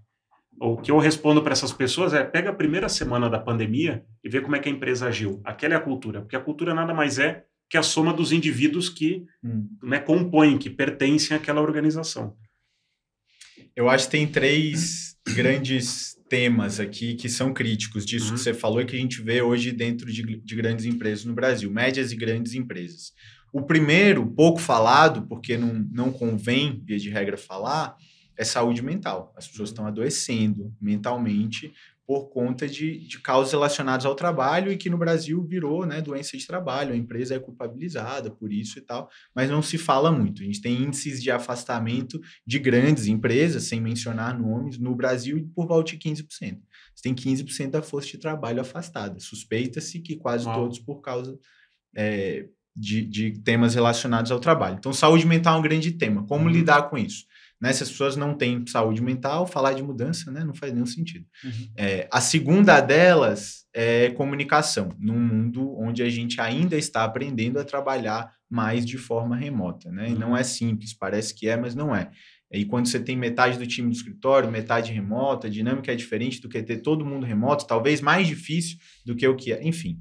o 0.60 0.76
que 0.76 0.90
eu 0.90 0.98
respondo 0.98 1.42
para 1.42 1.52
essas 1.52 1.72
pessoas 1.72 2.12
é: 2.14 2.22
pega 2.24 2.50
a 2.50 2.54
primeira 2.54 2.88
semana 2.88 3.28
da 3.28 3.38
pandemia 3.38 4.04
e 4.22 4.28
vê 4.28 4.40
como 4.40 4.56
é 4.56 4.58
que 4.58 4.68
a 4.68 4.72
empresa 4.72 5.06
agiu. 5.08 5.40
Aquela 5.44 5.74
é 5.74 5.76
a 5.76 5.80
cultura. 5.80 6.20
Porque 6.20 6.36
a 6.36 6.40
cultura 6.40 6.74
nada 6.74 6.94
mais 6.94 7.18
é 7.18 7.44
que 7.68 7.76
a 7.76 7.82
soma 7.82 8.12
dos 8.12 8.30
indivíduos 8.32 8.88
que 8.88 9.24
Hum. 9.42 9.68
né, 9.82 9.98
compõem, 9.98 10.58
que 10.58 10.70
pertencem 10.70 11.36
àquela 11.36 11.60
organização. 11.60 12.36
Eu 13.74 13.88
acho 13.88 14.06
que 14.06 14.12
tem 14.12 14.26
três 14.26 15.16
grandes 15.34 16.14
temas 16.28 16.80
aqui 16.80 17.14
que 17.14 17.28
são 17.28 17.52
críticos 17.52 18.04
disso 18.06 18.28
Uhum. 18.30 18.34
que 18.34 18.40
você 18.40 18.54
falou 18.54 18.80
e 18.80 18.84
que 18.84 18.96
a 18.96 18.98
gente 18.98 19.20
vê 19.22 19.42
hoje 19.42 19.72
dentro 19.72 20.10
de, 20.10 20.22
de 20.40 20.54
grandes 20.56 20.84
empresas 20.84 21.24
no 21.24 21.34
Brasil, 21.34 21.70
médias 21.70 22.12
e 22.12 22.16
grandes 22.16 22.54
empresas. 22.54 23.12
O 23.52 23.62
primeiro, 23.62 24.26
pouco 24.26 24.58
falado, 24.60 25.26
porque 25.28 25.56
não, 25.56 25.86
não 25.90 26.12
convém, 26.12 26.82
via 26.84 26.98
de 26.98 27.08
regra, 27.10 27.36
falar, 27.36 27.96
é 28.36 28.44
saúde 28.44 28.82
mental. 28.82 29.32
As 29.36 29.46
pessoas 29.46 29.70
estão 29.70 29.86
adoecendo 29.86 30.74
mentalmente 30.80 31.72
por 32.06 32.28
conta 32.28 32.68
de, 32.68 32.98
de 33.08 33.18
causas 33.20 33.52
relacionadas 33.52 34.04
ao 34.04 34.14
trabalho 34.14 34.70
e 34.70 34.76
que 34.76 34.90
no 34.90 34.98
Brasil 34.98 35.42
virou 35.42 35.86
né, 35.86 36.02
doença 36.02 36.36
de 36.36 36.46
trabalho. 36.46 36.92
A 36.92 36.96
empresa 36.96 37.34
é 37.34 37.38
culpabilizada 37.38 38.30
por 38.30 38.52
isso 38.52 38.78
e 38.78 38.82
tal, 38.82 39.08
mas 39.34 39.48
não 39.48 39.62
se 39.62 39.78
fala 39.78 40.12
muito. 40.12 40.42
A 40.42 40.44
gente 40.44 40.60
tem 40.60 40.82
índices 40.82 41.22
de 41.22 41.30
afastamento 41.30 42.20
de 42.46 42.58
grandes 42.58 43.06
empresas, 43.06 43.64
sem 43.64 43.80
mencionar 43.80 44.38
nomes, 44.38 44.78
no 44.78 44.94
Brasil 44.94 45.50
por 45.54 45.66
volta 45.66 45.92
de 45.92 45.98
15%. 45.98 46.26
Você 46.94 47.02
tem 47.02 47.14
15% 47.14 47.70
da 47.70 47.80
força 47.80 48.08
de 48.08 48.18
trabalho 48.18 48.60
afastada. 48.60 49.18
Suspeita-se 49.18 50.00
que 50.00 50.16
quase 50.16 50.44
Uau. 50.46 50.60
todos 50.60 50.78
por 50.78 51.00
causa 51.00 51.38
é, 51.96 52.46
de, 52.76 53.02
de 53.06 53.38
temas 53.40 53.74
relacionados 53.74 54.30
ao 54.30 54.40
trabalho. 54.40 54.76
Então, 54.78 54.92
saúde 54.92 55.26
mental 55.26 55.56
é 55.56 55.58
um 55.58 55.62
grande 55.62 55.92
tema. 55.92 56.26
Como 56.26 56.44
Uhum. 56.44 56.50
lidar 56.50 56.90
com 56.90 56.98
isso? 56.98 57.24
Né, 57.64 57.72
se 57.72 57.82
as 57.82 57.88
pessoas 57.88 58.14
não 58.14 58.34
têm 58.34 58.62
saúde 58.66 59.02
mental, 59.02 59.46
falar 59.46 59.72
de 59.72 59.82
mudança 59.82 60.30
né, 60.30 60.44
não 60.44 60.52
faz 60.52 60.70
nenhum 60.70 60.84
sentido. 60.84 61.24
Uhum. 61.42 61.70
É, 61.74 62.06
a 62.12 62.20
segunda 62.20 62.78
delas 62.78 63.64
é 63.72 64.10
comunicação, 64.10 64.90
num 64.98 65.18
mundo 65.18 65.74
onde 65.78 66.02
a 66.02 66.10
gente 66.10 66.38
ainda 66.42 66.76
está 66.76 67.04
aprendendo 67.04 67.58
a 67.58 67.64
trabalhar 67.64 68.30
mais 68.50 68.84
de 68.84 68.98
forma 68.98 69.34
remota. 69.34 69.90
Né? 69.90 70.10
E 70.10 70.14
não 70.14 70.32
Uhum. 70.32 70.36
é 70.36 70.42
simples, 70.42 70.92
parece 70.92 71.34
que 71.34 71.48
é, 71.48 71.56
mas 71.56 71.74
não 71.74 71.96
é. 71.96 72.10
E 72.52 72.66
quando 72.66 72.86
você 72.86 73.00
tem 73.00 73.16
metade 73.16 73.56
do 73.56 73.66
time 73.66 73.88
do 73.88 73.96
escritório, 73.96 74.50
metade 74.50 74.92
remota, 74.92 75.46
a 75.46 75.50
dinâmica 75.50 75.90
é 75.90 75.96
diferente 75.96 76.42
do 76.42 76.50
que 76.50 76.62
ter 76.62 76.82
todo 76.82 77.02
mundo 77.06 77.24
remoto, 77.24 77.66
talvez 77.66 78.02
mais 78.02 78.26
difícil 78.28 78.76
do 79.06 79.16
que 79.16 79.26
o 79.26 79.34
que 79.34 79.54
é. 79.54 79.66
Enfim. 79.66 79.98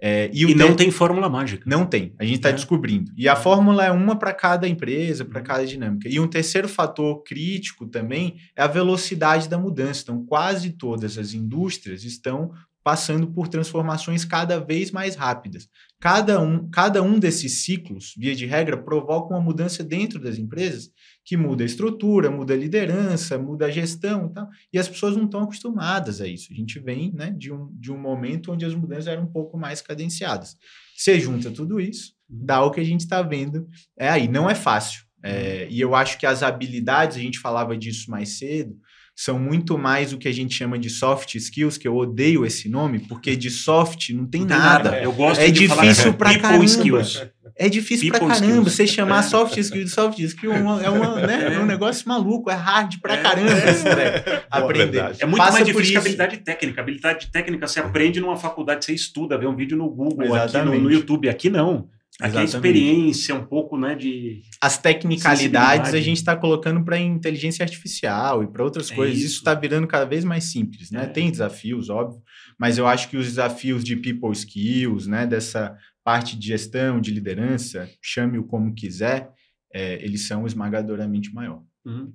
É, 0.00 0.28
e 0.32 0.42
E 0.44 0.54
não 0.54 0.70
te- 0.74 0.78
tem 0.78 0.90
fórmula 0.90 1.28
mágica. 1.30 1.62
não 1.66 1.86
tem. 1.86 2.14
A 2.18 2.24
gente 2.24 2.36
está 2.36 2.50
É. 2.50 2.52
descobrindo. 2.52 3.10
E 3.16 3.28
a 3.28 3.36
fórmula 3.36 3.84
é 3.84 3.90
uma 3.90 4.16
para 4.18 4.32
cada 4.34 4.68
empresa, 4.68 5.24
para 5.24 5.38
Uhum. 5.40 5.46
cada 5.46 5.66
dinâmica. 5.66 6.08
E 6.08 6.18
um 6.20 6.26
terceiro 6.28 6.68
fator 6.68 7.22
crítico 7.22 7.86
também 7.86 8.36
é 8.56 8.62
a 8.62 8.66
velocidade 8.66 9.48
da 9.48 9.58
mudança. 9.58 10.02
Então, 10.02 10.24
quase 10.26 10.70
todas 10.72 11.16
as 11.16 11.32
indústrias 11.32 12.04
estão 12.04 12.50
passando 12.82 13.28
por 13.28 13.48
transformações 13.48 14.26
cada 14.26 14.60
vez 14.60 14.90
mais 14.90 15.14
rápidas. 15.16 15.68
Cada 15.98 16.38
um, 16.38 16.68
cada 16.68 17.02
um 17.02 17.18
desses 17.18 17.64
ciclos, 17.64 18.12
via 18.14 18.34
de 18.34 18.44
regra, 18.44 18.76
provoca 18.76 19.32
uma 19.32 19.40
mudança 19.40 19.82
dentro 19.82 20.18
das 20.20 20.36
empresas 20.36 20.90
que 21.24 21.36
muda 21.36 21.62
a 21.62 21.66
estrutura, 21.66 22.30
muda 22.30 22.52
a 22.52 22.56
liderança, 22.56 23.38
muda 23.38 23.66
a 23.66 23.70
gestão 23.70 24.26
e 24.26 24.34
tal. 24.34 24.48
E 24.72 24.78
as 24.78 24.88
pessoas 24.88 25.16
não 25.16 25.24
estão 25.24 25.42
acostumadas 25.42 26.20
a 26.20 26.26
isso. 26.28 26.52
A 26.52 26.54
gente 26.54 26.78
vem 26.78 27.12
né, 27.14 27.30
de, 27.30 27.50
um, 27.52 27.70
de 27.72 27.90
um 27.90 27.98
momento 27.98 28.52
onde 28.52 28.64
as 28.64 28.74
mudanças 28.74 29.06
eram 29.06 29.22
um 29.22 29.32
pouco 29.32 29.56
mais 29.56 29.80
cadenciadas. 29.80 30.56
Você 30.96 31.18
junta 31.18 31.50
tudo 31.50 31.80
isso, 31.80 32.12
dá 32.28 32.62
o 32.62 32.70
que 32.70 32.80
a 32.80 32.84
gente 32.84 33.00
está 33.00 33.22
vendo. 33.22 33.66
É 33.98 34.08
aí, 34.08 34.28
não 34.28 34.50
é 34.50 34.54
fácil. 34.54 35.02
É, 35.22 35.66
e 35.70 35.80
eu 35.80 35.94
acho 35.94 36.18
que 36.18 36.26
as 36.26 36.42
habilidades, 36.42 37.16
a 37.16 37.20
gente 37.20 37.38
falava 37.38 37.74
disso 37.74 38.10
mais 38.10 38.36
cedo, 38.38 38.76
são 39.16 39.38
muito 39.38 39.78
mais 39.78 40.12
o 40.12 40.18
que 40.18 40.28
a 40.28 40.32
gente 40.32 40.54
chama 40.54 40.78
de 40.78 40.90
soft 40.90 41.36
skills, 41.36 41.78
que 41.78 41.86
eu 41.88 41.96
odeio 41.96 42.44
esse 42.44 42.68
nome, 42.68 42.98
porque 42.98 43.34
de 43.36 43.48
soft 43.48 44.10
não 44.10 44.26
tem, 44.26 44.40
Não 44.42 44.48
tem 44.48 44.58
nada. 44.58 45.00
Eu 45.00 45.12
gosto 45.12 45.40
É 45.40 45.46
de 45.46 45.66
difícil 45.66 46.12
que 46.12 46.18
pra 46.18 46.30
people 46.30 46.42
caramba. 46.48 46.64
skills. 46.66 47.26
É 47.56 47.68
difícil 47.68 48.08
pra 48.10 48.18
caramba. 48.18 48.34
skills. 48.46 48.64
Você 48.72 48.86
chamar 48.86 49.22
soft 49.22 49.56
skill 49.58 49.84
de 49.84 49.90
soft 49.90 50.18
skill 50.18 50.52
é, 50.52 50.58
uma- 50.60 50.82
é 50.82 50.88
uma, 50.90 51.26
né, 51.26 51.54
é 51.54 51.58
um 51.60 51.66
negócio 51.66 52.08
maluco, 52.08 52.50
é 52.50 52.54
hard 52.54 52.98
pra 53.00 53.14
É. 53.14 53.22
caramba 53.22 53.52
esse 53.70 53.84
treco. 53.84 54.44
aprender. 54.50 55.14
É 55.20 55.24
muito 55.26 55.38
Passa 55.38 55.52
mais 55.52 55.64
difícil 55.66 55.72
que 55.72 55.80
a 55.80 55.82
isso. 55.90 55.98
habilidade 55.98 56.36
técnica. 56.38 56.80
A 56.80 56.82
habilidade 56.82 57.30
técnica 57.30 57.68
você 57.68 57.78
aprende 57.80 58.20
numa 58.20 58.36
faculdade, 58.36 58.84
você 58.84 58.92
estuda, 58.92 59.38
vê 59.38 59.46
um 59.46 59.54
vídeo 59.54 59.76
no 59.76 59.88
Google, 59.88 60.22
aqui 60.22 60.28
no, 60.28 60.36
Exatamente. 60.36 60.82
no 60.82 60.90
YouTube. 60.90 61.28
Aqui 61.28 61.48
não. 61.48 61.88
Aqui 62.20 62.38
é 62.38 62.42
Exatamente. 62.44 62.78
experiência, 62.78 63.34
um 63.34 63.44
pouco, 63.44 63.76
né, 63.76 63.96
de... 63.96 64.42
As 64.60 64.78
tecnicalidades 64.78 65.94
a 65.94 66.00
gente 66.00 66.18
está 66.18 66.36
colocando 66.36 66.84
para 66.84 66.98
inteligência 66.98 67.62
artificial 67.64 68.42
e 68.42 68.46
para 68.46 68.62
outras 68.62 68.90
É 68.90 68.94
coisas. 68.94 69.16
isso. 69.18 69.26
Isso 69.26 69.36
está 69.38 69.52
virando 69.54 69.86
cada 69.88 70.04
vez 70.04 70.24
mais 70.24 70.44
simples, 70.44 70.90
né? 70.92 71.04
É. 71.04 71.06
Tem 71.06 71.28
desafios, 71.30 71.90
óbvio, 71.90 72.20
mas 72.58 72.78
eu 72.78 72.86
acho 72.86 73.08
que 73.08 73.16
os 73.16 73.26
desafios 73.26 73.82
de 73.82 73.96
people 73.96 74.30
skills, 74.32 75.06
né, 75.08 75.26
dessa 75.26 75.74
parte 76.04 76.36
de 76.38 76.46
gestão, 76.48 77.00
de 77.00 77.10
liderança, 77.10 77.88
chame-o 78.02 78.44
como 78.44 78.74
quiser, 78.74 79.30
é, 79.72 79.94
eles 80.04 80.26
são 80.26 80.46
esmagadoramente 80.46 81.32
maior 81.34 81.62
Uhum. 81.84 82.12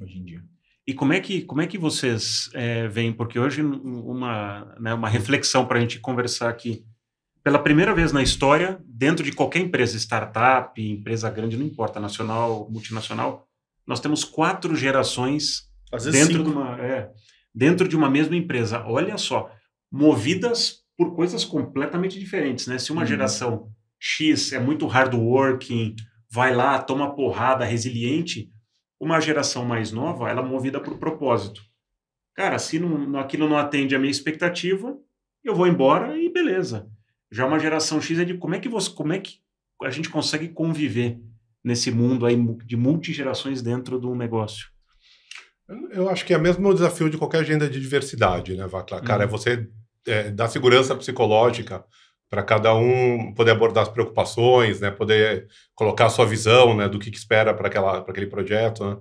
hoje 0.00 0.18
em 0.18 0.24
dia. 0.24 0.44
E 0.86 0.92
como 0.92 1.14
é 1.14 1.20
que, 1.20 1.40
como 1.42 1.62
é 1.62 1.66
que 1.66 1.78
vocês 1.78 2.50
é, 2.52 2.86
veem? 2.88 3.12
Porque 3.12 3.38
hoje 3.38 3.62
um- 3.62 4.06
uma, 4.06 4.76
né, 4.78 4.92
uma 4.92 5.08
reflexão 5.08 5.64
para 5.66 5.78
a 5.78 5.80
gente 5.80 5.98
conversar 5.98 6.50
aqui. 6.50 6.84
Pela 7.42 7.58
primeira 7.58 7.94
vez 7.94 8.12
na 8.12 8.22
história, 8.22 8.78
dentro 8.86 9.24
de 9.24 9.32
qualquer 9.32 9.60
empresa, 9.60 9.96
startup, 9.98 10.80
empresa 10.80 11.30
grande, 11.30 11.56
não 11.56 11.64
importa, 11.66 11.98
nacional, 11.98 12.68
multinacional, 12.70 13.48
nós 13.86 13.98
temos 14.00 14.24
quatro 14.24 14.76
gerações 14.76 15.68
dentro 16.12 16.44
de, 16.44 16.50
uma, 16.50 16.80
é, 16.80 17.10
dentro 17.54 17.88
de 17.88 17.96
uma 17.96 18.10
mesma 18.10 18.36
empresa. 18.36 18.84
Olha 18.86 19.16
só, 19.18 19.50
movidas 19.90 20.83
por 20.96 21.14
coisas 21.14 21.44
completamente 21.44 22.18
diferentes, 22.18 22.66
né? 22.66 22.78
Se 22.78 22.92
uma 22.92 23.02
Uhum. 23.02 23.06
geração 23.06 23.68
X 23.98 24.52
é 24.52 24.58
muito 24.58 24.86
hardworking, 24.86 25.94
vai 26.30 26.54
lá, 26.54 26.80
toma 26.80 27.14
porrada, 27.14 27.64
resiliente. 27.64 28.50
Uma 29.00 29.20
geração 29.20 29.64
mais 29.64 29.90
nova, 29.92 30.30
ela 30.30 30.40
é 30.40 30.44
movida 30.44 30.80
por 30.80 30.98
propósito. 30.98 31.60
Cara, 32.34 32.58
se 32.58 32.78
não, 32.78 33.18
aquilo 33.18 33.48
não 33.48 33.56
atende 33.56 33.94
a 33.94 33.98
minha 33.98 34.10
expectativa, 34.10 34.96
eu 35.42 35.54
vou 35.54 35.66
embora 35.66 36.16
e 36.18 36.32
beleza. 36.32 36.88
Já 37.30 37.46
uma 37.46 37.58
geração 37.58 38.00
X 38.00 38.18
é 38.18 38.24
de 38.24 38.34
como 38.34 38.54
é 38.54 38.60
que 38.60 38.68
você, 38.68 38.90
como 38.90 39.12
é 39.12 39.18
que 39.18 39.38
a 39.82 39.90
gente 39.90 40.08
consegue 40.08 40.48
conviver 40.48 41.18
nesse 41.62 41.90
mundo 41.90 42.24
aí 42.26 42.36
de 42.64 42.76
multigerações 42.76 43.60
dentro 43.62 43.98
do 43.98 44.14
negócio? 44.14 44.68
Eu 45.90 46.08
acho 46.08 46.24
que 46.24 46.34
é 46.34 46.38
mesmo 46.38 46.68
o 46.68 46.74
desafio 46.74 47.08
de 47.08 47.16
qualquer 47.16 47.40
agenda 47.40 47.68
de 47.68 47.80
diversidade, 47.80 48.54
né, 48.54 48.66
Vacla? 48.66 49.00
Cara, 49.00 49.24
uhum. 49.24 49.28
é 49.28 49.30
você 49.30 49.68
é, 50.06 50.30
dar 50.30 50.48
segurança 50.48 50.94
psicológica 50.94 51.84
para 52.30 52.42
cada 52.42 52.74
um 52.74 53.32
poder 53.34 53.52
abordar 53.52 53.84
as 53.84 53.88
preocupações, 53.88 54.80
né, 54.80 54.90
poder 54.90 55.46
colocar 55.74 56.06
a 56.06 56.10
sua 56.10 56.26
visão, 56.26 56.76
né, 56.76 56.88
do 56.88 56.98
que, 56.98 57.10
que 57.10 57.16
espera 57.18 57.54
para 57.54 57.68
aquele 58.08 58.26
projeto, 58.26 58.84
né? 58.84 58.96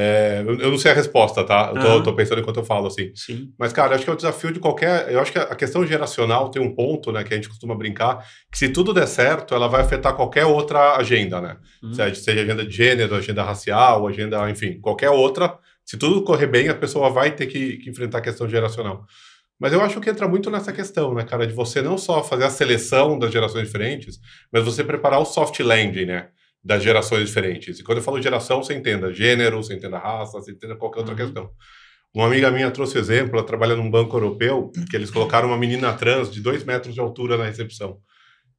É, 0.00 0.44
eu, 0.46 0.70
não 0.70 0.78
sei 0.78 0.92
a 0.92 0.94
resposta, 0.94 1.42
tá? 1.42 1.72
Eu 1.74 1.82
tô, 1.82 2.02
tô, 2.04 2.14
pensando 2.14 2.40
enquanto 2.40 2.58
eu 2.58 2.64
falo, 2.64 2.86
assim. 2.86 3.10
Sim. 3.16 3.52
Mas, 3.58 3.72
cara, 3.72 3.96
acho 3.96 4.04
que 4.04 4.10
é 4.10 4.12
o 4.12 4.16
desafio 4.16 4.52
de 4.52 4.60
qualquer... 4.60 5.10
Eu 5.10 5.18
acho 5.18 5.32
que 5.32 5.38
a 5.38 5.56
questão 5.56 5.84
geracional 5.84 6.50
tem 6.50 6.62
um 6.62 6.72
ponto, 6.72 7.10
né, 7.10 7.24
que 7.24 7.32
a 7.32 7.36
gente 7.36 7.48
costuma 7.48 7.74
brincar, 7.74 8.24
que 8.52 8.58
se 8.58 8.68
tudo 8.68 8.94
der 8.94 9.08
certo, 9.08 9.54
ela 9.54 9.66
vai 9.66 9.80
afetar 9.80 10.14
qualquer 10.14 10.44
outra 10.44 10.96
agenda, 10.96 11.40
né? 11.40 11.56
Uhum. 11.82 11.94
Seja, 11.94 12.14
seja 12.14 12.42
agenda 12.42 12.64
de 12.64 12.76
gênero, 12.76 13.14
agenda 13.16 13.42
racial, 13.42 14.06
agenda, 14.06 14.48
enfim, 14.48 14.78
qualquer 14.78 15.10
outra. 15.10 15.58
Se 15.84 15.96
tudo 15.96 16.22
correr 16.22 16.46
bem, 16.46 16.68
a 16.68 16.74
pessoa 16.74 17.10
vai 17.10 17.32
ter 17.32 17.46
que, 17.46 17.78
que 17.78 17.90
enfrentar 17.90 18.18
a 18.18 18.22
questão 18.22 18.48
geracional. 18.48 19.04
Mas 19.58 19.72
eu 19.72 19.80
acho 19.80 20.00
que 20.00 20.08
entra 20.08 20.28
muito 20.28 20.50
nessa 20.50 20.72
questão, 20.72 21.14
né, 21.14 21.24
cara, 21.24 21.46
de 21.46 21.52
você 21.52 21.82
não 21.82 21.98
só 21.98 22.22
fazer 22.22 22.44
a 22.44 22.50
seleção 22.50 23.18
das 23.18 23.32
gerações 23.32 23.66
diferentes, 23.66 24.20
mas 24.52 24.64
você 24.64 24.84
preparar 24.84 25.20
o 25.20 25.24
soft 25.24 25.58
landing, 25.60 26.06
né? 26.06 26.28
das 26.62 26.82
gerações 26.82 27.26
diferentes. 27.26 27.78
E 27.78 27.84
quando 27.84 27.98
eu 27.98 28.04
falo 28.04 28.20
geração, 28.20 28.62
você 28.62 28.74
entenda 28.74 29.12
gênero, 29.12 29.62
você 29.62 29.74
entenda 29.74 29.98
raça, 29.98 30.32
você 30.32 30.52
entenda 30.52 30.76
qualquer 30.76 31.00
outra 31.00 31.14
uhum. 31.14 31.20
questão. 31.20 31.50
Uma 32.14 32.26
amiga 32.26 32.50
minha 32.50 32.70
trouxe 32.70 32.98
exemplo, 32.98 33.38
ela 33.38 33.46
trabalha 33.46 33.76
num 33.76 33.90
banco 33.90 34.16
europeu, 34.16 34.72
que 34.90 34.96
eles 34.96 35.10
colocaram 35.10 35.48
uma 35.48 35.58
menina 35.58 35.92
trans 35.92 36.30
de 36.30 36.40
dois 36.40 36.64
metros 36.64 36.94
de 36.94 37.00
altura 37.00 37.36
na 37.36 37.44
recepção. 37.44 37.98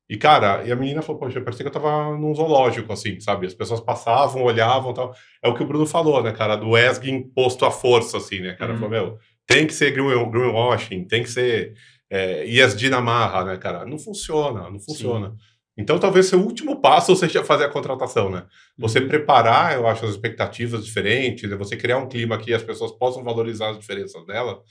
E, 0.10 0.18
cara, 0.18 0.64
e 0.66 0.72
a 0.72 0.76
menina 0.76 1.04
falou, 1.04 1.20
poxa, 1.20 1.39
parecia 1.39 1.64
que 1.64 1.68
eu 1.68 1.82
tava 1.82 2.18
num 2.18 2.34
zoológico, 2.34 2.91
assim, 2.91 3.20
sabe? 3.20 3.45
As 3.45 3.54
pessoas 3.54 3.80
passavam, 3.80 4.43
olhavam 4.43 4.91
tal. 4.91 5.14
É 5.43 5.47
o 5.47 5.54
que 5.54 5.62
o 5.62 5.68
Bruno 5.68 5.86
falou, 5.86 6.24
né, 6.24 6.32
cara? 6.32 6.56
Do 6.56 6.76
ESG 6.76 7.32
posto 7.36 7.64
à 7.64 7.70
força, 7.70 8.18
assim, 8.18 8.39
né, 8.39 8.54
cara? 8.54 8.72
Uhum. 8.74 8.80
Falou, 8.80 8.89
meu, 8.89 9.20
tem 9.50 9.66
que 9.66 9.74
ser 9.74 9.91
greenwashing, 9.91 11.06
tem 11.06 11.24
que 11.24 11.30
ser 11.30 11.74
é, 12.08 12.45
ESG 12.45 12.88
na 12.88 13.02
marra, 13.02 13.43
né, 13.43 13.58
cara? 13.58 13.84
Não 13.84 13.97
funciona, 13.97 14.70
não 14.70 14.80
funciona. 14.80 15.32
Sim. 15.32 15.38
Então, 15.76 15.97
talvez 15.97 16.28
seu 16.28 16.39
último 16.39 16.80
passo 16.80 17.16
seja 17.16 17.43
fazer 17.43 17.64
a 17.64 17.70
contratação, 17.70 18.30
né? 18.30 18.45
Você 18.78 19.00
uhum. 19.00 19.08
preparar, 19.08 19.74
eu 19.74 19.88
acho, 19.88 20.06
as 20.06 20.12
expectativas 20.12 20.86
diferentes, 20.86 21.50
você 21.52 21.76
criar 21.76 21.97
um 21.97 22.08
clima 22.08 22.38
que 22.38 22.54
as 22.54 22.62
pessoas 22.62 22.91
possam 22.91 23.24
valorizar 23.24 23.72
as 23.72 23.80
diferenças 23.80 24.24
dela. 24.28 24.62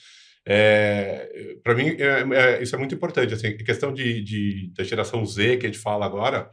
É, 0.46 1.56
para 1.64 1.74
mim, 1.74 1.96
é, 1.98 2.58
é, 2.58 2.62
isso 2.62 2.76
é 2.76 2.78
muito 2.78 2.94
importante. 2.94 3.34
Assim, 3.34 3.48
a 3.48 3.56
questão 3.56 3.92
de, 3.92 4.22
de, 4.22 4.72
da 4.76 4.84
geração 4.84 5.26
Z 5.26 5.56
que 5.56 5.66
a 5.66 5.68
gente 5.68 5.80
fala 5.80 6.06
agora, 6.06 6.48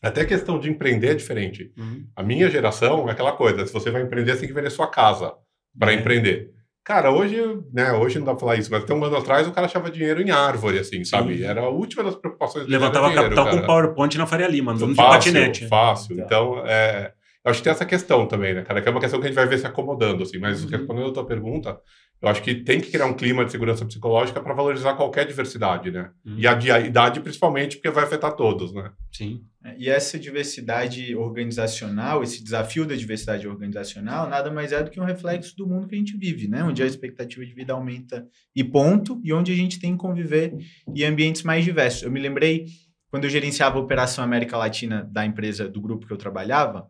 até 0.00 0.22
a 0.22 0.26
questão 0.26 0.58
de 0.58 0.70
empreender 0.70 1.08
é 1.08 1.14
diferente. 1.14 1.70
Uhum. 1.76 2.06
A 2.16 2.22
minha 2.22 2.48
geração 2.48 3.06
é 3.08 3.12
aquela 3.12 3.32
coisa: 3.32 3.66
se 3.66 3.72
você 3.72 3.90
vai 3.90 4.02
empreender, 4.02 4.32
você 4.32 4.40
tem 4.40 4.48
que 4.48 4.54
vender 4.54 4.70
sua 4.70 4.86
casa 4.86 5.34
para 5.78 5.92
é. 5.92 5.96
empreender. 5.96 6.59
Cara, 6.84 7.12
hoje, 7.12 7.36
né, 7.72 7.92
hoje 7.92 8.18
não 8.18 8.26
dá 8.26 8.32
pra 8.32 8.40
falar 8.40 8.56
isso, 8.56 8.70
mas 8.70 8.82
até 8.82 8.94
um 8.94 9.04
ano 9.04 9.16
atrás 9.16 9.46
o 9.46 9.52
cara 9.52 9.66
achava 9.66 9.90
dinheiro 9.90 10.22
em 10.22 10.30
árvore, 10.30 10.78
assim, 10.78 11.04
sabe? 11.04 11.38
Sim. 11.38 11.44
Era 11.44 11.60
a 11.60 11.68
última 11.68 12.02
das 12.02 12.14
preocupações 12.14 12.64
dele. 12.64 12.78
Levantava 12.78 13.08
dinheiro, 13.08 13.24
capital 13.24 13.44
cara. 13.44 13.60
com 13.60 13.66
PowerPoint 13.66 14.18
na 14.18 14.26
Faria 14.26 14.48
Lima, 14.48 14.72
não 14.72 14.88
de 14.88 14.94
patinete. 14.96 15.68
Fácil, 15.68 16.18
então, 16.18 16.62
é, 16.66 17.12
eu 17.44 17.50
acho 17.50 17.60
que 17.60 17.64
tem 17.64 17.72
essa 17.72 17.86
questão 17.86 18.26
também, 18.26 18.54
né, 18.54 18.62
cara? 18.62 18.82
Que 18.82 18.88
é 18.88 18.90
uma 18.90 19.00
questão 19.00 19.18
que 19.18 19.26
a 19.26 19.28
gente 19.28 19.36
vai 19.36 19.46
ver 19.46 19.58
se 19.58 19.66
acomodando, 19.66 20.22
assim. 20.22 20.38
Mas 20.38 20.62
uhum. 20.62 20.70
respondendo 20.70 21.08
a 21.08 21.12
tua 21.12 21.26
pergunta, 21.26 21.78
eu 22.20 22.28
acho 22.28 22.42
que 22.42 22.54
tem 22.54 22.80
que 22.80 22.90
criar 22.90 23.06
um 23.06 23.14
clima 23.14 23.44
de 23.44 23.50
segurança 23.50 23.84
psicológica 23.86 24.40
para 24.40 24.52
valorizar 24.52 24.94
qualquer 24.94 25.26
diversidade, 25.26 25.90
né? 25.90 26.10
Uhum. 26.24 26.34
E 26.36 26.46
a, 26.46 26.52
a, 26.52 26.80
idade, 26.80 27.20
principalmente, 27.20 27.76
porque 27.76 27.90
vai 27.90 28.04
afetar 28.04 28.36
todos, 28.36 28.74
né? 28.74 28.90
Sim. 29.10 29.42
É, 29.64 29.76
e 29.78 29.88
essa 29.88 30.18
diversidade 30.18 31.14
organizacional, 31.14 32.22
esse 32.22 32.42
desafio 32.42 32.86
da 32.86 32.94
diversidade 32.94 33.46
organizacional, 33.46 34.28
nada 34.28 34.50
mais 34.50 34.72
é 34.72 34.82
do 34.82 34.90
que 34.90 35.00
um 35.00 35.04
reflexo 35.04 35.54
do 35.56 35.66
mundo 35.66 35.86
que 35.86 35.94
a 35.94 35.98
gente 35.98 36.16
vive, 36.16 36.48
né? 36.48 36.64
Onde 36.64 36.82
a 36.82 36.86
expectativa 36.86 37.44
de 37.44 37.54
vida 37.54 37.72
aumenta 37.72 38.26
e 38.56 38.64
ponto, 38.64 39.20
e 39.22 39.32
onde 39.32 39.52
a 39.52 39.56
gente 39.56 39.78
tem 39.78 39.92
que 39.92 39.98
conviver 39.98 40.56
em 40.88 41.04
ambientes 41.04 41.42
mais 41.42 41.64
diversos. 41.64 42.02
Eu 42.02 42.10
me 42.10 42.20
lembrei, 42.20 42.66
quando 43.10 43.24
eu 43.24 43.30
gerenciava 43.30 43.78
a 43.78 43.82
Operação 43.82 44.24
América 44.24 44.56
Latina 44.56 45.06
da 45.10 45.26
empresa, 45.26 45.68
do 45.68 45.80
grupo 45.80 46.06
que 46.06 46.12
eu 46.12 46.18
trabalhava, 46.18 46.88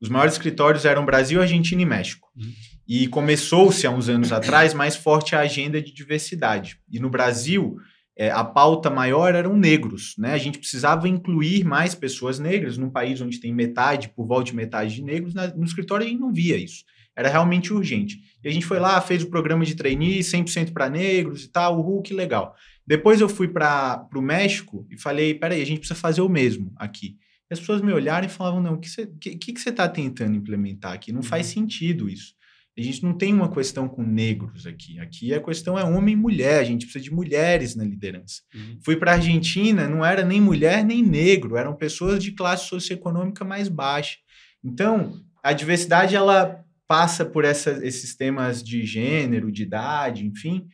os 0.00 0.08
maiores 0.08 0.34
escritórios 0.34 0.84
eram 0.84 1.04
Brasil, 1.04 1.40
Argentina 1.40 1.80
e 1.80 1.86
México. 1.86 2.28
Uhum. 2.36 2.52
E 2.88 3.06
começou-se 3.06 3.86
há 3.86 3.90
uns 3.90 4.08
anos 4.08 4.32
atrás 4.32 4.74
mais 4.74 4.96
forte 4.96 5.36
a 5.36 5.40
agenda 5.40 5.80
de 5.80 5.92
diversidade. 5.92 6.78
E 6.90 6.98
no 6.98 7.08
Brasil, 7.08 7.76
é, 8.22 8.30
a 8.30 8.44
pauta 8.44 8.88
maior 8.88 9.34
eram 9.34 9.56
negros. 9.56 10.14
Né? 10.16 10.32
A 10.32 10.38
gente 10.38 10.58
precisava 10.58 11.08
incluir 11.08 11.64
mais 11.64 11.92
pessoas 11.92 12.38
negras 12.38 12.78
num 12.78 12.88
país 12.88 13.20
onde 13.20 13.40
tem 13.40 13.52
metade, 13.52 14.10
por 14.10 14.26
volta 14.26 14.44
de 14.44 14.54
metade 14.54 14.94
de 14.94 15.02
negros. 15.02 15.34
Na, 15.34 15.48
no 15.48 15.64
escritório 15.64 16.06
a 16.06 16.08
gente 16.08 16.20
não 16.20 16.32
via 16.32 16.56
isso. 16.56 16.84
Era 17.16 17.28
realmente 17.28 17.72
urgente. 17.72 18.20
E 18.44 18.48
a 18.48 18.52
gente 18.52 18.64
foi 18.64 18.78
lá, 18.78 19.00
fez 19.00 19.24
o 19.24 19.28
programa 19.28 19.64
de 19.64 19.74
trainee, 19.74 20.20
100% 20.20 20.72
para 20.72 20.88
negros 20.88 21.44
e 21.44 21.48
tal, 21.48 21.78
uhul, 21.78 22.00
que 22.00 22.14
legal. 22.14 22.54
Depois 22.86 23.20
eu 23.20 23.28
fui 23.28 23.48
para 23.48 24.08
o 24.14 24.22
México 24.22 24.86
e 24.88 24.96
falei, 24.96 25.34
peraí, 25.34 25.60
a 25.60 25.66
gente 25.66 25.78
precisa 25.78 25.98
fazer 25.98 26.20
o 26.20 26.28
mesmo 26.28 26.72
aqui 26.76 27.16
as 27.52 27.60
pessoas 27.60 27.82
me 27.82 27.92
olharam 27.92 28.26
e 28.26 28.30
falavam, 28.30 28.62
não, 28.62 28.74
o 28.74 28.78
que 28.78 28.88
você 28.88 29.06
que, 29.20 29.36
que, 29.36 29.52
que 29.52 29.68
está 29.68 29.86
tentando 29.86 30.34
implementar 30.34 30.94
aqui? 30.94 31.12
Não 31.12 31.20
uhum. 31.20 31.26
faz 31.26 31.46
sentido 31.46 32.08
isso. 32.08 32.34
A 32.76 32.80
gente 32.80 33.02
não 33.02 33.12
tem 33.12 33.34
uma 33.34 33.52
questão 33.52 33.86
com 33.86 34.02
negros 34.02 34.66
aqui. 34.66 34.98
Aqui 34.98 35.34
a 35.34 35.42
questão 35.42 35.78
é 35.78 35.84
homem 35.84 36.14
e 36.14 36.16
mulher. 36.16 36.60
A 36.60 36.64
gente 36.64 36.86
precisa 36.86 37.04
de 37.04 37.12
mulheres 37.12 37.76
na 37.76 37.84
liderança. 37.84 38.40
Uhum. 38.54 38.78
Fui 38.82 38.96
para 38.96 39.12
a 39.12 39.14
Argentina, 39.16 39.86
não 39.88 40.04
era 40.04 40.24
nem 40.24 40.40
mulher 40.40 40.82
nem 40.82 41.02
negro, 41.02 41.56
eram 41.56 41.76
pessoas 41.76 42.22
de 42.22 42.32
classe 42.32 42.68
socioeconômica 42.68 43.44
mais 43.44 43.68
baixa. 43.68 44.16
Então, 44.64 45.20
a 45.42 45.52
diversidade 45.52 46.16
ela 46.16 46.64
passa 46.88 47.24
por 47.24 47.44
essa, 47.44 47.80
esses 47.84 48.14
temas 48.14 48.62
de 48.62 48.84
gênero, 48.84 49.50
de 49.50 49.62
idade, 49.62 50.26
enfim, 50.26 50.66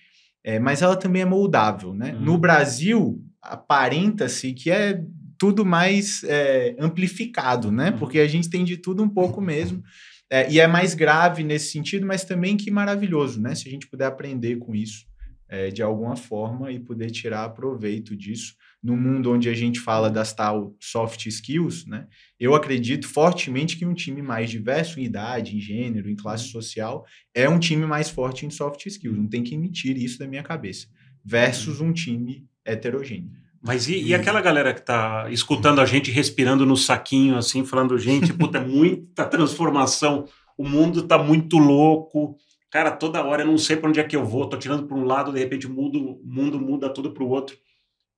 é, 0.44 0.58
mas 0.58 0.82
ela 0.82 0.96
também 0.96 1.22
é 1.22 1.24
moldável. 1.24 1.94
Né? 1.94 2.12
Uhum. 2.12 2.20
No 2.20 2.38
Brasil, 2.38 3.24
aparenta-se 3.42 4.52
que 4.52 4.70
é 4.70 5.02
tudo 5.38 5.64
mais 5.64 6.24
é, 6.24 6.74
amplificado, 6.78 7.70
né? 7.70 7.90
Uhum. 7.90 7.98
Porque 7.98 8.18
a 8.18 8.26
gente 8.26 8.50
tem 8.50 8.64
de 8.64 8.76
tudo 8.76 9.02
um 9.02 9.08
pouco 9.08 9.40
mesmo. 9.40 9.82
É, 10.30 10.50
e 10.50 10.60
é 10.60 10.66
mais 10.66 10.94
grave 10.94 11.42
nesse 11.42 11.72
sentido, 11.72 12.06
mas 12.06 12.24
também 12.24 12.56
que 12.56 12.70
maravilhoso, 12.70 13.40
né? 13.40 13.54
Se 13.54 13.66
a 13.66 13.70
gente 13.70 13.88
puder 13.88 14.06
aprender 14.06 14.56
com 14.56 14.74
isso 14.74 15.06
é, 15.48 15.70
de 15.70 15.82
alguma 15.82 16.16
forma 16.16 16.70
e 16.70 16.78
poder 16.78 17.10
tirar 17.10 17.48
proveito 17.50 18.14
disso 18.14 18.54
no 18.82 18.96
mundo 18.96 19.32
onde 19.32 19.48
a 19.48 19.54
gente 19.54 19.80
fala 19.80 20.10
das 20.10 20.32
tal 20.32 20.76
soft 20.78 21.26
skills, 21.26 21.86
né? 21.86 22.06
Eu 22.38 22.54
acredito 22.54 23.08
fortemente 23.08 23.76
que 23.76 23.86
um 23.86 23.94
time 23.94 24.22
mais 24.22 24.50
diverso 24.50 25.00
em 25.00 25.04
idade, 25.04 25.56
em 25.56 25.60
gênero, 25.60 26.10
em 26.10 26.14
classe 26.14 26.44
uhum. 26.44 26.52
social 26.52 27.06
é 27.34 27.48
um 27.48 27.58
time 27.58 27.86
mais 27.86 28.08
forte 28.08 28.46
em 28.46 28.50
soft 28.50 28.84
skills. 28.86 29.16
Não 29.16 29.26
tem 29.26 29.42
que 29.42 29.54
emitir 29.54 29.96
isso 29.96 30.18
da 30.18 30.28
minha 30.28 30.42
cabeça. 30.42 30.86
Versus 31.24 31.80
um 31.80 31.92
time 31.92 32.46
heterogêneo. 32.64 33.37
Mas 33.60 33.88
e, 33.88 34.00
e, 34.00 34.14
aquela 34.14 34.40
galera 34.40 34.72
que 34.72 34.82
tá 34.82 35.26
escutando 35.30 35.80
a 35.80 35.86
gente 35.86 36.10
respirando 36.10 36.64
no 36.64 36.76
saquinho, 36.76 37.36
assim, 37.36 37.64
falando, 37.64 37.98
gente, 37.98 38.32
puta, 38.32 38.58
é 38.58 38.64
muita 38.64 39.24
transformação, 39.24 40.26
o 40.56 40.66
mundo 40.66 41.02
tá 41.02 41.18
muito 41.18 41.58
louco, 41.58 42.36
cara, 42.70 42.90
toda 42.90 43.24
hora 43.24 43.42
eu 43.42 43.46
não 43.46 43.58
sei 43.58 43.76
para 43.76 43.88
onde 43.88 44.00
é 44.00 44.04
que 44.04 44.16
eu 44.16 44.24
vou, 44.24 44.48
tô 44.48 44.56
tirando 44.56 44.86
para 44.86 44.96
um 44.96 45.04
lado, 45.04 45.32
de 45.32 45.38
repente 45.38 45.66
mudo, 45.66 45.98
o 45.98 46.20
mundo 46.24 46.60
muda 46.60 46.88
tudo 46.88 47.12
para 47.12 47.24
o 47.24 47.28
outro. 47.28 47.56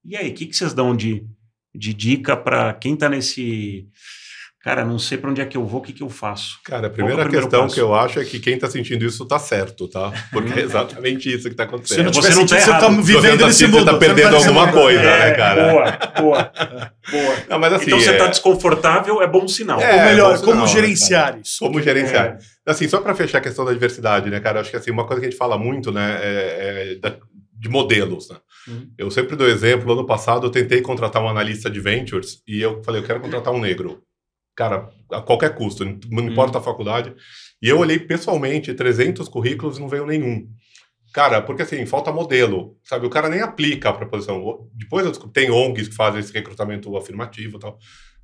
E 0.05 0.16
aí, 0.16 0.30
o 0.30 0.34
que, 0.34 0.47
que 0.47 0.57
vocês 0.57 0.74
dão 0.74 0.95
de, 0.95 1.26
de 1.74 1.95
dica 1.95 2.36
para 2.36 2.74
quem 2.74 2.97
tá 2.97 3.09
nesse 3.09 3.88
cara, 4.63 4.85
não 4.85 4.99
sei 4.99 5.17
para 5.17 5.31
onde 5.31 5.41
é 5.41 5.47
que 5.47 5.57
eu 5.57 5.65
vou, 5.65 5.81
o 5.81 5.83
que, 5.83 5.93
que 5.93 6.03
eu 6.03 6.11
faço? 6.11 6.59
Cara, 6.65 6.89
a 6.89 6.91
primeira 6.91 7.23
é 7.23 7.29
questão 7.29 7.63
passo? 7.63 7.75
que 7.75 7.81
eu 7.81 7.95
acho 7.95 8.21
é 8.21 8.25
que 8.25 8.39
quem 8.39 8.55
está 8.55 8.69
sentindo 8.69 9.05
isso 9.05 9.23
está 9.23 9.39
certo, 9.39 9.89
tá? 9.89 10.13
Porque 10.31 10.61
é 10.61 10.63
exatamente 10.63 11.33
isso 11.33 11.45
que 11.45 11.55
está 11.55 11.65
acontecendo. 11.65 11.97
Se 11.97 12.03
não 12.05 12.13
você 12.13 12.35
não 12.35 12.45
está 12.45 12.89
vivendo 12.89 13.41
tá 13.41 13.47
nesse 13.47 13.67
mundo. 13.67 13.85
Você 13.85 13.85
está 13.85 13.99
perdendo 13.99 14.37
alguma 14.37 14.71
coisa, 14.71 15.01
é, 15.01 15.19
né, 15.19 15.35
cara? 15.35 15.73
Boa, 15.73 15.99
boa, 16.21 16.53
boa. 17.11 17.37
Não, 17.49 17.59
mas 17.59 17.73
assim, 17.73 17.87
então 17.87 18.01
você 18.01 18.11
está 18.11 18.27
é... 18.27 18.29
desconfortável, 18.29 19.23
é 19.23 19.27
bom 19.27 19.49
sinal. 19.49 19.81
É, 19.81 19.95
Ou 19.95 20.11
melhor, 20.11 20.37
sinal, 20.37 20.53
como 20.55 20.67
gerenciar 20.67 21.35
né, 21.35 21.41
isso? 21.43 21.59
Como 21.59 21.81
gerenciar. 21.81 22.27
É. 22.27 22.71
Assim, 22.71 22.87
só 22.87 23.01
para 23.01 23.15
fechar 23.15 23.39
a 23.39 23.41
questão 23.41 23.65
da 23.65 23.73
diversidade, 23.73 24.29
né, 24.29 24.41
cara? 24.41 24.61
Acho 24.61 24.71
que 24.71 24.77
assim, 24.77 24.91
uma 24.91 25.07
coisa 25.07 25.21
que 25.21 25.27
a 25.27 25.31
gente 25.31 25.39
fala 25.39 25.57
muito, 25.57 25.91
né, 25.91 26.19
é, 26.23 26.93
é 26.93 26.95
da, 26.97 27.17
de 27.59 27.69
modelos, 27.69 28.29
né? 28.29 28.37
Uhum. 28.69 28.91
Eu 28.99 29.11
sempre 29.11 29.37
dou 29.37 29.49
exemplo, 29.49 29.93
ano 29.93 30.05
passado 30.05 30.47
eu 30.47 30.51
tentei 30.51 30.83
contratar 30.83 31.23
um 31.23 31.29
analista 31.29 31.71
de 31.71 31.81
ventures 31.81 32.43
e 32.47 32.61
eu 32.61 32.83
falei, 32.85 33.01
eu 33.01 33.07
quero 33.07 33.21
contratar 33.21 33.55
um 33.55 33.61
negro 33.61 34.03
cara, 34.61 34.91
a 35.11 35.23
qualquer 35.23 35.55
custo, 35.55 35.87
não 36.11 36.25
importa 36.25 36.59
hum. 36.59 36.61
a 36.61 36.65
faculdade. 36.65 37.15
E 37.63 37.69
eu 37.71 37.79
olhei 37.79 37.99
pessoalmente 37.99 38.75
300 38.75 39.27
currículos 39.27 39.79
e 39.79 39.81
não 39.81 39.89
veio 39.89 40.05
nenhum. 40.05 40.47
Cara, 41.15 41.41
porque 41.41 41.63
assim, 41.63 41.87
falta 41.87 42.13
modelo, 42.13 42.77
sabe? 42.85 43.07
O 43.07 43.11
cara 43.11 43.31
nem 43.31 43.41
aplica 43.41 43.89
a 43.89 43.93
proposição. 43.95 44.69
Depois 44.75 45.07
eu 45.07 45.11
descobri, 45.11 45.33
tem 45.33 45.51
ONGs 45.51 45.89
que 45.89 45.95
fazem 45.95 46.21
esse 46.21 46.33
recrutamento 46.33 46.95
afirmativo 46.95 47.57
e 47.57 47.59
tal. 47.61 47.79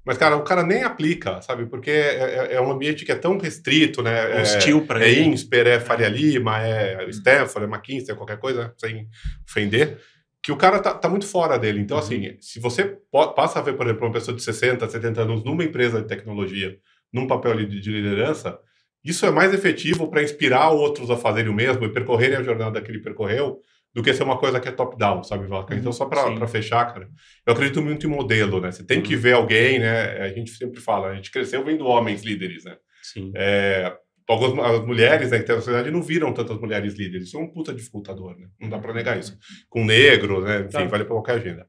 Mas, 0.04 0.18
cara, 0.18 0.36
o 0.36 0.44
cara 0.44 0.62
nem 0.62 0.84
aplica, 0.84 1.40
sabe? 1.40 1.64
Porque 1.66 1.90
é, 1.90 2.50
é, 2.50 2.54
é 2.54 2.60
um 2.60 2.70
ambiente 2.70 3.04
que 3.04 3.10
é 3.10 3.16
tão 3.16 3.38
restrito, 3.38 4.02
né? 4.02 4.40
Hostil 4.42 4.86
para 4.86 5.02
é, 5.02 5.08
ele. 5.08 5.20
É 5.20 5.24
INSPER, 5.24 5.66
é 5.66 5.80
Faria 5.80 6.08
Lima, 6.08 6.62
é 6.62 7.08
Stanford, 7.08 7.64
é 7.66 7.74
McKinsey, 7.74 8.12
é 8.12 8.14
qualquer 8.14 8.38
coisa, 8.38 8.74
sem 8.76 9.08
ofender, 9.48 9.98
que 10.46 10.52
o 10.52 10.56
cara 10.56 10.78
tá, 10.78 10.94
tá 10.94 11.08
muito 11.08 11.26
fora 11.26 11.58
dele. 11.58 11.80
Então, 11.80 11.96
Uhum. 11.96 12.02
assim, 12.04 12.36
se 12.40 12.60
você 12.60 12.96
passa 13.34 13.58
a 13.58 13.62
ver, 13.62 13.72
por 13.76 13.84
exemplo, 13.84 14.06
uma 14.06 14.12
pessoa 14.12 14.36
de 14.36 14.40
60, 14.44 14.88
70 14.88 15.22
anos 15.22 15.42
numa 15.42 15.64
empresa 15.64 16.00
de 16.00 16.06
tecnologia, 16.06 16.78
num 17.12 17.26
papel 17.26 17.56
de, 17.66 17.80
de 17.80 17.90
liderança, 17.90 18.56
isso 19.04 19.26
é 19.26 19.30
mais 19.32 19.52
efetivo 19.52 20.08
para 20.08 20.22
inspirar 20.22 20.70
outros 20.70 21.10
a 21.10 21.16
fazerem 21.16 21.50
o 21.50 21.54
mesmo 21.54 21.84
e 21.84 21.92
percorrerem 21.92 22.36
a 22.36 22.44
jornada 22.44 22.80
que 22.80 22.88
ele 22.92 23.00
percorreu 23.00 23.58
do 23.92 24.04
que 24.04 24.14
ser 24.14 24.22
uma 24.22 24.38
coisa 24.38 24.60
que 24.60 24.68
é 24.68 24.70
top-down, 24.70 25.24
sabe, 25.24 25.48
Vaca? 25.48 25.74
Então, 25.74 25.90
só 25.92 26.04
Sim. 26.04 26.10
para 26.38 26.46
fechar, 26.46 26.92
cara, 26.92 27.08
eu 27.44 27.52
acredito 27.52 27.82
muito 27.82 28.06
em 28.06 28.10
modelo, 28.10 28.60
né? 28.60 28.70
Você 28.70 28.84
tem 28.84 29.02
que 29.02 29.14
Uhum. 29.16 29.20
ver 29.20 29.32
alguém, 29.32 29.80
né? 29.80 30.20
A 30.20 30.28
gente 30.28 30.50
sempre 30.52 30.80
fala, 30.80 31.08
a 31.08 31.14
gente 31.16 31.32
cresceu 31.32 31.64
vendo 31.64 31.84
homens 31.86 32.22
líderes, 32.22 32.62
né? 32.64 32.76
Sim. 33.02 33.32
É, 33.34 33.92
algumas 34.28 34.72
as 34.72 34.84
mulheres 34.86 35.30
né, 35.30 35.38
que 35.38 35.44
tem 35.44 35.54
na 35.56 35.60
sociedade 35.62 35.90
não 35.90 36.02
viram 36.02 36.32
tantas 36.32 36.58
mulheres 36.58 36.94
líderes. 36.94 37.28
Isso 37.28 37.36
é 37.36 37.40
um 37.40 37.48
puta 37.48 37.72
dificultador, 37.74 38.36
né? 38.38 38.46
Não 38.60 38.68
dá 38.68 38.78
para 38.78 38.92
negar 38.92 39.18
isso. 39.18 39.36
Com 39.68 39.84
negro, 39.84 40.42
né? 40.42 40.60
Enfim, 40.60 40.68
Tá. 40.70 40.84
vale 40.84 41.04
para 41.04 41.14
qualquer 41.14 41.36
agenda. 41.36 41.66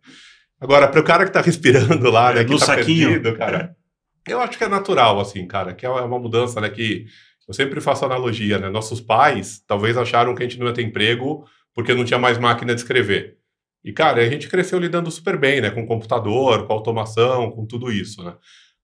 Agora, 0.60 0.88
para 0.88 1.00
o 1.00 1.04
cara 1.04 1.26
que 1.26 1.32
tá 1.32 1.42
respirando 1.42 2.10
lá, 2.10 2.34
né? 2.34 2.42
É, 2.42 2.44
Que 2.46 2.52
no 2.52 2.60
tá 2.60 2.66
saquinho. 2.68 3.10
perdido, 3.10 3.36
cara, 3.38 3.76
eu 4.28 4.40
acho 4.42 4.58
que 4.58 4.64
é 4.64 4.68
natural, 4.68 5.20
assim, 5.20 5.46
cara, 5.48 5.74
que 5.74 5.86
é 5.86 5.90
uma 5.90 6.20
mudança, 6.20 6.60
né? 6.60 6.70
Que 6.70 7.06
eu 7.48 7.54
sempre 7.54 7.80
faço 7.80 8.04
analogia, 8.06 8.58
né? 8.58 8.70
Nossos 8.70 9.00
pais 9.00 9.64
talvez 9.68 9.96
acharam 9.98 10.34
que 10.36 10.44
a 10.44 10.48
gente 10.48 10.60
não 10.60 10.68
ia 10.68 10.74
ter 10.74 10.82
emprego 10.82 11.46
porque 11.74 11.94
não 11.94 12.04
tinha 12.04 12.18
mais 12.20 12.38
máquina 12.38 12.74
de 12.74 12.82
escrever. 12.82 13.38
E, 13.86 13.94
cara, 13.94 14.22
a 14.22 14.30
gente 14.30 14.50
cresceu 14.50 14.80
lidando 14.80 15.10
super 15.12 15.38
bem, 15.38 15.62
né? 15.62 15.70
Com 15.70 15.86
computador, 15.86 16.66
com 16.66 16.74
automação, 16.74 17.52
com 17.52 17.66
tudo 17.66 17.92
isso, 17.92 18.22
né? 18.24 18.34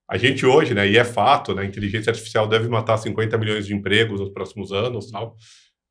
A 0.09 0.17
gente 0.17 0.45
hoje, 0.45 0.73
né, 0.73 0.87
e 0.87 0.97
é 0.97 1.03
fato, 1.03 1.55
né, 1.55 1.63
a 1.63 1.65
inteligência 1.65 2.09
artificial 2.09 2.47
deve 2.47 2.67
matar 2.67 2.97
50 2.97 3.37
milhões 3.37 3.65
de 3.65 3.73
empregos 3.73 4.19
nos 4.19 4.29
próximos 4.29 4.71
anos, 4.71 5.09
tal. 5.09 5.35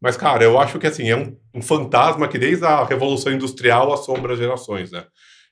Mas, 0.01 0.17
cara, 0.17 0.43
eu 0.45 0.59
acho 0.59 0.79
que 0.79 0.87
assim 0.87 1.09
é 1.09 1.17
um, 1.17 1.37
um 1.55 1.63
fantasma 1.63 2.27
que 2.29 2.39
desde 2.39 2.65
a 2.65 2.85
revolução 2.85 3.33
industrial 3.33 3.93
assombra 3.93 4.37
gerações, 4.37 4.91
né? 4.91 5.05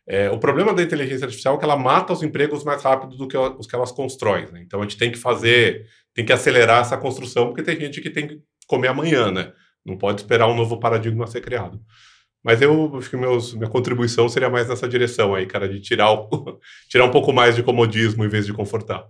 É, 0.08 0.28
o 0.28 0.38
problema 0.38 0.74
da 0.74 0.82
inteligência 0.82 1.24
artificial 1.24 1.54
é 1.54 1.58
que 1.58 1.64
ela 1.64 1.76
mata 1.76 2.12
os 2.12 2.20
empregos 2.20 2.64
mais 2.64 2.82
rápido 2.82 3.16
do 3.16 3.28
que 3.28 3.36
os 3.36 3.66
que 3.66 3.76
elas 3.76 3.92
constroem. 3.92 4.50
Né? 4.50 4.60
Então 4.62 4.80
a 4.80 4.82
gente 4.82 4.96
tem 4.96 5.12
que 5.12 5.18
fazer, 5.18 5.86
tem 6.12 6.24
que 6.24 6.32
acelerar 6.32 6.80
essa 6.80 6.96
construção, 6.96 7.46
porque 7.46 7.62
tem 7.62 7.78
gente 7.78 8.00
que 8.00 8.10
tem 8.10 8.26
que 8.26 8.40
comer 8.66 8.88
amanhã, 8.88 9.30
né? 9.30 9.52
Não 9.86 9.96
pode 9.96 10.20
esperar 10.20 10.48
um 10.48 10.56
novo 10.56 10.80
paradigma 10.80 11.28
ser 11.28 11.40
criado. 11.40 11.80
Mas 12.42 12.62
eu 12.62 12.96
acho 12.96 13.10
que 13.10 13.16
meus, 13.16 13.54
minha 13.54 13.68
contribuição 13.68 14.28
seria 14.28 14.48
mais 14.48 14.68
nessa 14.68 14.88
direção 14.88 15.34
aí, 15.34 15.46
cara, 15.46 15.68
de 15.68 15.80
tirar, 15.80 16.10
o, 16.12 16.58
tirar 16.88 17.04
um 17.04 17.10
pouco 17.10 17.32
mais 17.32 17.54
de 17.54 17.62
comodismo 17.62 18.24
em 18.24 18.28
vez 18.28 18.46
de 18.46 18.52
confortar. 18.52 19.08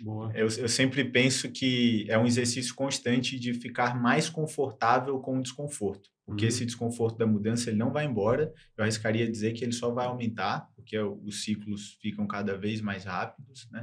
Boa. 0.00 0.32
Eu, 0.34 0.46
eu 0.46 0.68
sempre 0.68 1.04
penso 1.04 1.50
que 1.50 2.06
é 2.08 2.18
um 2.18 2.26
exercício 2.26 2.74
constante 2.74 3.38
de 3.38 3.52
ficar 3.52 4.00
mais 4.00 4.30
confortável 4.30 5.18
com 5.18 5.38
o 5.38 5.42
desconforto. 5.42 6.08
Porque 6.24 6.44
Uhum. 6.44 6.48
esse 6.48 6.64
desconforto 6.64 7.18
da 7.18 7.26
mudança 7.26 7.68
ele 7.68 7.76
não 7.76 7.92
vai 7.92 8.06
embora. 8.06 8.52
Eu 8.78 8.84
arriscaria 8.84 9.30
dizer 9.30 9.52
que 9.52 9.64
ele 9.64 9.72
só 9.72 9.90
vai 9.90 10.06
aumentar, 10.06 10.68
porque 10.74 10.96
os 10.98 11.42
ciclos 11.42 11.98
ficam 12.00 12.26
cada 12.26 12.56
vez 12.56 12.80
mais 12.80 13.04
rápidos, 13.04 13.68
né? 13.70 13.82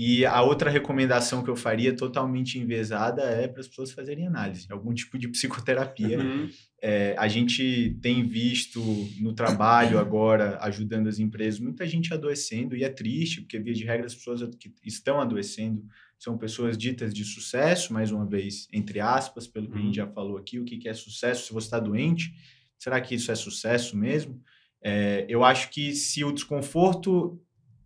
E 0.00 0.24
a 0.24 0.40
outra 0.42 0.70
recomendação 0.70 1.42
que 1.42 1.50
eu 1.50 1.56
faria, 1.56 1.92
totalmente 1.92 2.56
envezada, 2.56 3.22
é 3.22 3.48
para 3.48 3.60
as 3.60 3.66
pessoas 3.66 3.90
fazerem 3.90 4.28
análise, 4.28 4.64
algum 4.70 4.94
tipo 4.94 5.18
de 5.18 5.26
psicoterapia. 5.26 6.20
Uhum. 6.20 6.48
É, 6.80 7.16
a 7.18 7.26
gente 7.26 7.98
tem 8.00 8.22
visto 8.22 8.80
no 9.20 9.32
trabalho 9.32 9.98
agora, 9.98 10.56
ajudando 10.62 11.08
as 11.08 11.18
empresas, 11.18 11.58
muita 11.58 11.84
gente 11.84 12.14
adoecendo, 12.14 12.76
e 12.76 12.84
é 12.84 12.88
triste, 12.88 13.40
porque, 13.40 13.58
via 13.58 13.74
de 13.74 13.84
regra, 13.84 14.06
as 14.06 14.14
pessoas 14.14 14.40
que 14.60 14.72
estão 14.84 15.20
adoecendo 15.20 15.84
são 16.16 16.38
pessoas 16.38 16.78
ditas 16.78 17.12
de 17.12 17.24
sucesso, 17.24 17.92
mais 17.92 18.12
uma 18.12 18.24
vez, 18.24 18.68
entre 18.72 19.00
aspas, 19.00 19.48
pelo 19.48 19.66
que 19.68 19.74
a 19.74 19.80
Uhum. 19.80 19.86
gente 19.86 19.96
já 19.96 20.06
falou 20.06 20.36
aqui, 20.36 20.60
o 20.60 20.64
que 20.64 20.78
que 20.78 20.88
é 20.88 20.94
sucesso 20.94 21.46
se 21.48 21.52
você 21.52 21.66
está 21.66 21.80
doente? 21.80 22.32
Será 22.78 23.00
que 23.00 23.16
isso 23.16 23.32
é 23.32 23.34
sucesso 23.34 23.96
mesmo? 23.96 24.40
É, 24.80 25.26
eu 25.28 25.42
acho 25.42 25.70
que 25.70 25.92
se 25.92 26.22
o 26.22 26.30
desconforto 26.30 27.42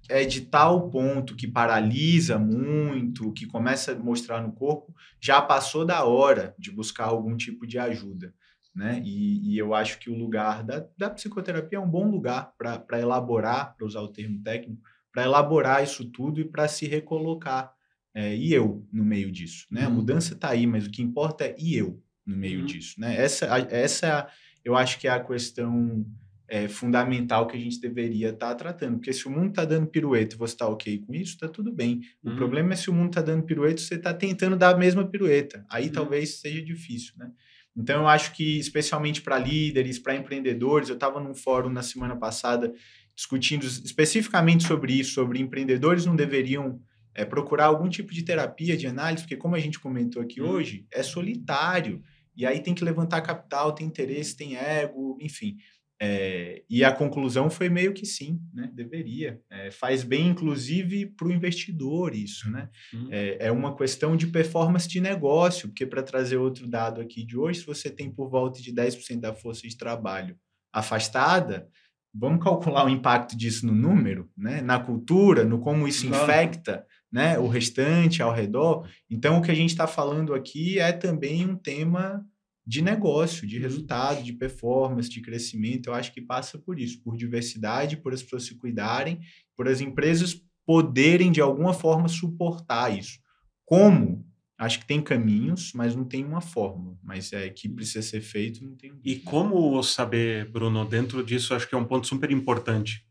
é 0.09 0.25
de 0.25 0.43
tal 0.43 0.91
ponto 0.91 1.35
que 1.37 1.47
paralisa 1.47 2.39
muito, 2.39 3.33
que 3.33 3.47
começa 3.47 3.93
a 3.93 3.99
mostrar 3.99 4.43
no 4.43 4.53
corpo, 4.53 4.95
já 5.21 5.41
passou 5.41 5.85
da 5.85 6.05
hora 6.05 6.55
de 6.59 6.71
buscar 6.71 7.07
algum 7.07 7.37
tipo 7.37 7.67
de 7.67 7.79
ajuda. 7.79 8.35
Né? 8.75 9.03
E, 9.05 9.53
e 9.53 9.59
eu 9.59 9.75
acho 9.75 9.99
que 9.99 10.09
o 10.11 10.15
lugar 10.17 10.63
da, 10.65 10.87
da 10.97 11.11
psicoterapia 11.11 11.79
é 11.79 11.81
um 11.81 11.89
bom 11.91 12.11
lugar 12.11 12.53
para 12.57 12.99
elaborar, 13.01 13.77
para 13.77 13.87
usar 13.87 14.01
o 14.01 14.09
termo 14.09 14.43
técnico, 14.43 14.81
para 15.13 15.25
elaborar 15.25 15.83
isso 15.85 16.07
tudo 16.11 16.41
e 16.41 16.45
para 16.45 16.67
se 16.69 16.87
recolocar. 16.87 17.73
É, 18.15 18.35
e 18.35 18.53
eu 18.53 18.87
no 18.93 19.05
meio 19.05 19.31
disso. 19.31 19.67
Né? 19.71 19.85
A 19.85 19.89
Uhum. 19.89 19.97
mudança 19.97 20.35
está 20.35 20.51
aí, 20.51 20.67
mas 20.67 20.87
o 20.87 20.91
que 20.91 21.03
importa 21.03 21.45
é 21.45 21.55
e 21.59 21.75
eu 21.77 22.03
no 22.27 22.37
meio 22.37 22.61
Uhum. 22.61 22.67
disso. 22.67 22.99
Né? 23.01 23.17
Essa, 23.17 23.55
a- 23.55 23.59
essa 23.71 24.29
eu 24.65 24.75
acho 24.77 24.99
que 24.99 25.07
é 25.07 25.11
a 25.11 25.23
questão 25.23 26.05
é, 26.55 26.69
fundamental 26.69 27.47
que 27.47 27.57
a 27.57 27.61
gente 27.61 27.81
deveria 27.81 28.29
estar 28.29 28.55
tratando. 28.57 28.97
Porque 28.99 29.13
se 29.13 29.27
o 29.27 29.31
mundo 29.31 29.49
está 29.49 29.65
dando 29.65 29.87
pirueta 29.87 30.35
e 30.35 30.39
você 30.39 30.53
está 30.53 30.69
ok 30.69 30.99
com 30.99 31.15
isso, 31.15 31.33
está 31.33 31.49
tudo 31.49 31.73
bem. 31.73 32.03
O 32.23 32.29
Uhum. 32.29 32.37
problema 32.37 32.75
é 32.75 32.77
se 32.77 32.91
o 32.91 32.93
mundo 32.93 33.09
está 33.09 33.23
dando 33.23 33.43
pirueta 33.45 33.81
e 33.81 33.85
você 33.85 33.95
está 33.95 34.13
tentando 34.13 34.55
dar 34.55 34.75
a 34.75 34.79
mesma 34.79 35.03
pirueta. 35.09 35.65
Aí 35.71 35.87
Uhum. 35.87 35.93
talvez 35.93 36.41
seja 36.41 36.61
difícil, 36.63 37.15
né? 37.17 37.31
Então 37.75 38.03
eu 38.03 38.09
acho 38.09 38.35
que, 38.35 38.59
especialmente 38.59 39.23
para 39.23 39.39
líderes, 39.39 39.99
para 39.99 40.15
empreendedores, 40.15 40.91
eu 40.91 40.95
estava 40.95 41.19
num 41.19 41.35
fórum 41.35 41.71
na 41.71 41.83
semana 41.83 42.15
passada 42.17 42.71
discutindo 43.15 43.65
especificamente 43.65 44.67
sobre 44.67 44.93
isso, 44.93 45.13
sobre 45.15 45.39
empreendedores 45.41 46.05
não 46.05 46.15
deveriam 46.17 46.81
é, 47.15 47.25
procurar 47.25 47.67
algum 47.67 47.89
tipo 47.89 48.13
de 48.13 48.23
terapia, 48.23 48.77
de 48.77 48.87
análise, 48.87 49.23
porque 49.23 49.37
como 49.37 49.55
a 49.55 49.59
gente 49.59 49.81
comentou 49.81 50.21
aqui 50.21 50.41
Uhum. 50.43 50.51
hoje, 50.51 50.87
é 50.91 51.03
solitário. 51.03 52.03
E 52.37 52.45
aí 52.47 52.61
tem 52.63 52.75
que 52.75 52.85
levantar 52.85 53.21
capital, 53.23 53.73
tem 53.75 53.87
interesse, 53.87 54.37
tem 54.37 54.57
ego, 54.57 55.17
enfim. 55.21 55.57
É, 56.05 56.65
e 56.69 56.83
a 56.83 56.91
conclusão 56.91 57.49
foi 57.49 57.69
meio 57.69 57.93
que 57.95 58.05
sim, 58.05 58.41
né? 58.53 58.69
Deveria. 58.75 59.41
É, 59.49 59.71
faz 59.71 60.03
bem, 60.03 60.27
inclusive, 60.27 61.07
para 61.07 61.29
o 61.29 61.33
investidor 61.33 62.13
isso, 62.13 62.51
né? 62.51 62.69
Uhum. 62.93 63.07
É, 63.09 63.47
é 63.47 63.53
uma 63.53 63.77
questão 63.77 64.17
de 64.17 64.27
performance 64.27 64.89
de 64.89 65.01
negócio, 65.01 65.69
porque 65.69 65.87
para 65.87 66.03
trazer 66.03 66.39
outro 66.39 66.67
dado 66.67 67.01
aqui 67.01 67.25
de 67.25 67.39
hoje, 67.39 67.61
se 67.61 67.67
você 67.67 67.89
tem 67.89 68.11
por 68.11 68.29
volta 68.29 68.61
de 68.61 68.73
10% 68.73 69.21
da 69.21 69.33
força 69.33 69.63
de 69.63 69.77
trabalho 69.77 70.37
afastada, 70.73 71.69
vamos 72.13 72.43
calcular 72.43 72.85
o 72.85 72.91
impacto 72.91 73.37
disso 73.37 73.65
no 73.65 73.73
número, 73.73 74.29
né? 74.37 74.61
na 74.61 74.81
cultura, 74.81 75.45
no 75.45 75.61
como 75.61 75.87
isso 75.87 76.09
Claro. 76.09 76.25
infecta 76.25 76.85
né? 77.13 77.39
o 77.39 77.47
restante 77.47 78.21
ao 78.21 78.33
redor. 78.33 78.89
Então, 79.09 79.39
o 79.39 79.43
que 79.43 79.53
a 79.53 79.55
gente 79.55 79.71
está 79.71 79.87
falando 79.87 80.35
aqui 80.35 80.81
é 80.81 80.91
também 80.91 81.47
um 81.47 81.55
tema 81.55 82.27
de 82.67 82.81
negócio, 82.81 83.47
de 83.47 83.59
resultado, 83.59 84.23
de 84.23 84.33
performance, 84.33 85.11
de 85.11 85.21
crescimento. 85.21 85.89
Eu 85.89 85.95
acho 85.95 86.13
que 86.13 86.21
passa 86.21 86.59
por 86.59 86.79
isso, 86.79 87.03
por 87.03 87.17
diversidade, 87.17 87.97
por 87.97 88.13
as 88.13 88.23
pessoas 88.23 88.45
se 88.45 88.57
cuidarem, 88.57 89.21
por 89.57 89.69
as 89.69 89.81
empresas 89.81 90.41
poderem, 90.65 91.33
de 91.33 91.41
alguma 91.41 91.75
forma, 91.75 92.09
suportar 92.09 92.97
isso. 92.97 93.19
Como? 93.65 94.25
Acho 94.57 94.79
que 94.79 94.87
tem 94.87 95.03
caminhos, 95.03 95.73
mas 95.75 95.97
não 95.97 96.05
tem 96.05 96.25
uma 96.25 96.41
fórmula. 96.41 96.97
Mas 97.03 97.33
é 97.33 97.49
que 97.49 97.69
precisa 97.69 98.03
ser 98.03 98.21
feito, 98.21 98.65
não 98.65 98.77
tem. 98.77 98.93
E 99.03 99.17
como 99.17 99.83
saber, 99.83 100.49
Bruno, 100.51 100.85
dentro 100.85 101.25
disso, 101.25 101.55
acho 101.55 101.69
que 101.69 101.75
é 101.75 101.79
um 101.79 101.85
ponto 101.85 102.07
super 102.07 102.31
importante. 102.31 103.05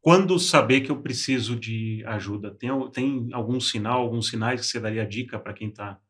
Quando 0.00 0.38
saber 0.38 0.80
que 0.82 0.90
eu 0.90 1.02
preciso 1.02 1.56
de 1.56 2.02
ajuda? 2.06 2.50
Tem, 2.54 2.70
tem 2.92 3.28
algum 3.32 3.60
sinal, 3.60 4.00
alguns 4.00 4.28
sinais 4.28 4.60
que 4.60 4.66
você 4.66 4.80
daria 4.80 5.04
dica 5.04 5.38
para 5.38 5.52
quem 5.52 5.68
está 5.68 6.00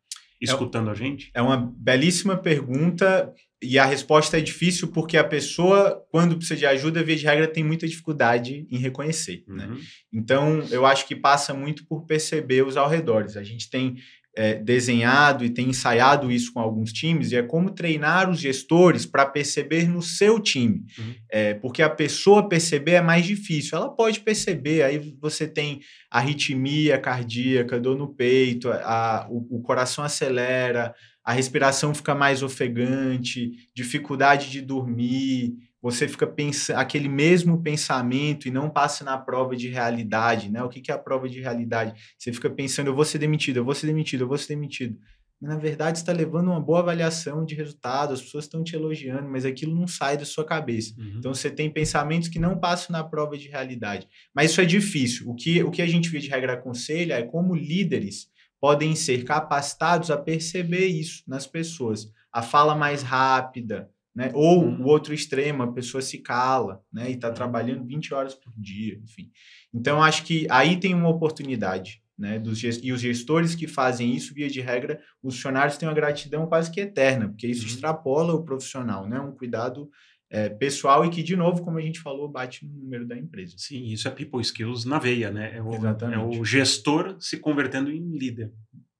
escutando 0.40 0.90
a 0.90 0.94
gente? 0.94 1.30
É 1.34 1.40
uma 1.40 1.56
belíssima 1.56 2.36
pergunta 2.36 3.32
e 3.62 3.78
a 3.78 3.86
resposta 3.86 4.36
é 4.36 4.40
difícil 4.40 4.88
porque 4.88 5.16
a 5.16 5.24
pessoa, 5.24 6.04
quando 6.10 6.36
precisa 6.36 6.56
de 6.56 6.66
ajuda, 6.66 7.02
via 7.02 7.16
de 7.16 7.24
regra, 7.24 7.48
tem 7.48 7.64
muita 7.64 7.88
dificuldade 7.88 8.66
em 8.70 8.76
reconhecer. 8.76 9.44
Né? 9.48 9.66
Uhum. 9.66 9.80
Então, 10.12 10.60
eu 10.70 10.84
acho 10.84 11.06
que 11.08 11.16
passa 11.16 11.54
muito 11.54 11.86
por 11.86 12.04
perceber 12.04 12.66
os 12.66 12.76
arredores. 12.76 13.36
A 13.36 13.42
gente 13.42 13.70
tem 13.70 13.96
é, 14.36 14.54
desenhado 14.54 15.44
e 15.44 15.50
tem 15.50 15.70
ensaiado 15.70 16.30
isso 16.30 16.52
com 16.52 16.60
alguns 16.60 16.92
times, 16.92 17.32
e 17.32 17.36
é 17.36 17.42
como 17.42 17.70
treinar 17.70 18.28
os 18.30 18.38
gestores 18.38 19.06
para 19.06 19.24
perceber 19.24 19.88
no 19.88 20.02
seu 20.02 20.38
time. 20.38 20.84
Uhum. 20.98 21.14
É, 21.30 21.54
porque 21.54 21.82
a 21.82 21.88
pessoa 21.88 22.46
perceber 22.46 22.92
é 22.92 23.00
mais 23.00 23.24
difícil. 23.24 23.78
Ela 23.78 23.88
pode 23.88 24.20
perceber, 24.20 24.82
aí 24.82 25.16
você 25.20 25.48
tem 25.48 25.80
arritmia 26.10 26.98
cardíaca, 26.98 27.80
dor 27.80 27.96
no 27.96 28.14
peito, 28.14 28.70
a, 28.70 29.26
o, 29.30 29.56
o 29.56 29.62
coração 29.62 30.04
acelera, 30.04 30.94
a 31.24 31.32
respiração 31.32 31.94
fica 31.94 32.14
mais 32.14 32.42
ofegante, 32.42 33.50
dificuldade 33.74 34.50
de 34.50 34.60
dormir, 34.60 35.54
você 35.82 36.08
fica 36.08 36.26
pensando 36.26 36.78
aquele 36.78 37.08
mesmo 37.08 37.62
pensamento 37.62 38.48
e 38.48 38.50
não 38.50 38.68
passa 38.68 39.04
na 39.04 39.16
prova 39.18 39.54
de 39.54 39.68
realidade, 39.68 40.50
né? 40.50 40.62
O 40.62 40.68
que, 40.68 40.80
que 40.80 40.90
é 40.90 40.94
a 40.94 40.98
prova 40.98 41.28
de 41.28 41.40
realidade? 41.40 41.94
Você 42.18 42.32
fica 42.32 42.50
pensando, 42.50 42.88
eu 42.88 42.94
vou 42.94 43.04
ser 43.04 43.18
demitido, 43.18 43.58
eu 43.58 43.64
vou 43.64 43.74
ser 43.74 43.86
demitido, 43.86 44.22
eu 44.22 44.28
vou 44.28 44.38
ser 44.38 44.48
demitido. 44.48 44.98
mas 45.40 45.50
na 45.50 45.58
verdade 45.58 45.98
está 45.98 46.12
levando 46.12 46.48
uma 46.48 46.60
boa 46.60 46.80
avaliação 46.80 47.44
de 47.44 47.54
resultado, 47.54 48.14
as 48.14 48.22
pessoas 48.22 48.44
estão 48.44 48.64
te 48.64 48.74
elogiando, 48.74 49.28
mas 49.28 49.44
aquilo 49.44 49.74
não 49.74 49.86
sai 49.86 50.16
da 50.16 50.24
sua 50.24 50.44
cabeça. 50.44 50.94
Uhum. 50.98 51.16
Então 51.18 51.34
você 51.34 51.50
tem 51.50 51.70
pensamentos 51.70 52.28
que 52.28 52.38
não 52.38 52.58
passam 52.58 52.92
na 52.92 53.04
prova 53.04 53.36
de 53.36 53.48
realidade. 53.48 54.08
Mas 54.34 54.50
isso 54.50 54.60
é 54.60 54.64
difícil. 54.64 55.28
O 55.28 55.34
que, 55.34 55.62
o 55.62 55.70
que 55.70 55.82
a 55.82 55.86
gente 55.86 56.08
vê 56.08 56.18
de 56.18 56.28
regra 56.28 56.54
aconselha 56.54 57.14
é 57.14 57.22
como 57.22 57.54
líderes 57.54 58.28
podem 58.60 58.96
ser 58.96 59.24
capacitados 59.24 60.10
a 60.10 60.16
perceber 60.16 60.86
isso 60.86 61.22
nas 61.26 61.46
pessoas. 61.46 62.10
A 62.32 62.42
fala 62.42 62.74
mais 62.74 63.02
rápida, 63.02 63.88
né? 64.16 64.30
Ou 64.34 64.64
Uhum. 64.64 64.80
o 64.82 64.86
outro 64.86 65.12
extremo, 65.12 65.62
a 65.62 65.70
pessoa 65.72 66.00
se 66.00 66.18
cala, 66.18 66.80
né? 66.90 67.10
E 67.10 67.14
está 67.14 67.30
trabalhando 67.30 67.84
20 67.84 68.14
horas 68.14 68.34
por 68.34 68.50
dia, 68.56 68.98
enfim. 69.04 69.30
Então, 69.74 70.02
acho 70.02 70.24
que 70.24 70.46
aí 70.50 70.80
tem 70.80 70.94
uma 70.94 71.10
oportunidade, 71.10 72.02
né? 72.18 72.38
Dos, 72.38 72.62
e 72.62 72.90
os 72.92 73.00
gestores 73.02 73.54
que 73.54 73.66
fazem 73.68 74.16
isso, 74.16 74.32
via 74.32 74.48
de 74.48 74.62
regra, 74.62 74.98
os 75.22 75.34
funcionários 75.36 75.76
têm 75.76 75.86
uma 75.86 75.94
gratidão 75.94 76.46
quase 76.46 76.70
que 76.70 76.80
eterna, 76.80 77.28
porque 77.28 77.46
isso 77.46 77.62
Uhum. 77.62 77.68
extrapola 77.68 78.32
o 78.34 78.42
profissional, 78.42 79.06
né? 79.06 79.20
Um 79.20 79.32
cuidado 79.32 79.90
é, 80.30 80.48
pessoal 80.48 81.04
e 81.04 81.10
que, 81.10 81.22
de 81.22 81.36
novo, 81.36 81.62
como 81.62 81.78
a 81.78 81.82
gente 81.82 82.00
falou, 82.00 82.26
bate 82.28 82.66
no 82.66 82.72
número 82.72 83.06
da 83.06 83.16
empresa. 83.16 83.54
Sim, 83.58 83.84
isso 83.84 84.08
é 84.08 84.10
people 84.10 84.40
skills 84.40 84.84
na 84.86 84.98
veia, 84.98 85.30
né? 85.30 85.56
É 85.56 85.62
o, 85.62 85.72
é 85.72 85.76
Exatamente. 85.76 86.38
o 86.40 86.44
gestor 86.44 87.16
se 87.20 87.36
convertendo 87.38 87.92
em 87.92 88.16
líder. 88.16 88.50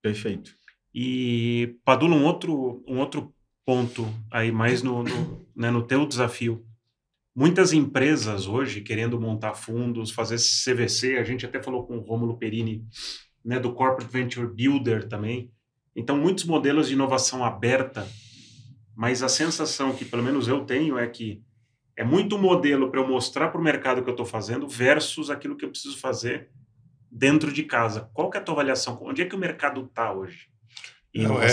Perfeito. 0.02 0.52
E, 0.94 1.76
Padula, 1.84 2.14
um 2.14 2.24
outro, 2.24 2.82
um 2.86 2.98
outro 2.98 3.34
ponto 3.66 4.08
aí, 4.30 4.52
mais 4.52 4.80
no, 4.80 5.02
no, 5.02 5.46
né, 5.54 5.72
no 5.72 5.82
teu 5.82 6.06
desafio. 6.06 6.64
Muitas 7.34 7.72
empresas 7.72 8.46
hoje 8.46 8.80
querendo 8.80 9.20
montar 9.20 9.54
fundos, 9.54 10.12
fazer 10.12 10.36
CVC, 10.36 11.18
a 11.18 11.24
gente 11.24 11.44
até 11.44 11.60
falou 11.60 11.84
com 11.84 11.98
o 11.98 12.00
Rômulo 12.00 12.38
Perini, 12.38 12.86
né, 13.44 13.58
do 13.58 13.74
Corporate 13.74 14.10
Venture 14.10 14.46
Builder 14.46 15.08
também. 15.08 15.50
Então, 15.94 16.16
muitos 16.16 16.44
modelos 16.44 16.88
de 16.88 16.94
inovação 16.94 17.44
aberta, 17.44 18.08
mas 18.94 19.22
a 19.22 19.28
sensação 19.28 19.94
que 19.94 20.04
pelo 20.04 20.22
menos 20.22 20.46
eu 20.46 20.64
tenho 20.64 20.96
é 20.96 21.06
que 21.08 21.42
é 21.96 22.04
muito 22.04 22.38
modelo 22.38 22.90
para 22.90 23.00
eu 23.00 23.08
mostrar 23.08 23.48
para 23.48 23.60
o 23.60 23.64
mercado 23.64 23.98
o 23.98 24.02
que 24.04 24.08
eu 24.08 24.12
estou 24.12 24.26
fazendo 24.26 24.68
versus 24.68 25.28
aquilo 25.28 25.56
que 25.56 25.64
eu 25.64 25.70
preciso 25.70 25.98
fazer 25.98 26.50
dentro 27.10 27.52
de 27.52 27.64
casa. 27.64 28.10
Qual 28.12 28.30
que 28.30 28.36
é 28.36 28.40
a 28.40 28.44
tua 28.44 28.54
avaliação? 28.54 28.98
Onde 29.02 29.22
é 29.22 29.24
que 29.24 29.34
o 29.34 29.38
mercado 29.38 29.84
está 29.84 30.12
hoje? 30.12 30.48
Não, 31.18 31.42
é, 31.42 31.46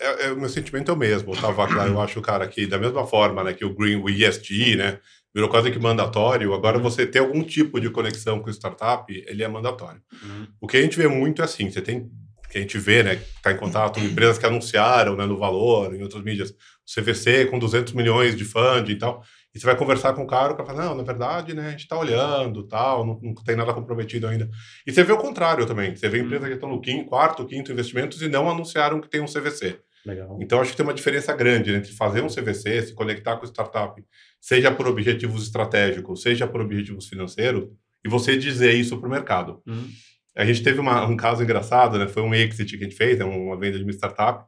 é- 0.00 0.26
é- 0.26 0.32
o 0.32 0.36
meu 0.38 0.48
sentimento 0.48 0.90
é 0.90 0.94
o 0.94 0.96
mesmo, 0.96 1.36
tá, 1.36 1.50
Vacla? 1.50 1.86
Eu 1.86 2.00
acho, 2.00 2.20
cara, 2.20 2.46
que 2.46 2.66
da 2.66 2.78
mesma 2.78 3.06
forma 3.06 3.42
né, 3.44 3.52
que 3.52 3.64
o 3.64 3.74
Green, 3.74 3.96
o 3.96 4.08
ESG, 4.08 4.76
né, 4.76 4.98
virou 5.34 5.48
quase 5.48 5.70
que 5.70 5.78
mandatório, 5.78 6.54
agora 6.54 6.78
você 6.78 7.06
ter 7.06 7.18
algum 7.20 7.42
tipo 7.42 7.80
de 7.80 7.90
conexão 7.90 8.40
com 8.40 8.50
startup, 8.50 9.12
ele 9.26 9.42
é 9.42 9.48
mandatório. 9.48 10.00
Uhum. 10.22 10.46
O 10.60 10.66
que 10.66 10.76
a 10.76 10.82
gente 10.82 10.96
vê 10.96 11.06
muito 11.08 11.42
é 11.42 11.44
assim, 11.44 11.70
você 11.70 11.80
tem, 11.80 12.10
que 12.50 12.58
a 12.58 12.60
gente 12.60 12.78
vê, 12.78 13.02
né, 13.02 13.14
está 13.14 13.52
em 13.52 13.56
contato 13.56 14.00
com 14.00 14.06
empresas 14.06 14.38
que 14.38 14.46
anunciaram, 14.46 15.16
né, 15.16 15.26
no 15.26 15.36
Valor, 15.36 15.94
em 15.94 16.02
outras 16.02 16.22
mídias, 16.22 16.50
o 16.50 16.54
CVC 17.00 17.46
com 17.46 17.58
200 17.58 17.92
milhões 17.92 18.34
de 18.34 18.44
funding 18.44 18.92
e 18.92 18.98
tal, 18.98 19.22
e 19.54 19.58
você 19.58 19.66
vai 19.66 19.76
conversar 19.76 20.12
com 20.12 20.22
o 20.22 20.26
cara, 20.26 20.52
o 20.52 20.56
cara 20.56 20.66
fala, 20.68 20.84
não, 20.84 20.94
na 20.94 21.02
verdade, 21.02 21.54
né, 21.54 21.68
a 21.68 21.70
gente 21.70 21.80
está 21.80 21.98
olhando, 21.98 22.66
tal, 22.68 23.04
não, 23.06 23.18
não 23.22 23.34
tem 23.34 23.56
nada 23.56 23.72
comprometido 23.72 24.26
ainda. 24.26 24.48
E 24.86 24.92
você 24.92 25.02
vê 25.02 25.12
o 25.12 25.18
contrário 25.18 25.64
também, 25.66 25.94
você 25.96 26.08
vê 26.08 26.18
empresas 26.20 26.46
que 26.48 26.54
estão 26.54 26.68
no 26.68 26.80
quinto, 26.80 27.06
quarto, 27.06 27.46
quinto 27.46 27.72
investimentos 27.72 28.20
e 28.22 28.28
não 28.28 28.48
anunciaram 28.50 29.00
que 29.00 29.08
tem 29.08 29.20
um 29.20 29.26
CVC. 29.26 29.78
Legal. 30.06 30.38
Então, 30.40 30.60
acho 30.60 30.70
que 30.70 30.76
tem 30.76 30.86
uma 30.86 30.94
diferença 30.94 31.34
grande 31.34 31.74
entre 31.74 31.92
fazer 31.92 32.22
um 32.22 32.28
CVC, 32.28 32.82
se 32.82 32.94
conectar 32.94 33.36
com 33.36 33.44
startup, 33.46 34.00
seja 34.40 34.70
por 34.70 34.86
objetivos 34.86 35.42
estratégicos, 35.42 36.22
seja 36.22 36.46
por 36.46 36.60
objetivos 36.60 37.08
financeiros, 37.08 37.68
e 38.04 38.08
você 38.08 38.36
dizer 38.36 38.74
isso 38.74 38.96
para 38.98 39.08
o 39.08 39.10
mercado. 39.10 39.60
Uhum. 39.66 39.88
A 40.36 40.44
gente 40.44 40.62
teve 40.62 40.78
uma- 40.78 41.04
um 41.04 41.16
caso 41.16 41.42
engraçado, 41.42 41.98
né? 41.98 42.06
Foi 42.06 42.22
um 42.22 42.32
exit 42.32 42.76
que 42.78 42.84
a 42.84 42.86
gente 42.86 42.96
fez, 42.96 43.18
né? 43.18 43.24
uma 43.24 43.58
venda 43.58 43.76
de 43.76 43.82
uma 43.82 43.90
startup, 43.92 44.44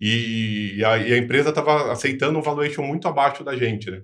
e, 0.00 0.74
e 0.76 0.84
a, 0.84 0.98
e 0.98 1.12
a 1.12 1.18
empresa 1.18 1.48
estava 1.50 1.90
aceitando 1.92 2.38
um 2.38 2.42
valuation 2.42 2.82
muito 2.82 3.08
abaixo 3.08 3.42
da 3.44 3.56
gente, 3.56 3.90
né? 3.90 4.02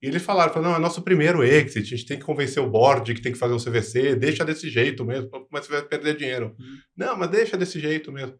E 0.00 0.06
eles 0.06 0.22
falaram, 0.22 0.52
falaram, 0.52 0.72
não, 0.72 0.78
é 0.78 0.80
nosso 0.80 1.02
primeiro 1.02 1.42
exit, 1.42 1.92
a 1.92 1.96
gente 1.96 2.06
tem 2.06 2.18
que 2.18 2.24
convencer 2.24 2.62
o 2.62 2.70
board 2.70 3.12
que 3.12 3.20
tem 3.20 3.32
que 3.32 3.38
fazer 3.38 3.54
um 3.54 3.58
CVC, 3.58 4.14
deixa 4.14 4.44
desse 4.44 4.70
jeito 4.70 5.04
mesmo, 5.04 5.28
mas 5.50 5.66
você 5.66 5.72
vai 5.72 5.82
perder 5.82 6.16
dinheiro. 6.16 6.54
Uhum. 6.58 6.76
Não, 6.96 7.16
mas 7.16 7.30
deixa 7.30 7.56
desse 7.56 7.80
jeito 7.80 8.12
mesmo. 8.12 8.34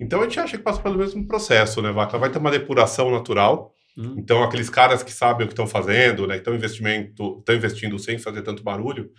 Então 0.00 0.20
a 0.20 0.24
gente 0.24 0.40
acha 0.40 0.56
que 0.56 0.62
passa 0.62 0.80
pelo 0.80 0.98
mesmo 0.98 1.26
processo, 1.26 1.82
né, 1.82 1.92
Vaca? 1.92 2.18
Vai 2.18 2.30
ter 2.30 2.38
uma 2.38 2.50
depuração 2.50 3.10
natural. 3.10 3.74
Uhum. 3.96 4.16
Então 4.18 4.42
aqueles 4.42 4.70
caras 4.70 5.02
que 5.02 5.12
sabem 5.12 5.44
o 5.44 5.48
que 5.48 5.52
estão 5.52 5.66
fazendo, 5.66 6.26
né, 6.26 6.34
que 6.34 6.40
estão 6.40 6.54
investimento, 6.54 7.38
estão 7.40 7.54
investindo 7.54 7.98
sem 7.98 8.18
fazer 8.18 8.40
tanto 8.40 8.62
barulho, 8.62 9.10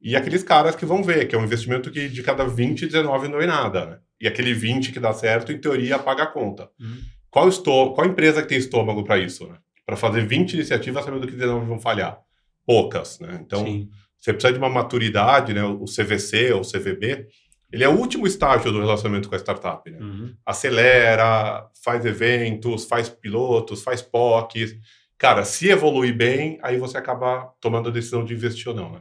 e 0.00 0.14
aqueles 0.14 0.42
caras 0.42 0.76
que 0.76 0.86
vão 0.86 1.02
ver 1.02 1.26
que 1.26 1.34
é 1.34 1.38
um 1.38 1.44
investimento 1.44 1.90
que 1.90 2.08
de 2.08 2.22
cada 2.22 2.46
20, 2.46 2.86
19 2.86 3.28
não 3.28 3.40
é 3.40 3.46
nada, 3.46 3.86
né? 3.86 3.98
E 4.20 4.28
aquele 4.28 4.54
20 4.54 4.92
que 4.92 5.00
dá 5.00 5.12
certo, 5.12 5.50
em 5.50 5.58
teoria, 5.58 5.98
paga 5.98 6.24
a 6.24 6.26
conta. 6.26 6.68
Uhum. 6.78 6.98
Qual, 7.30 7.50
qual 7.94 8.06
empresa 8.06 8.42
que 8.42 8.48
tem 8.48 8.58
estômago 8.58 9.02
para 9.02 9.18
isso, 9.18 9.46
né? 9.48 9.56
Para 9.88 9.96
fazer 9.96 10.26
20 10.26 10.52
iniciativas 10.52 11.02
sabendo 11.02 11.26
que 11.26 11.32
19 11.32 11.64
vão 11.64 11.80
falhar? 11.80 12.20
Poucas, 12.66 13.18
né? 13.20 13.40
Então, 13.40 13.64
Sim. 13.64 13.88
você 14.20 14.34
precisa 14.34 14.52
de 14.52 14.58
uma 14.58 14.68
maturidade, 14.68 15.54
né? 15.54 15.64
O 15.64 15.86
CVC 15.86 16.52
ou 16.52 16.60
CVB, 16.60 17.26
ele 17.72 17.84
é 17.84 17.88
o 17.88 17.96
último 17.96 18.26
estágio 18.26 18.70
do 18.70 18.80
relacionamento 18.80 19.30
com 19.30 19.34
a 19.34 19.38
startup, 19.38 19.90
né? 19.90 19.98
Uhum. 19.98 20.34
Acelera, 20.44 21.66
faz 21.82 22.04
eventos, 22.04 22.84
faz 22.84 23.08
pilotos, 23.08 23.82
faz 23.82 24.02
POCs. 24.02 24.76
Cara, 25.16 25.42
se 25.42 25.70
evoluir 25.70 26.14
bem, 26.14 26.58
aí 26.62 26.76
você 26.76 26.98
acaba 26.98 27.50
tomando 27.58 27.88
a 27.88 27.92
decisão 27.92 28.26
de 28.26 28.34
investir 28.34 28.68
ou 28.68 28.74
não, 28.74 28.92
né? 28.92 29.00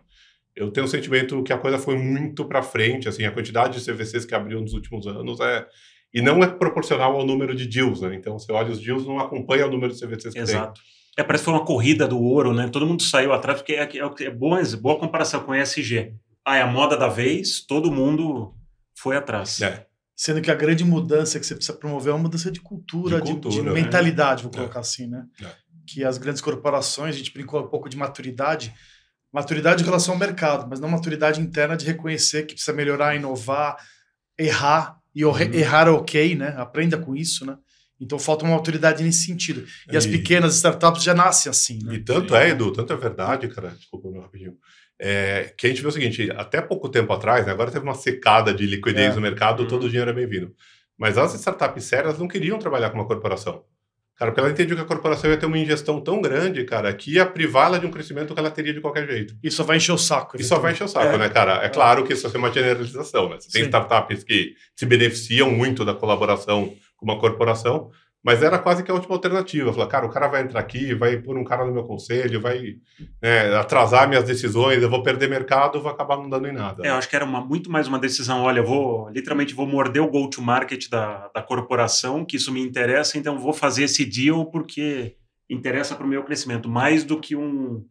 Eu 0.56 0.72
tenho 0.72 0.86
o 0.86 0.90
sentimento 0.90 1.44
que 1.44 1.52
a 1.52 1.58
coisa 1.58 1.78
foi 1.78 1.98
muito 1.98 2.46
para 2.46 2.64
frente, 2.64 3.10
assim, 3.10 3.26
a 3.26 3.32
quantidade 3.32 3.78
de 3.78 3.86
CVCs 3.86 4.24
que 4.24 4.34
abriu 4.34 4.62
nos 4.62 4.72
últimos 4.72 5.06
anos 5.06 5.42
é 5.42 5.68
e 6.14 6.22
não 6.22 6.44
é 6.44 6.48
proporcional 6.48 7.16
ao 7.16 7.26
número 7.26 7.56
de 7.56 7.68
deals, 7.68 8.02
né? 8.02 8.16
Então, 8.16 8.38
você 8.40 8.52
olha 8.52 8.72
os 8.72 8.80
deals, 8.82 9.06
não 9.06 9.20
acompanha 9.20 9.68
o 9.68 9.72
número 9.72 9.94
de 9.94 10.00
CVCs 10.00 10.34
que 10.34 10.34
tem. 10.34 10.42
Exato. 10.44 10.82
É, 11.18 11.24
parece 11.24 11.42
que 11.44 11.46
foi 11.46 11.54
uma 11.54 11.66
corrida 11.66 12.08
do 12.08 12.20
ouro, 12.20 12.54
né? 12.54 12.70
Todo 12.70 12.86
mundo 12.86 13.02
saiu 13.02 13.34
atrás, 13.34 13.60
porque 13.60 13.74
é, 13.74 13.84
é, 13.84 14.24
é 14.26 14.30
boa, 14.30 14.62
boa 14.80 15.00
comparação 15.00 15.42
com 15.42 15.52
o 15.52 15.56
ESG. 15.56 16.14
Ah, 16.46 16.58
é 16.58 16.62
a 16.62 16.68
moda 16.68 16.96
da 16.96 17.08
vez, 17.08 17.62
todo 17.66 17.92
mundo 17.92 18.54
foi 18.96 19.18
atrás. 19.18 19.62
É. 19.62 19.86
Sendo 20.16 20.42
que 20.42 20.50
a 20.50 20.56
grande 20.56 20.84
mudança 20.86 21.40
que 21.40 21.46
você 21.46 21.56
precisa 21.56 21.78
promover 21.78 22.12
é 22.12 22.16
uma 22.16 22.24
mudança 22.24 22.50
de 22.52 22.62
cultura, 22.62 23.20
De 23.20 23.28
de, 23.28 23.32
cultura, 23.34 23.56
de 23.56 23.62
né? 23.62 23.72
mentalidade, 23.72 24.44
vou 24.44 24.52
É. 24.54 24.58
colocar 24.58 24.80
assim, 24.80 25.08
né? 25.08 25.26
É. 25.44 25.48
Que 25.86 26.04
as 26.04 26.18
grandes 26.18 26.42
corporações, 26.42 27.16
a 27.16 27.18
gente 27.18 27.34
brincou 27.34 27.62
um 27.62 27.68
pouco 27.68 27.90
de 27.90 27.98
maturidade, 27.98 28.74
maturidade 29.32 29.82
em 29.84 29.86
relação 29.86 30.14
ao 30.14 30.20
mercado, 30.20 30.68
mas 30.70 30.80
não 30.80 30.90
maturidade 30.90 31.42
interna 31.42 31.76
de 31.76 31.86
reconhecer 31.86 32.46
que 32.46 32.54
precisa 32.54 32.76
melhorar, 32.76 33.16
inovar, 33.16 33.78
errar, 34.38 34.98
e 35.20 35.26
Uhum. 35.26 35.54
errar 35.54 35.88
é 35.88 35.92
ok, 35.92 36.36
né? 36.36 36.54
Aprenda 36.58 36.98
com 36.98 37.16
isso, 37.16 37.46
né? 37.46 37.58
Então 38.00 38.20
falta 38.20 38.46
uma 38.46 38.54
autoridade 38.54 39.04
nesse 39.04 39.26
sentido. 39.26 39.66
E, 39.92 39.98
as 39.98 40.06
E- 40.06 40.10
pequenas 40.12 40.56
startups 40.56 41.02
já 41.04 41.14
nascem 41.16 41.50
assim, 41.50 41.80
né? 41.84 41.96
E 41.96 42.00
tanto 42.00 42.36
é, 42.36 42.50
Edu, 42.50 42.72
tanto 42.72 42.94
é 42.94 42.96
verdade, 42.96 43.48
cara, 43.48 43.70
desculpa 43.70 44.10
meu 44.12 44.22
rapidinho, 44.22 44.54
é, 45.00 45.54
que 45.58 45.66
a 45.66 45.70
gente 45.70 45.82
vê 45.82 45.88
o 45.88 45.92
seguinte, 45.92 46.30
até 46.36 46.62
pouco 46.62 46.90
tempo 46.90 47.12
atrás, 47.14 47.46
né, 47.46 47.52
agora 47.52 47.72
teve 47.72 47.84
uma 47.84 47.96
secada 47.96 48.54
de 48.54 48.66
liquidez 48.68 49.14
É. 49.14 49.16
no 49.16 49.22
mercado, 49.22 49.62
Uhum. 49.64 49.68
todo 49.68 49.86
o 49.86 49.90
dinheiro 49.90 50.10
é 50.12 50.14
bem-vindo. 50.14 50.54
Mas 50.98 51.18
as 51.18 51.34
startups 51.36 51.84
sérias 51.86 52.18
não 52.20 52.28
queriam 52.28 52.58
trabalhar 52.60 52.90
com 52.92 52.98
uma 52.98 53.08
corporação. 53.08 53.64
Cara, 54.18 54.32
porque 54.32 54.40
ela 54.40 54.50
entendia 54.50 54.76
que 54.76 54.82
a 54.82 54.86
corporação 54.86 55.30
ia 55.30 55.38
ter 55.38 55.46
uma 55.46 55.60
ingestão 55.60 56.02
tão 56.02 56.20
grande, 56.20 56.64
cara, 56.64 56.92
que 56.92 57.14
ia 57.14 57.26
privá-la 57.26 57.78
de 57.78 57.86
um 57.86 57.92
crescimento 57.92 58.34
que 58.34 58.40
ela 58.40 58.50
teria 58.50 58.74
de 58.74 58.82
qualquer 58.82 59.06
jeito. 59.06 59.36
E 59.44 59.52
só 59.52 59.64
vai 59.64 59.78
encher 59.78 59.92
o 59.92 59.98
saco. 59.98 60.38
E 60.42 60.44
só 60.44 60.58
vai 60.58 60.72
encher 60.74 60.86
o 60.86 60.88
saco, 60.88 61.14
É. 61.14 61.18
né, 61.20 61.30
cara? 61.30 61.64
É 61.64 61.70
claro 61.70 62.04
que 62.04 62.14
isso 62.14 62.24
vai 62.24 62.32
ser 62.32 62.38
uma 62.40 62.52
generalização, 62.52 63.30
né? 63.30 63.36
Você 63.40 63.52
tem 63.52 63.62
Sim. 63.62 63.68
startups 63.68 64.24
que 64.24 64.56
se 64.76 64.86
beneficiam 64.88 65.52
muito 65.52 65.86
da 65.86 65.94
colaboração 65.94 66.74
com 66.96 67.06
uma 67.06 67.20
corporação, 67.20 67.92
mas 68.24 68.44
era 68.44 68.60
quase 68.60 68.84
que 68.84 68.92
a 68.92 68.94
última 68.94 69.16
alternativa. 69.16 69.72
Falar, 69.72 69.88
cara, 69.88 70.06
o 70.06 70.10
cara 70.10 70.28
vai 70.28 70.42
entrar 70.42 70.60
aqui, 70.60 70.94
vai 70.94 71.18
pôr 71.18 71.38
um 71.38 71.44
cara 71.44 71.66
no 71.66 71.74
meu 71.74 71.84
conselho, 71.84 72.42
vai 72.42 72.76
né, 73.22 73.56
atrasar 73.56 74.08
minhas 74.08 74.24
decisões, 74.24 74.82
eu 74.82 74.90
vou 74.90 75.04
perder 75.04 75.30
mercado, 75.30 75.82
vou 75.82 75.92
acabar 75.92 76.18
não 76.18 76.30
dando 76.30 76.48
em 76.48 76.54
nada. 76.54 76.86
É, 76.86 76.90
eu 76.90 76.96
acho 76.96 77.10
que 77.10 77.16
era 77.16 77.26
uma, 77.26 77.42
muito 77.42 77.72
mais 77.72 77.88
uma 77.88 78.00
decisão, 78.00 78.42
olha, 78.42 78.60
eu 78.60 78.66
vou, 78.66 79.10
literalmente, 79.10 79.54
vou 79.54 79.68
morder 79.68 80.02
o 80.02 80.10
go-to-market 80.10 80.90
da, 80.90 81.30
da 81.34 81.42
corporação, 81.42 82.26
que 82.26 82.36
isso 82.36 82.52
me 82.52 82.62
interessa, 82.62 83.18
então 83.18 83.40
vou 83.40 83.54
fazer 83.54 83.84
esse 83.84 84.04
deal 84.04 84.46
porque 84.52 85.16
interessa 85.50 85.96
para 85.96 86.06
o 86.06 86.10
meu 86.10 86.24
crescimento, 86.24 86.68
mais 86.68 87.04
do 87.04 87.20
que 87.20 87.36
um, 87.36 87.86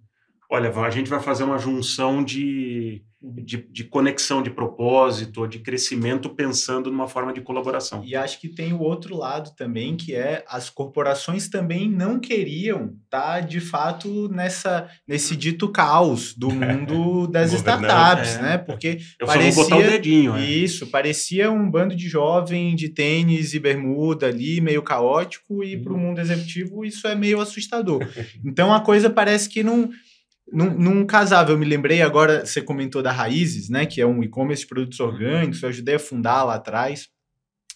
olha, 0.50 0.70
a 0.70 0.90
gente 0.90 1.08
vai 1.08 1.20
fazer 1.20 1.44
uma 1.44 1.58
junção 1.58 2.22
de, 2.22 3.02
de, 3.34 3.66
de 3.70 3.84
conexão, 3.84 4.42
de 4.42 4.50
propósito, 4.50 5.46
de 5.46 5.58
crescimento, 5.58 6.30
pensando 6.30 6.90
numa 6.90 7.08
forma 7.08 7.32
de 7.32 7.40
colaboração. 7.40 8.02
E 8.04 8.14
acho 8.14 8.40
que 8.40 8.48
tem 8.48 8.72
o 8.72 8.80
outro 8.80 9.16
lado 9.16 9.50
também, 9.56 9.96
que 9.96 10.14
é 10.14 10.44
as 10.48 10.70
corporações 10.70 11.48
também 11.48 11.90
não 11.90 12.18
queriam 12.20 12.94
estar, 13.04 13.40
de 13.40 13.60
fato, 13.60 14.28
nessa, 14.28 14.88
nesse 15.06 15.34
dito 15.36 15.68
caos 15.70 16.34
do 16.34 16.50
mundo 16.50 17.26
das 17.30 17.52
startups, 17.52 18.36
é. 18.36 18.42
né? 18.42 18.58
Porque 18.58 18.98
Eu 19.20 19.26
vou 19.26 19.36
botar 19.36 19.76
o 19.76 19.78
parecia- 19.78 19.90
dedinho, 19.90 20.36
é. 20.36 20.44
Isso, 20.44 20.86
parecia 20.86 21.50
um 21.50 21.70
bando 21.70 21.94
de 21.96 22.08
jovem 22.08 22.74
de 22.76 22.88
tênis 22.88 23.54
e 23.54 23.58
bermuda 23.58 24.26
ali, 24.26 24.60
meio 24.60 24.82
caótico, 24.82 25.62
e 25.64 25.76
para 25.76 25.92
o 25.92 25.96
Uhum. 25.96 26.02
mundo 26.02 26.20
executivo 26.20 26.84
isso 26.84 27.06
é 27.06 27.14
meio 27.14 27.40
assustador. 27.40 28.06
Então 28.44 28.72
a 28.72 28.80
coisa 28.80 29.08
parece 29.10 29.48
que 29.48 29.62
não, 29.62 29.88
não, 30.52 30.70
não 30.70 31.06
casava. 31.06 31.50
Eu 31.50 31.58
me 31.58 31.64
lembrei 31.64 32.02
agora, 32.02 32.44
você 32.44 32.62
comentou 32.62 33.02
da 33.02 33.12
Raízes, 33.12 33.68
né? 33.68 33.86
Que 33.86 34.00
é 34.00 34.06
um 34.06 34.22
e-commerce 34.22 34.62
de 34.62 34.68
produtos 34.68 35.00
orgânicos, 35.00 35.62
eu 35.62 35.68
ajudei 35.68 35.96
a 35.96 36.00
fundar 36.00 36.44
lá 36.44 36.54
atrás. 36.54 37.08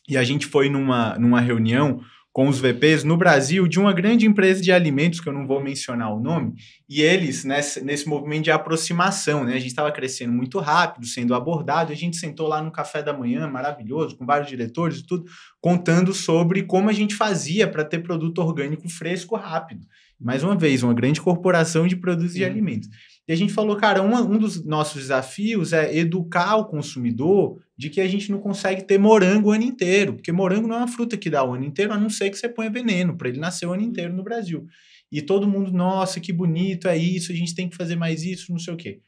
e 0.08 0.16
a 0.16 0.24
gente 0.24 0.46
foi 0.46 0.68
numa, 0.68 1.18
numa 1.18 1.40
reunião 1.40 2.00
com 2.32 2.48
os 2.48 2.60
VPs 2.60 3.02
no 3.02 3.16
Brasil 3.16 3.66
de 3.66 3.80
uma 3.80 3.92
grande 3.92 4.24
empresa 4.24 4.62
de 4.62 4.70
alimentos, 4.70 5.20
que 5.20 5.28
eu 5.28 5.32
não 5.32 5.46
vou 5.46 5.60
mencionar 5.60 6.14
o 6.14 6.20
nome, 6.20 6.54
e 6.88 7.02
eles, 7.02 7.44
nesse, 7.44 7.84
nesse 7.84 8.08
movimento 8.08 8.44
de 8.44 8.50
aproximação, 8.52 9.44
né? 9.44 9.54
A 9.54 9.58
gente 9.58 9.66
estava 9.66 9.90
crescendo 9.90 10.32
muito 10.32 10.60
rápido, 10.60 11.06
sendo 11.06 11.34
abordado, 11.34 11.92
a 11.92 11.96
gente 11.96 12.16
sentou 12.16 12.46
lá 12.46 12.62
no 12.62 12.70
café 12.70 13.02
da 13.02 13.12
manhã, 13.12 13.48
maravilhoso, 13.48 14.16
com 14.16 14.24
vários 14.24 14.48
diretores 14.48 14.98
e 14.98 15.06
tudo, 15.06 15.24
contando 15.60 16.14
sobre 16.14 16.62
como 16.62 16.88
a 16.88 16.92
gente 16.92 17.16
fazia 17.16 17.68
para 17.68 17.84
ter 17.84 17.98
produto 17.98 18.38
orgânico 18.38 18.88
fresco 18.88 19.34
rápido. 19.34 19.84
Mais 20.20 20.42
uma 20.42 20.54
vez, 20.54 20.82
uma 20.82 20.92
grande 20.92 21.20
corporação 21.20 21.86
de 21.86 21.96
produtos 21.96 22.34
de 22.34 22.44
alimentos. 22.44 22.88
E 23.26 23.32
a 23.32 23.36
gente 23.36 23.52
falou, 23.52 23.76
cara, 23.76 24.02
uma, 24.02 24.20
um 24.20 24.36
dos 24.36 24.64
nossos 24.64 25.02
desafios 25.02 25.72
é 25.72 25.96
educar 25.96 26.56
o 26.56 26.66
consumidor 26.66 27.58
de 27.76 27.88
que 27.88 28.00
a 28.00 28.08
gente 28.08 28.30
não 28.30 28.40
consegue 28.40 28.82
ter 28.82 28.98
morango 28.98 29.48
o 29.48 29.52
ano 29.52 29.62
inteiro, 29.62 30.14
porque 30.14 30.32
morango 30.32 30.68
não 30.68 30.76
é 30.76 30.78
uma 30.78 30.88
fruta 30.88 31.16
que 31.16 31.30
dá 31.30 31.42
o 31.44 31.54
ano 31.54 31.64
inteiro, 31.64 31.92
a 31.92 31.98
não 31.98 32.10
ser 32.10 32.28
que 32.28 32.36
você 32.36 32.48
ponha 32.48 32.68
veneno 32.68 33.16
para 33.16 33.28
ele 33.28 33.38
nascer 33.38 33.66
o 33.66 33.72
ano 33.72 33.82
inteiro 33.82 34.12
no 34.12 34.22
Brasil. 34.22 34.66
E 35.10 35.22
todo 35.22 35.48
mundo, 35.48 35.72
nossa, 35.72 36.20
que 36.20 36.32
bonito, 36.32 36.86
é 36.86 36.96
isso, 36.96 37.32
a 37.32 37.34
gente 37.34 37.54
tem 37.54 37.68
que 37.68 37.76
fazer 37.76 37.96
mais 37.96 38.22
isso, 38.22 38.52
não 38.52 38.58
sei 38.58 38.74
o 38.74 38.76
quê. 38.76 39.00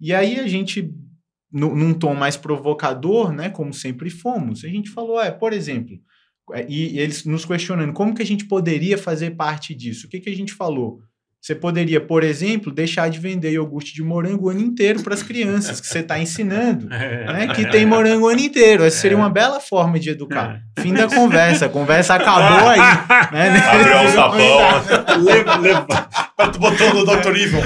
E 0.00 0.12
aí 0.12 0.40
a 0.40 0.46
gente, 0.46 0.92
num 1.52 1.94
tom 1.94 2.14
mais 2.14 2.36
provocador, 2.36 3.32
né, 3.32 3.48
como 3.50 3.72
sempre 3.72 4.10
fomos, 4.10 4.64
a 4.64 4.68
gente 4.68 4.90
falou, 4.90 5.20
é, 5.20 5.30
por 5.30 5.52
exemplo, 5.52 5.98
e, 6.68 6.94
e 6.94 6.98
eles 6.98 7.24
nos 7.24 7.44
questionando 7.44 7.92
como 7.92 8.14
que 8.14 8.22
a 8.22 8.26
gente 8.26 8.46
poderia 8.46 8.96
fazer 8.96 9.32
parte 9.32 9.74
disso. 9.74 10.06
O 10.06 10.10
que, 10.10 10.20
que 10.20 10.30
a 10.30 10.34
gente 10.34 10.52
falou? 10.52 11.00
Você 11.46 11.54
poderia, 11.54 12.00
por 12.00 12.24
exemplo, 12.24 12.72
deixar 12.72 13.08
de 13.08 13.20
vender 13.20 13.52
iogurte 13.52 13.94
de 13.94 14.02
morango 14.02 14.46
o 14.46 14.48
ano 14.48 14.58
inteiro 14.58 15.00
para 15.00 15.14
as 15.14 15.22
crianças 15.22 15.80
que 15.80 15.86
você 15.86 16.00
está 16.00 16.18
ensinando, 16.18 16.86
né? 16.90 17.46
Que 17.54 17.64
tem 17.70 17.86
morango 17.86 18.26
o 18.26 18.28
ano 18.28 18.40
inteiro. 18.40 18.82
Essa 18.82 18.96
seria 18.96 19.16
uma 19.16 19.30
bela 19.30 19.60
forma 19.60 19.96
de 19.96 20.10
educar. 20.10 20.60
Fim 20.80 20.92
da 20.92 21.06
conversa. 21.06 21.66
A 21.66 21.68
conversa 21.68 22.16
acabou 22.16 22.68
aí. 22.68 22.80
Né? 23.30 23.58
Abriu 23.62 23.96
um 23.96 24.08
sapão. 24.08 25.22
leva, 25.22 25.56
leva. 25.58 26.08
Tu 26.52 26.58
botou 26.58 26.94
no 26.94 27.04
Dr. 27.04 27.36
Evil. 27.36 27.60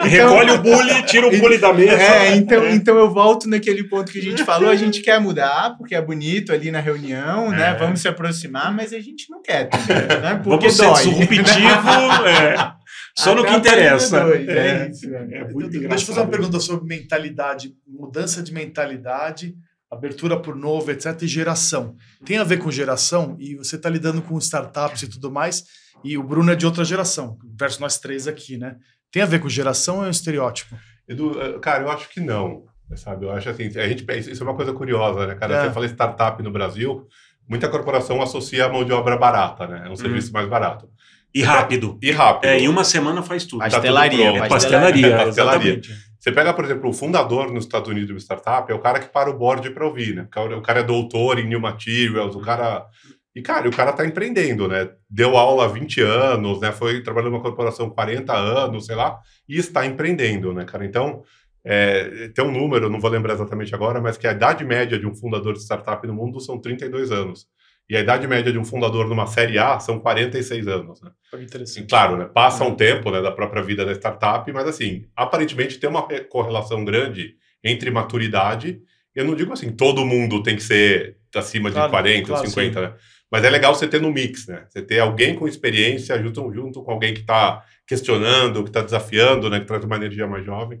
Recolhe 0.00 0.50
o 0.52 0.58
bully, 0.62 1.02
tira 1.02 1.26
o 1.28 1.38
bully 1.38 1.58
da 1.58 1.74
mesa. 1.74 1.92
É, 1.92 2.36
então, 2.36 2.66
então 2.70 2.96
eu 2.96 3.12
volto 3.12 3.50
naquele 3.50 3.84
ponto 3.84 4.10
que 4.10 4.18
a 4.18 4.22
gente 4.22 4.44
falou. 4.44 4.70
A 4.70 4.76
gente 4.76 5.02
quer 5.02 5.20
mudar, 5.20 5.76
porque 5.76 5.94
é 5.94 6.00
bonito 6.00 6.54
ali 6.54 6.70
na 6.70 6.80
reunião, 6.80 7.50
né? 7.50 7.76
Vamos 7.78 8.00
se 8.00 8.08
aproximar, 8.08 8.74
mas 8.74 8.94
a 8.94 8.98
gente 8.98 9.30
não 9.30 9.42
quer 9.42 9.68
também, 9.68 10.20
né? 10.22 10.40
Porque 10.42 10.70
Vamos 10.70 10.74
ser 10.74 10.86
dói. 10.86 11.04
disruptivo. 11.04 11.66
é. 12.26 12.85
Só 13.18 13.34
no 13.34 13.44
que 13.44 13.52
interessa. 13.52 14.24
dois, 14.24 14.48
É. 14.48 14.84
é 14.84 14.90
isso, 14.90 15.08
né? 15.08 15.26
É 15.32 15.44
muito 15.52 15.70
Deixa 15.70 15.94
eu 15.94 15.98
fazer 16.06 16.20
uma 16.20 16.26
pergunta 16.30 16.60
sobre 16.60 16.86
mentalidade, 16.86 17.74
mudança 17.86 18.42
de 18.42 18.52
mentalidade, 18.52 19.56
abertura 19.90 20.38
por 20.38 20.54
novo, 20.54 20.90
etc. 20.90 21.20
E 21.22 21.26
geração. 21.26 21.96
Tem 22.24 22.38
a 22.38 22.44
ver 22.44 22.58
com 22.58 22.70
geração 22.70 23.36
e 23.38 23.54
você 23.56 23.76
está 23.76 23.88
lidando 23.88 24.20
com 24.20 24.36
startups 24.38 25.02
e 25.02 25.08
tudo 25.08 25.30
mais. 25.30 25.64
E 26.04 26.18
o 26.18 26.22
Bruno 26.22 26.52
é 26.52 26.54
de 26.54 26.66
outra 26.66 26.84
geração, 26.84 27.38
versus 27.58 27.80
nós 27.80 27.98
três 27.98 28.28
aqui, 28.28 28.58
né? 28.58 28.76
Tem 29.10 29.22
a 29.22 29.26
ver 29.26 29.38
com 29.40 29.48
geração 29.48 29.98
ou 29.98 30.04
é 30.04 30.08
um 30.08 30.10
estereótipo? 30.10 30.76
Edu, 31.08 31.40
eh, 31.40 31.58
cara, 31.60 31.84
eu 31.84 31.90
acho 31.90 32.08
que 32.10 32.20
não. 32.20 32.64
Sabe? 32.94 33.24
Eu 33.24 33.32
acho 33.32 33.48
assim, 33.48 33.64
a 33.64 33.88
gente 33.88 34.04
pensa, 34.04 34.30
isso 34.30 34.42
é 34.42 34.46
uma 34.46 34.54
coisa 34.54 34.72
curiosa, 34.72 35.26
né, 35.26 35.34
cara? 35.34 35.56
É. 35.56 35.64
Você 35.64 35.72
fala 35.72 35.86
startup 35.86 36.40
no 36.42 36.52
Brasil, 36.52 37.06
muita 37.48 37.68
corporação 37.68 38.20
associa 38.20 38.66
a 38.66 38.68
mão 38.68 38.84
de 38.84 38.92
obra 38.92 39.16
barata, 39.16 39.66
né? 39.66 39.84
É 39.86 39.90
um 39.90 39.96
serviço 39.96 40.32
mais 40.32 40.46
barato. 40.48 40.88
E 41.36 41.42
rápido. 41.42 41.98
E 42.02 42.10
rápido. 42.10 42.48
É, 42.50 42.58
em 42.58 42.66
uma 42.68 42.82
semana 42.82 43.22
faz 43.22 43.44
tudo. 43.44 43.58
Tá 43.60 43.68
Pastelaria, 43.70 44.18
tudo 44.26 44.36
pronto. 44.38 44.48
Pastelaria, 44.48 45.16
Pastelaria. 45.18 45.72
exatamente. 45.74 46.06
Você 46.18 46.32
pega, 46.32 46.52
por 46.54 46.64
exemplo, 46.64 46.88
o 46.88 46.92
fundador 46.92 47.52
nos 47.52 47.64
Estados 47.64 47.88
Unidos 47.88 48.06
de 48.08 48.12
uma 48.14 48.18
startup, 48.20 48.72
é 48.72 48.74
o 48.74 48.78
cara 48.80 48.98
que 48.98 49.08
para 49.08 49.28
o 49.30 49.38
board 49.38 49.68
para 49.70 49.86
ouvir, 49.86 50.14
né? 50.14 50.22
O 50.22 50.28
cara- 50.28 50.56
O 50.58 50.62
cara 50.62 50.80
é 50.80 50.82
doutor 50.82 51.38
em 51.38 51.46
new 51.46 51.60
materials, 51.60 52.34
o 52.34 52.40
cara. 52.40 52.86
E, 53.34 53.42
cara, 53.42 53.68
o 53.68 53.72
cara 53.72 53.92
tá 53.92 54.04
empreendendo, 54.06 54.66
né? 54.66 54.88
Deu 55.10 55.36
aula 55.36 55.66
há 55.66 55.68
20 55.68 56.00
anos, 56.00 56.58
né? 56.60 56.72
Foi 56.72 57.02
trabalhando 57.02 57.32
numa 57.32 57.42
corporação 57.42 57.90
40 57.90 58.32
anos, 58.34 58.86
sei 58.86 58.96
lá, 58.96 59.18
e 59.46 59.58
está 59.58 59.84
empreendendo, 59.84 60.54
né, 60.54 60.64
cara? 60.64 60.86
Então, 60.86 61.22
é, 61.64 62.28
tem 62.34 62.42
um 62.44 62.50
número, 62.50 62.88
não 62.88 62.98
vou 62.98 63.10
lembrar 63.10 63.34
exatamente 63.34 63.74
agora, 63.74 64.00
mas 64.00 64.16
que 64.16 64.26
a 64.26 64.32
idade 64.32 64.64
média 64.64 64.98
de 64.98 65.06
um 65.06 65.14
fundador 65.14 65.52
de 65.52 65.60
startup 65.62 66.06
no 66.06 66.14
mundo 66.14 66.40
são 66.40 66.58
32 66.58 67.12
anos. 67.12 67.46
E 67.88 67.96
a 67.96 68.00
idade 68.00 68.26
média 68.26 68.50
de 68.52 68.58
um 68.58 68.64
fundador 68.64 69.08
numa 69.08 69.26
série 69.26 69.58
A 69.58 69.78
são 69.78 70.00
46 70.00 70.66
anos, 70.66 71.00
né? 71.00 71.10
Interessante. 71.40 71.86
claro, 71.88 72.16
né? 72.16 72.24
Passa 72.32 72.64
um 72.64 72.74
tempo 72.74 73.10
né, 73.10 73.22
da 73.22 73.30
própria 73.30 73.62
vida 73.62 73.84
da 73.84 73.92
startup, 73.92 74.50
mas 74.52 74.66
assim, 74.66 75.04
aparentemente 75.14 75.78
tem 75.78 75.88
uma 75.88 76.06
re- 76.06 76.24
correlação 76.24 76.84
grande 76.84 77.34
entre 77.62 77.90
maturidade. 77.90 78.80
Eu 79.14 79.24
não 79.24 79.34
digo 79.36 79.52
assim, 79.52 79.70
todo 79.70 80.04
mundo 80.04 80.42
tem 80.42 80.56
que 80.56 80.62
ser 80.62 81.16
acima 81.34 81.70
Claro, 81.70 81.86
de 81.86 81.90
40 81.92 82.26
claro, 82.26 82.42
ou 82.42 82.48
50, 82.48 82.80
né? 82.80 82.94
Mas 83.30 83.44
é 83.44 83.50
legal 83.50 83.74
você 83.74 83.86
ter 83.88 84.00
no 84.00 84.12
mix, 84.12 84.46
né? 84.46 84.64
Você 84.68 84.82
ter 84.82 84.98
alguém 85.00 85.34
com 85.34 85.46
experiência 85.46 86.20
junto, 86.22 86.52
junto 86.52 86.82
com 86.82 86.90
alguém 86.92 87.12
que 87.14 87.20
está 87.20 87.62
questionando, 87.86 88.62
que 88.62 88.68
está 88.70 88.82
desafiando, 88.82 89.48
né? 89.50 89.60
Que 89.60 89.66
traz 89.66 89.84
uma 89.84 89.96
energia 89.96 90.26
mais 90.26 90.44
jovem. 90.44 90.80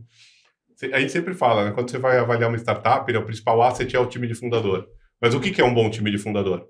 A 0.92 1.00
gente 1.00 1.12
sempre 1.12 1.34
fala, 1.34 1.64
né? 1.66 1.70
Quando 1.72 1.90
você 1.90 1.98
vai 1.98 2.18
avaliar 2.18 2.48
uma 2.50 2.58
startup, 2.58 3.10
né, 3.12 3.18
o 3.18 3.24
principal 3.24 3.62
asset 3.62 3.94
é 3.96 3.98
o 4.00 4.06
time 4.06 4.26
de 4.26 4.34
fundador. 4.34 4.86
Mas 5.20 5.34
o 5.34 5.40
que, 5.40 5.50
que 5.50 5.60
é 5.60 5.64
um 5.64 5.72
bom 5.72 5.88
time 5.88 6.10
de 6.10 6.18
fundador? 6.18 6.66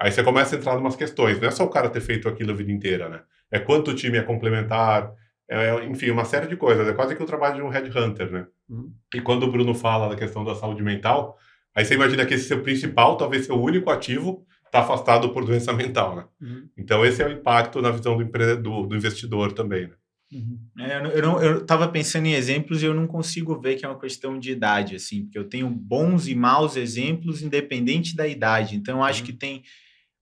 Aí 0.00 0.10
você 0.10 0.22
começa 0.22 0.56
a 0.56 0.58
entrar 0.58 0.74
em 0.76 0.78
umas 0.78 0.96
questões. 0.96 1.38
Não 1.40 1.48
é 1.48 1.50
só 1.50 1.64
o 1.64 1.68
cara 1.70 1.90
ter 1.90 2.00
feito 2.00 2.28
aquilo 2.28 2.52
a 2.52 2.54
vida 2.54 2.72
inteira, 2.72 3.08
né? 3.08 3.20
É 3.50 3.58
quanto 3.58 3.90
o 3.90 3.94
time 3.94 4.16
é 4.16 4.22
complementar, 4.22 5.12
é, 5.48 5.84
enfim, 5.84 6.10
uma 6.10 6.24
série 6.24 6.46
de 6.46 6.56
coisas. 6.56 6.88
É 6.88 6.92
quase 6.92 7.14
que 7.14 7.22
o 7.22 7.26
trabalho 7.26 7.56
de 7.56 7.62
um 7.62 7.68
headhunter, 7.68 8.30
né? 8.30 8.46
Uhum. 8.68 8.90
E 9.14 9.20
quando 9.20 9.42
o 9.42 9.50
Bruno 9.52 9.74
fala 9.74 10.08
da 10.08 10.16
questão 10.16 10.44
da 10.44 10.54
saúde 10.54 10.82
mental, 10.82 11.36
aí 11.74 11.84
você 11.84 11.94
imagina 11.94 12.24
que 12.24 12.32
esse 12.34 12.48
seu 12.48 12.62
principal, 12.62 13.16
talvez 13.16 13.44
seu 13.46 13.60
único 13.60 13.90
ativo, 13.90 14.46
está 14.64 14.80
afastado 14.80 15.30
por 15.30 15.44
doença 15.44 15.72
mental, 15.72 16.16
né? 16.16 16.24
Uhum. 16.40 16.68
Então 16.78 17.04
esse 17.04 17.20
é 17.22 17.26
o 17.26 17.32
impacto 17.32 17.82
na 17.82 17.90
visão 17.90 18.16
do, 18.16 18.24
do, 18.62 18.86
do 18.86 18.96
investidor 18.96 19.52
também, 19.52 19.88
né? 19.88 19.94
Uhum. 20.32 20.58
É, 20.78 20.96
eu, 20.96 21.02
não- 21.02 21.10
eu, 21.10 21.22
não- 21.22 21.42
eu 21.42 21.66
tava 21.66 21.88
pensando 21.88 22.26
em 22.26 22.34
exemplos 22.34 22.82
e 22.82 22.86
eu 22.86 22.94
não 22.94 23.06
consigo 23.08 23.60
ver 23.60 23.74
que 23.74 23.84
é 23.84 23.88
uma 23.88 23.98
questão 23.98 24.38
de 24.38 24.52
idade, 24.52 24.94
assim, 24.94 25.24
porque 25.24 25.36
eu 25.38 25.44
tenho 25.48 25.68
bons 25.68 26.28
e 26.28 26.34
maus 26.36 26.76
exemplos 26.76 27.42
independente 27.42 28.14
da 28.16 28.26
idade. 28.28 28.76
Então, 28.76 28.98
eu 28.98 29.04
acho 29.04 29.24
que 29.24 29.32
tem 29.32 29.62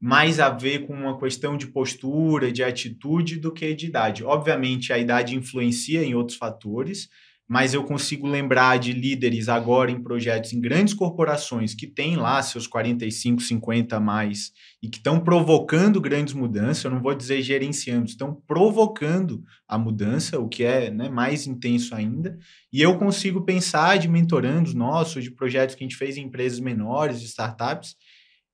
mais 0.00 0.38
a 0.38 0.48
ver 0.48 0.86
com 0.86 0.94
uma 0.94 1.18
questão 1.18 1.56
de 1.56 1.66
postura, 1.66 2.52
de 2.52 2.62
atitude, 2.62 3.38
do 3.38 3.52
que 3.52 3.74
de 3.74 3.86
idade. 3.86 4.24
Obviamente, 4.24 4.92
a 4.92 4.98
idade 4.98 5.34
influencia 5.34 6.04
em 6.04 6.14
outros 6.14 6.36
fatores, 6.36 7.08
mas 7.48 7.72
eu 7.72 7.82
consigo 7.82 8.26
lembrar 8.26 8.78
de 8.78 8.92
líderes 8.92 9.48
agora 9.48 9.90
em 9.90 10.02
projetos 10.02 10.52
em 10.52 10.60
grandes 10.60 10.92
corporações 10.92 11.74
que 11.74 11.86
têm 11.86 12.14
lá 12.14 12.42
seus 12.42 12.66
45, 12.66 13.40
50 13.40 13.96
a 13.96 14.00
mais 14.00 14.52
e 14.82 14.88
que 14.88 14.98
estão 14.98 15.18
provocando 15.18 15.98
grandes 15.98 16.34
mudanças. 16.34 16.84
Eu 16.84 16.90
não 16.90 17.00
vou 17.00 17.14
dizer 17.14 17.40
gerenciando, 17.40 18.04
estão 18.04 18.34
provocando 18.46 19.42
a 19.66 19.78
mudança, 19.78 20.38
o 20.38 20.46
que 20.46 20.62
é 20.62 20.90
né, 20.90 21.08
mais 21.08 21.46
intenso 21.46 21.94
ainda. 21.94 22.38
E 22.70 22.82
eu 22.82 22.98
consigo 22.98 23.40
pensar 23.40 23.98
de 23.98 24.08
mentorandos 24.08 24.74
nossos, 24.74 25.24
de 25.24 25.30
projetos 25.30 25.74
que 25.74 25.82
a 25.82 25.86
gente 25.86 25.96
fez 25.96 26.18
em 26.18 26.24
empresas 26.24 26.60
menores, 26.60 27.18
de 27.18 27.26
startups, 27.28 27.96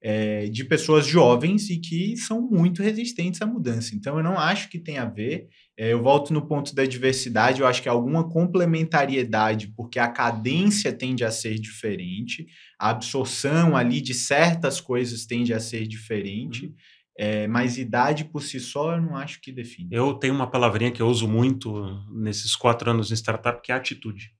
é, 0.06 0.48
de 0.50 0.62
pessoas 0.64 1.06
jovens 1.06 1.70
e 1.70 1.78
que 1.78 2.14
são 2.18 2.42
muito 2.42 2.82
resistentes 2.82 3.40
à 3.40 3.46
mudança. 3.46 3.94
Então, 3.94 4.18
eu 4.18 4.22
não 4.22 4.38
acho 4.38 4.68
que 4.68 4.78
tem 4.78 4.98
a 4.98 5.06
ver. 5.06 5.48
É, 5.78 5.94
eu 5.94 6.02
volto 6.02 6.30
no 6.30 6.46
ponto 6.46 6.74
da 6.74 6.84
diversidade, 6.84 7.62
eu 7.62 7.66
acho 7.66 7.82
que 7.82 7.88
alguma 7.88 8.28
complementariedade, 8.28 9.72
porque 9.74 9.98
a 9.98 10.06
cadência 10.06 10.92
tende 10.92 11.24
a 11.24 11.30
ser 11.30 11.58
diferente, 11.58 12.46
a 12.78 12.90
absorção 12.90 13.74
ali 13.74 14.02
de 14.02 14.12
certas 14.12 14.78
coisas 14.78 15.24
tende 15.24 15.54
a 15.54 15.58
ser 15.58 15.86
diferente. 15.86 16.74
É, 17.16 17.46
mas 17.46 17.78
idade 17.78 18.24
por 18.24 18.42
si 18.42 18.58
só 18.60 18.96
eu 18.96 19.00
não 19.00 19.16
acho 19.16 19.40
que 19.40 19.52
define. 19.52 19.88
Eu 19.90 20.14
tenho 20.14 20.34
uma 20.34 20.50
palavrinha 20.50 20.90
que 20.90 21.00
eu 21.00 21.06
uso 21.06 21.28
muito 21.28 21.72
nesses 22.12 22.54
quatro 22.54 22.90
anos 22.90 23.10
em 23.10 23.14
startup, 23.14 23.62
que 23.62 23.72
é 23.72 23.74
atitude. 23.74 24.32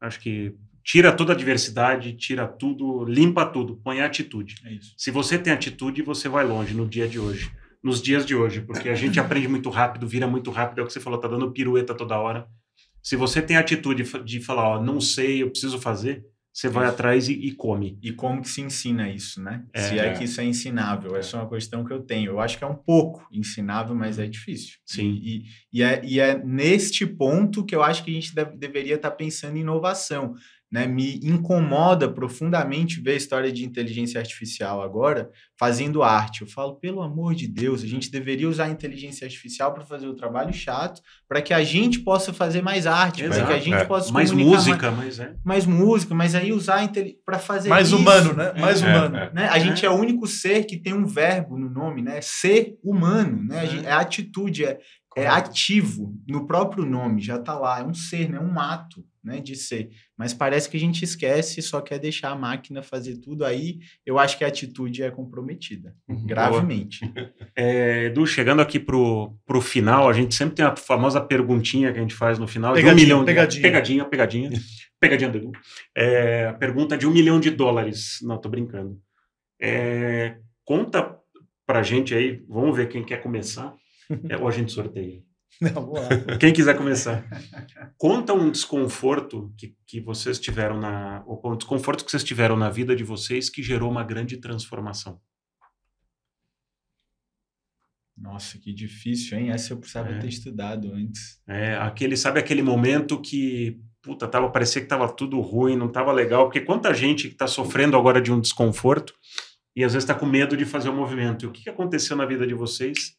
Acho 0.00 0.20
que 0.20 0.54
tira 0.90 1.12
toda 1.12 1.32
a 1.32 1.36
diversidade, 1.36 2.14
tira 2.14 2.48
tudo, 2.48 3.04
limpa 3.04 3.46
tudo, 3.46 3.76
põe 3.76 4.00
atitude. 4.00 4.56
É 4.64 4.72
isso. 4.72 4.92
Se 4.96 5.10
você 5.12 5.38
tem 5.38 5.52
atitude, 5.52 6.02
você 6.02 6.28
vai 6.28 6.44
longe 6.44 6.74
no 6.74 6.84
dia 6.86 7.06
de 7.06 7.18
hoje. 7.18 7.48
Nos 7.82 8.02
dias 8.02 8.26
de 8.26 8.34
hoje, 8.34 8.60
porque 8.60 8.88
a 8.88 8.94
gente 8.94 9.20
aprende 9.20 9.46
muito 9.48 9.70
rápido, 9.70 10.06
vira 10.06 10.26
muito 10.26 10.50
rápido, 10.50 10.80
é 10.80 10.82
o 10.82 10.86
que 10.86 10.92
você 10.92 11.00
falou, 11.00 11.18
tá 11.20 11.28
dando 11.28 11.52
pirueta 11.52 11.94
toda 11.94 12.18
hora. 12.18 12.46
Se 13.02 13.14
você 13.16 13.40
tem 13.40 13.56
atitude 13.56 14.02
de 14.24 14.40
falar, 14.40 14.68
ó, 14.68 14.82
não 14.82 15.00
sei, 15.00 15.42
eu 15.42 15.50
preciso 15.50 15.78
fazer, 15.78 16.22
você 16.52 16.68
vai 16.68 16.84
Isso. 16.84 16.92
atrás 16.94 17.28
e, 17.28 17.32
e 17.32 17.52
come. 17.52 17.96
E 18.02 18.10
como 18.12 18.42
que 18.42 18.48
se 18.48 18.60
ensina 18.60 19.08
isso, 19.08 19.40
né? 19.40 19.64
É. 19.72 19.80
se 19.80 19.98
é 19.98 20.12
que 20.12 20.24
isso 20.24 20.40
é 20.40 20.44
ensinável. 20.44 21.16
Essa 21.16 21.36
é 21.36 21.40
uma 21.40 21.48
questão 21.48 21.84
que 21.84 21.92
eu 21.92 22.02
tenho. 22.02 22.32
Eu 22.32 22.40
acho 22.40 22.58
que 22.58 22.64
é 22.64 22.66
um 22.66 22.74
pouco 22.74 23.26
ensinável, 23.32 23.94
mas 23.94 24.18
é 24.18 24.26
difícil. 24.26 24.74
Sim. 24.84 25.20
E, 25.22 25.44
e, 25.72 25.82
é, 25.82 26.02
e 26.04 26.18
é 26.18 26.36
neste 26.44 27.06
ponto 27.06 27.64
que 27.64 27.74
eu 27.74 27.82
acho 27.82 28.04
que 28.04 28.10
a 28.10 28.14
gente 28.14 28.34
deve- 28.34 28.56
deveria 28.58 28.96
estar 28.96 29.12
pensando 29.12 29.56
em 29.56 29.60
inovação. 29.60 30.34
Né, 30.70 30.86
me 30.86 31.18
incomoda 31.24 32.08
profundamente 32.08 33.00
ver 33.00 33.12
a 33.12 33.16
história 33.16 33.50
de 33.52 33.64
inteligência 33.64 34.20
artificial 34.20 34.80
agora 34.82 35.30
fazendo 35.58 36.02
arte. 36.02 36.42
Eu 36.42 36.46
falo, 36.46 36.76
pelo 36.76 37.02
amor 37.02 37.34
de 37.34 37.48
Deus, 37.48 37.82
a 37.82 37.86
gente 37.86 38.10
deveria 38.10 38.48
usar 38.48 38.64
a 38.66 38.70
inteligência 38.70 39.24
artificial 39.24 39.74
para 39.74 39.84
fazer 39.84 40.06
o 40.06 40.14
trabalho 40.14 40.52
chato, 40.52 41.02
para 41.28 41.42
que 41.42 41.52
a 41.52 41.62
gente 41.64 41.98
possa 42.00 42.32
fazer 42.32 42.62
mais 42.62 42.86
arte, 42.86 43.24
para 43.24 43.46
que 43.46 43.52
a 43.52 43.58
gente 43.58 43.74
é. 43.74 43.84
possa 43.84 44.12
Mais 44.12 44.30
música, 44.30 44.90
mas 44.92 45.18
é. 45.18 45.24
mais, 45.24 45.44
mais 45.44 45.66
música, 45.66 46.14
mas 46.14 46.34
aí 46.34 46.52
usar 46.52 46.80
para 47.26 47.38
fazer 47.38 47.68
Mais 47.68 47.88
isso, 47.88 47.96
humano, 47.96 48.32
né? 48.32 48.52
Mais 48.58 48.80
É, 48.82 48.86
humano. 48.86 49.16
é. 49.16 49.32
né? 49.34 49.48
A 49.48 49.58
gente 49.58 49.84
é 49.84 49.90
o 49.90 49.94
único 49.94 50.26
ser 50.26 50.64
que 50.64 50.76
tem 50.76 50.94
um 50.94 51.04
verbo 51.04 51.58
no 51.58 51.68
nome, 51.68 52.00
né? 52.00 52.20
Ser 52.22 52.76
humano, 52.82 53.42
né? 53.42 53.64
É. 53.64 53.66
gente- 53.66 53.86
É, 53.86 53.92
atitude, 53.92 54.64
é, 54.64 54.78
é 55.16 55.26
ativo 55.26 56.14
no 56.28 56.46
próprio 56.46 56.86
nome, 56.86 57.20
já 57.20 57.38
tá 57.38 57.58
lá, 57.58 57.80
é 57.80 57.82
um 57.84 57.92
ser, 57.94 58.28
né? 58.30 58.38
Um 58.38 58.58
ato, 58.58 59.04
né? 59.22 59.40
De 59.40 59.54
ser. 59.56 59.90
Mas 60.16 60.32
parece 60.32 60.68
que 60.68 60.76
a 60.76 60.80
gente 60.80 61.04
esquece 61.04 61.60
e 61.60 61.62
só 61.62 61.80
quer 61.80 61.98
deixar 61.98 62.30
a 62.30 62.34
máquina 62.36 62.82
fazer 62.82 63.16
tudo. 63.18 63.44
Aí 63.44 63.78
eu 64.06 64.18
acho 64.18 64.36
que 64.38 64.44
a 64.44 64.48
atitude 64.48 65.02
é 65.02 65.10
comprometida, 65.10 65.94
gravemente. 66.26 67.00
É, 67.56 68.04
Edu, 68.04 68.26
chegando 68.26 68.62
aqui 68.62 68.78
pro, 68.80 69.36
pro 69.44 69.60
final, 69.60 70.08
a 70.08 70.12
gente 70.12 70.34
sempre 70.34 70.54
tem 70.54 70.64
a 70.64 70.74
famosa 70.76 71.20
perguntinha 71.20 71.92
que 71.92 71.98
a 71.98 72.02
gente 72.02 72.14
faz 72.14 72.38
no 72.38 72.46
final. 72.46 72.72
de 72.72 72.78
um 72.80 72.82
Pegadinha, 72.82 73.04
milhão 73.04 73.20
de- 73.20 73.26
pegadinha. 73.26 73.62
Pegadinha, 73.62 74.04
pegadinha. 74.04 74.50
pegadinha 75.00 75.30
do 75.30 75.38
Edu. 75.38 75.52
É, 75.96 76.46
a 76.46 76.54
pergunta 76.54 76.96
de 76.96 77.06
um 77.06 77.10
milhão 77.10 77.38
de 77.40 77.50
dólares. 77.50 78.18
Não, 78.22 78.38
tô 78.40 78.48
brincando. 78.48 78.98
É, 79.60 80.38
conta 80.64 81.16
pra 81.66 81.82
gente 81.82 82.14
aí, 82.14 82.42
vamos 82.48 82.74
ver 82.76 82.88
quem 82.88 83.04
quer 83.04 83.22
começar. 83.22 83.74
É, 84.28 84.36
ou 84.36 84.48
a 84.48 84.50
gente 84.50 84.72
sorteia. 84.72 85.22
Não. 85.74 85.92
Quem 86.38 86.52
quiser 86.52 86.76
começar. 86.76 87.24
Conta 87.98 88.32
um 88.32 88.50
desconforto 88.50 89.52
que, 89.58 89.74
que 89.86 90.00
vocês 90.00 90.38
tiveram 90.38 90.78
na. 90.80 91.22
Ou 91.26 91.52
um 91.52 91.56
desconforto 91.56 92.04
que 92.04 92.10
vocês 92.10 92.24
tiveram 92.24 92.56
na 92.56 92.70
vida 92.70 92.96
de 92.96 93.04
vocês 93.04 93.50
que 93.50 93.62
gerou 93.62 93.90
uma 93.90 94.02
grande 94.02 94.38
transformação. 94.38 95.20
Nossa, 98.16 98.58
que 98.58 98.72
difícil, 98.72 99.38
hein? 99.38 99.50
Essa 99.50 99.72
eu 99.72 99.78
precisava 99.78 100.10
É. 100.10 100.18
ter 100.18 100.28
estudado 100.28 100.92
antes. 100.92 101.40
É, 101.48 101.74
aquele, 101.76 102.16
sabe 102.16 102.38
aquele 102.38 102.62
momento 102.62 103.18
que, 103.20 103.80
puta, 104.02 104.28
tava, 104.28 104.50
parecia 104.50 104.82
que 104.82 104.88
tava 104.88 105.08
tudo 105.10 105.40
ruim, 105.40 105.74
não 105.74 105.88
tava 105.90 106.12
legal, 106.12 106.44
porque 106.44 106.60
quanta 106.60 106.92
gente 106.92 107.28
que 107.30 107.34
tá 107.34 107.46
sofrendo 107.46 107.96
agora 107.96 108.20
de 108.20 108.30
um 108.30 108.38
desconforto 108.40 109.14
e 109.74 109.82
às 109.82 109.94
vezes 109.94 110.06
tá 110.06 110.14
com 110.14 110.26
medo 110.26 110.54
de 110.56 110.66
fazer 110.66 110.90
o 110.90 110.94
movimento. 110.94 111.44
E 111.44 111.48
o 111.48 111.50
que, 111.52 111.62
que 111.62 111.70
aconteceu 111.70 112.14
na 112.14 112.26
vida 112.26 112.46
de 112.46 112.52
vocês? 112.52 113.18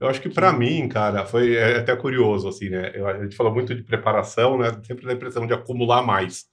Eu 0.00 0.08
acho 0.08 0.20
que 0.20 0.28
para 0.28 0.52
mim, 0.52 0.88
cara, 0.88 1.24
foi 1.26 1.54
é 1.56 1.78
até 1.78 1.96
curioso, 1.96 2.48
assim, 2.48 2.68
né? 2.68 2.92
Eu- 2.94 3.06
a 3.08 3.22
gente 3.22 3.34
falou 3.36 3.52
muito 3.52 3.74
de 3.74 3.82
preparação, 3.82 4.58
né? 4.58 4.70
Sempre 4.84 5.06
dá 5.06 5.12
a 5.12 5.14
impressão 5.14 5.46
de 5.46 5.54
acumular 5.54 6.02
mais. 6.02 6.44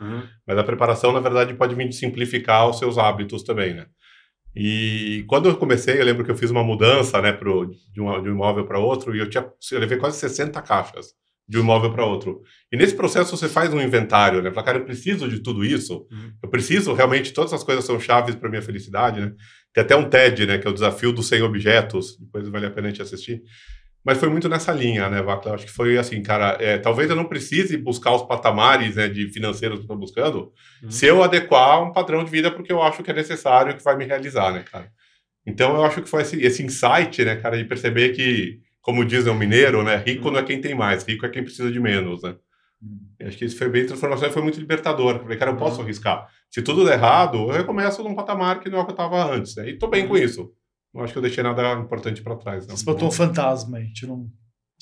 Mas 0.47 0.57
a 0.57 0.63
preparação, 0.63 1.11
na 1.11 1.19
verdade, 1.19 1.53
pode 1.53 1.75
vir 1.75 1.89
de 1.89 1.95
simplificar 1.95 2.69
os 2.69 2.79
seus 2.79 2.97
hábitos 2.97 3.43
também, 3.43 3.73
né? 3.73 3.85
E 4.55 5.25
quando 5.27 5.49
eu 5.49 5.57
comecei, 5.57 5.99
eu 5.99 6.05
lembro 6.05 6.23
que 6.23 6.31
eu 6.31 6.35
fiz 6.35 6.51
uma 6.51 6.63
mudança, 6.63 7.19
né, 7.21 7.31
pro, 7.33 7.71
de, 7.91 7.99
um, 7.99 8.21
de 8.21 8.29
um 8.29 8.33
imóvel 8.33 8.65
para 8.65 8.77
outro, 8.79 9.15
e 9.15 9.19
eu, 9.19 9.29
tinha, 9.29 9.43
eu 9.71 9.79
levei 9.79 9.97
quase 9.97 10.17
60 10.19 10.61
caixas 10.61 11.13
de 11.47 11.57
um 11.57 11.61
imóvel 11.61 11.91
para 11.91 12.05
outro. 12.05 12.41
E 12.71 12.77
nesse 12.77 12.95
processo 12.95 13.35
você 13.35 13.49
faz 13.49 13.73
um 13.73 13.81
inventário, 13.81 14.41
né? 14.41 14.49
Fala, 14.51 14.65
cara, 14.65 14.77
eu 14.79 14.85
preciso 14.85 15.27
de 15.27 15.39
tudo 15.41 15.63
isso, 15.65 16.07
Uhum. 16.11 16.31
eu 16.41 16.49
preciso, 16.49 16.93
realmente, 16.93 17.33
todas 17.33 17.51
as 17.53 17.63
coisas 17.63 17.83
são 17.85 17.99
chaves 17.99 18.35
para 18.35 18.49
minha 18.49 18.61
felicidade, 18.61 19.19
né? 19.19 19.31
Tem 19.73 19.83
até 19.83 19.95
um 19.95 20.07
TED, 20.09 20.45
né, 20.45 20.57
que 20.57 20.67
é 20.67 20.69
o 20.69 20.73
desafio 20.73 21.11
dos 21.11 21.27
100 21.27 21.41
objetos, 21.41 22.17
depois 22.19 22.47
vale 22.47 22.65
a 22.67 22.71
pena 22.71 22.87
a 22.87 22.89
gente 22.91 23.01
assistir. 23.01 23.41
Mas 24.05 24.17
foi 24.17 24.27
muito 24.29 24.47
nessa 24.49 24.71
linha, 24.73 25.09
né, 25.09 25.21
Vacla? 25.21 25.55
Acho 25.55 25.65
que 25.65 25.71
foi 25.71 25.97
assim, 25.97 26.21
cara, 26.21 26.57
é, 26.59 26.77
talvez 26.77 27.09
eu 27.09 27.15
não 27.15 27.23
precise 27.25 27.77
buscar 27.77 28.13
os 28.13 28.21
patamares 28.23 28.95
né, 28.95 29.07
de 29.07 29.29
financeiros 29.29 29.77
que 29.77 29.81
eu 29.81 29.85
estou 29.85 29.97
buscando, 29.97 30.51
Uhum. 30.83 30.91
se 30.91 31.05
eu 31.05 31.23
adequar 31.23 31.81
um 31.83 31.91
padrão 31.93 32.23
de 32.23 32.29
vida 32.31 32.51
porque 32.51 32.71
eu 32.71 32.81
acho 32.83 33.01
que 33.01 33.09
é 33.11 33.13
necessário, 33.13 33.75
que 33.75 33.83
vai 33.83 33.95
me 33.97 34.05
realizar, 34.05 34.51
né, 34.53 34.63
cara? 34.69 34.89
Então 35.45 35.75
eu 35.75 35.83
acho 35.83 36.01
que 36.01 36.09
foi 36.09 36.21
esse, 36.21 36.41
esse 36.41 36.63
insight, 36.63 37.23
né, 37.25 37.35
cara, 37.37 37.57
de 37.57 37.65
perceber 37.65 38.09
que, 38.09 38.59
como 38.83 39.03
diz 39.03 39.25
o 39.25 39.33
mineiro, 39.33 39.81
né, 39.81 39.95
rico 40.05 40.29
não 40.29 40.39
é 40.39 40.43
quem 40.43 40.61
tem 40.61 40.75
mais, 40.75 41.03
rico 41.03 41.25
é 41.25 41.29
quem 41.29 41.41
precisa 41.43 41.71
de 41.71 41.79
menos, 41.79 42.21
né? 42.21 42.35
Acho 43.25 43.37
que 43.37 43.45
isso 43.45 43.57
foi 43.57 43.69
bem 43.69 43.85
transformação 43.85 44.27
e 44.27 44.31
foi 44.31 44.41
muito 44.41 44.59
libertador. 44.59 45.15
Eu 45.15 45.21
falei, 45.21 45.37
cara, 45.37 45.51
eu 45.51 45.55
posso 45.55 45.81
arriscar. 45.81 46.27
Se 46.51 46.61
tudo 46.61 46.83
der 46.83 46.95
errado, 46.95 47.37
eu 47.37 47.51
recomeço 47.51 48.03
num 48.03 48.13
patamar 48.13 48.59
que 48.59 48.69
não 48.69 48.79
é 48.79 48.81
o 48.81 48.85
que 48.85 48.91
eu 48.91 48.95
estava 48.95 49.23
antes, 49.33 49.55
né? 49.55 49.69
E 49.69 49.77
tô 49.77 49.87
bem 49.87 50.05
com 50.05 50.17
isso. 50.17 50.51
Não 50.93 51.01
acho 51.01 51.13
que 51.13 51.17
eu 51.17 51.23
deixei 51.23 51.41
nada 51.41 51.73
importante 51.79 52.21
para 52.21 52.35
trás. 52.35 52.67
Não. 52.67 52.75
Você 52.75 52.83
botou 52.83 53.07
um 53.07 53.11
fantasma 53.11 53.77
aí. 53.77 53.91
Tirou 53.93 54.17
um... 54.17 54.29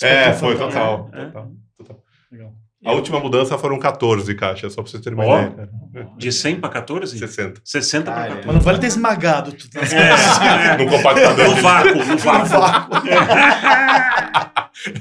É, 0.02 0.32
Espantou 0.32 0.34
um 0.34 0.40
foi 0.40 0.56
fantasma. 0.58 0.82
total. 1.06 1.10
É. 1.14 1.26
total, 1.28 1.52
total. 1.78 2.04
Legal. 2.32 2.54
A 2.84 2.94
última 2.94 3.20
mudança 3.20 3.56
foram 3.60 3.78
14 3.78 4.34
caixas, 4.34 4.74
só 4.74 4.82
para 4.82 4.90
vocês 4.90 5.04
terem 5.04 5.16
uma 5.20 5.24
Ó. 5.28 5.40
ideia. 5.40 5.70
De 6.18 6.32
100 6.32 6.60
para 6.60 6.70
14? 6.70 7.16
60. 7.20 7.62
60 7.64 8.06
para 8.06 8.14
Cara, 8.16 8.28
14. 8.30 8.48
Mas 8.48 8.56
não 8.56 8.62
vale 8.64 8.80
ter 8.80 8.88
esmagado 8.88 9.52
tudo. 9.52 9.70
nas 9.76 9.94
É, 9.94 10.78
No 10.84 10.90
compactador. 10.90 11.48
no 11.48 11.56
vácuo, 11.62 12.04
no 12.04 12.18
vácuo. 12.18 12.96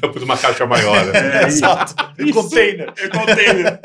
eu 0.03 0.11
pus 0.11 0.22
uma 0.22 0.36
caixa 0.36 0.66
maior. 0.66 1.05
Né? 1.07 1.12
É, 1.42 1.46
Exato. 1.46 1.94
Isso. 2.18 2.32
Container. 2.32 2.92
É 2.96 3.09
container. 3.09 3.80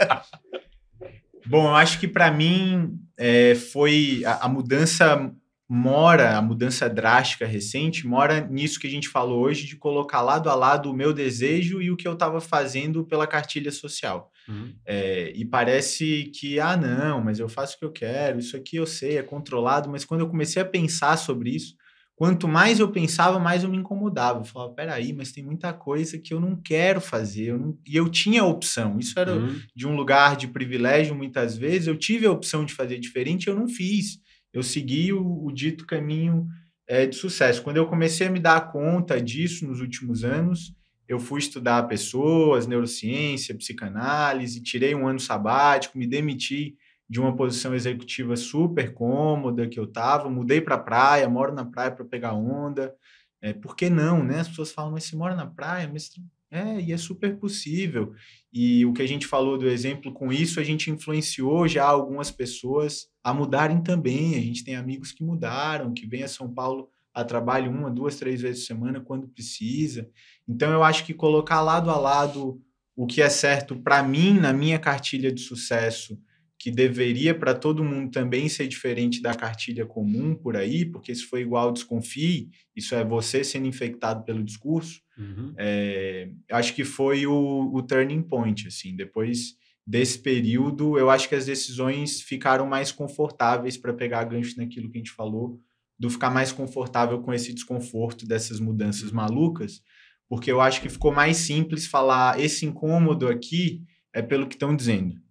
Bom, 1.45 1.68
eu 1.68 1.76
acho 1.76 1.99
que 1.99 2.07
para 2.07 2.32
mim 2.32 2.97
é, 3.18 3.53
foi 3.55 4.24
a, 4.26 4.45
a 4.45 4.49
mudança 4.49 5.32
mora, 5.68 6.38
a 6.38 6.41
mudança 6.41 6.88
drástica 6.88 7.45
recente, 7.45 8.05
mora 8.05 8.39
nisso 8.41 8.80
que 8.80 8.88
a 8.88 8.89
gente 8.89 9.09
falou 9.09 9.41
hoje 9.41 9.66
de 9.66 9.76
colocar 9.76 10.22
lado 10.22 10.49
a 10.49 10.55
lado 10.55 10.91
o 10.91 10.93
meu 10.93 11.11
desejo 11.11 11.82
e 11.82 11.89
o 11.89 11.97
que 11.97 12.07
eu 12.07 12.13
estava 12.13 12.39
fazendo 12.39 13.03
pela 13.03 13.26
cartilha 13.26 13.72
social. 13.72 14.32
Uhum. 14.47 14.74
É, 14.86 15.32
e 15.36 15.43
parece 15.43 16.32
que, 16.36 16.59
ah, 16.59 16.78
não, 16.78 17.20
mas 17.24 17.39
eu 17.39 17.49
faço 17.49 17.76
o 17.76 17.80
que 17.80 17.86
eu 17.86 17.91
quero, 17.91 18.39
isso 18.39 18.55
aqui 18.55 18.76
eu 18.76 18.86
sei, 18.86 19.18
é 19.18 19.24
controlado, 19.24 19.89
mas 19.89 20.05
quando 20.05 20.22
eu 20.22 20.30
comecei 20.30 20.61
a 20.61 20.66
pensar 20.66 21.18
sobre 21.18 21.49
isso, 21.49 21.76
quanto 22.16 22.47
mais 22.47 22.80
eu 22.80 22.89
pensava, 22.91 23.38
mais 23.39 23.63
eu 23.63 23.70
me 23.70 23.78
incomodava. 23.78 24.39
Eu 24.39 24.45
falava, 24.45 24.74
peraí, 24.74 25.11
mas 25.11 25.32
tem 25.32 25.43
muita 25.43 25.74
coisa 25.74 26.18
que 26.18 26.34
eu 26.34 26.39
não 26.39 26.55
quero 26.55 27.01
fazer. 27.01 27.47
eu 27.47 27.59
não- 27.59 27.78
E 27.86 27.95
eu 27.95 28.07
tinha 28.09 28.43
opção. 28.43 28.97
Isso 28.97 29.20
era 29.20 29.34
Uhum. 29.36 29.59
de 29.76 29.86
um 29.88 29.95
lugar 29.95 30.36
de 30.38 30.47
privilégio, 30.47 31.13
muitas 31.13 31.57
vezes. 31.57 31.88
Eu 31.88 31.97
tive 31.97 32.26
a 32.26 32.32
opção 32.32 32.63
de 32.66 32.74
fazer 32.74 32.99
diferente, 32.99 33.47
eu 33.47 33.55
não 33.55 33.68
fiz. 33.68 34.20
Eu 34.53 34.63
segui 34.63 35.11
o, 35.11 35.45
o 35.45 35.51
dito 35.51 35.86
caminho 35.86 36.47
é, 36.88 37.05
de 37.05 37.16
sucesso. 37.16 37.61
Quando 37.63 37.78
eu 37.78 37.88
comecei 37.88 38.28
a 38.28 38.32
me 38.32 38.39
dar 38.39 38.72
conta 38.72 39.20
disso 39.20 39.68
nos 39.68 39.82
últimos 39.82 40.24
anos, 40.24 40.74
eu 41.07 41.20
fui 41.20 41.39
estudar 41.39 41.84
pessoas, 41.88 42.66
neurociência, 42.68 43.53
psicanálise, 43.55 44.61
tirei 44.61 44.95
um 44.95 45.07
ano 45.07 45.20
sabático, 45.20 45.97
me 45.97 46.07
demiti 46.07 46.76
de 47.10 47.20
uma 47.20 47.36
posição 47.36 47.74
executiva 47.76 48.36
super 48.36 48.93
cômoda 48.93 49.68
que 49.68 49.80
eu 49.80 49.84
estava, 49.84 50.30
mudei 50.30 50.60
para 50.60 50.76
a 50.76 50.80
praia, 50.80 51.30
moro 51.30 51.53
na 51.53 51.66
praia 51.66 51.91
para 51.91 52.06
pegar 52.06 52.34
onda. 52.34 52.93
É, 53.41 53.53
por 53.53 53.76
que 53.76 53.89
não, 53.89 54.24
né? 54.24 54.39
As 54.39 54.47
pessoas 54.47 54.72
falam, 54.72 54.91
mas 54.91 55.03
você 55.03 55.16
mora 55.16 55.36
na 55.36 55.45
praia? 55.45 55.89
Mas 55.91 56.10
é, 56.49 56.80
e 56.80 56.93
é 56.93 56.97
super 56.97 57.38
possível. 57.38 58.14
E 58.51 58.86
o 58.86 58.93
que 58.93 59.01
a 59.01 59.08
gente 59.08 59.28
falou 59.28 59.58
do 59.58 59.68
exemplo 59.68 60.14
com 60.14 60.32
isso, 60.32 60.60
a 60.60 60.64
gente 60.64 60.89
influenciou 60.89 61.68
já 61.68 61.84
algumas 61.84 62.32
pessoas 62.32 63.08
a 63.24 63.34
mudarem 63.34 63.82
também. 63.84 64.36
A 64.36 64.39
gente 64.39 64.64
tem 64.64 64.76
amigos 64.76 65.12
que 65.12 65.24
mudaram, 65.24 65.93
que 65.93 66.08
vêm 66.08 66.24
a 66.24 66.28
São 66.28 66.51
Paulo 66.53 66.89
a 67.14 67.24
trabalho 67.24 67.72
uma, 67.72 67.89
duas, 67.89 68.18
três 68.18 68.41
vezes 68.41 68.62
por 68.62 68.68
semana 68.68 68.99
quando 68.99 69.28
precisa. 69.28 70.10
Então 70.47 70.72
eu 70.72 70.84
acho 70.84 71.06
que 71.06 71.14
colocar 71.14 71.62
lado 71.62 71.89
a 71.89 71.97
lado 71.97 72.62
o 72.95 73.06
que 73.06 73.22
é 73.22 73.30
certo 73.30 73.76
para 73.76 74.01
mim 74.03 74.39
na 74.39 74.53
minha 74.53 74.80
cartilha 74.80 75.32
de 75.32 75.41
sucesso, 75.41 76.18
que 76.66 76.72
deveria 76.72 77.38
para 77.38 77.53
todo 77.53 77.84
mundo 77.84 78.09
também 78.09 78.49
ser 78.49 78.68
diferente 78.68 79.22
da 79.22 79.36
cartilha 79.36 79.86
comum 79.86 80.34
por 80.34 80.57
aí, 80.57 80.84
porque 80.84 81.13
se 81.13 81.22
for 81.22 81.38
igual, 81.38 81.72
desconfie. 81.72 82.49
Isso 82.76 82.95
é 82.95 83.05
você 83.05 83.43
sendo 83.43 83.68
infectado 83.68 84.26
pelo 84.26 84.43
discurso. 84.43 84.99
Uhum. 85.16 85.53
É, 85.59 86.28
acho 86.49 86.74
que 86.74 86.84
foi 86.84 87.28
o, 87.28 87.72
o 87.72 87.84
turning 87.84 88.24
point, 88.24 88.68
assim. 88.68 88.95
Depois 88.95 89.53
desse 89.86 90.18
período, 90.18 90.97
eu 90.97 91.11
acho 91.11 91.30
que 91.30 91.36
as 91.36 91.45
decisões 91.45 92.20
ficaram 92.24 92.66
mais 92.66 92.91
confortáveis 92.91 93.78
para 93.78 93.93
pegar 93.93 94.24
gancho 94.24 94.57
naquilo 94.57 94.89
que 94.89 94.97
a 94.97 95.01
gente 95.01 95.11
falou, 95.11 95.61
do 95.99 96.09
ficar 96.09 96.32
mais 96.32 96.51
confortável 96.51 97.22
com 97.22 97.32
esse 97.32 97.53
desconforto 97.53 98.26
dessas 98.26 98.59
mudanças 98.59 99.11
malucas, 99.11 99.84
porque 100.28 100.51
eu 100.51 100.59
acho 100.59 100.82
que 100.82 100.89
ficou 100.89 101.11
mais 101.11 101.38
simples 101.38 101.86
falar 101.86 102.39
esse 102.39 102.66
incômodo 102.66 103.28
aqui 103.28 103.84
é 104.11 104.24
pelo 104.24 104.47
que 104.47 104.55
estão 104.55 104.76
dizendo. 104.76 105.24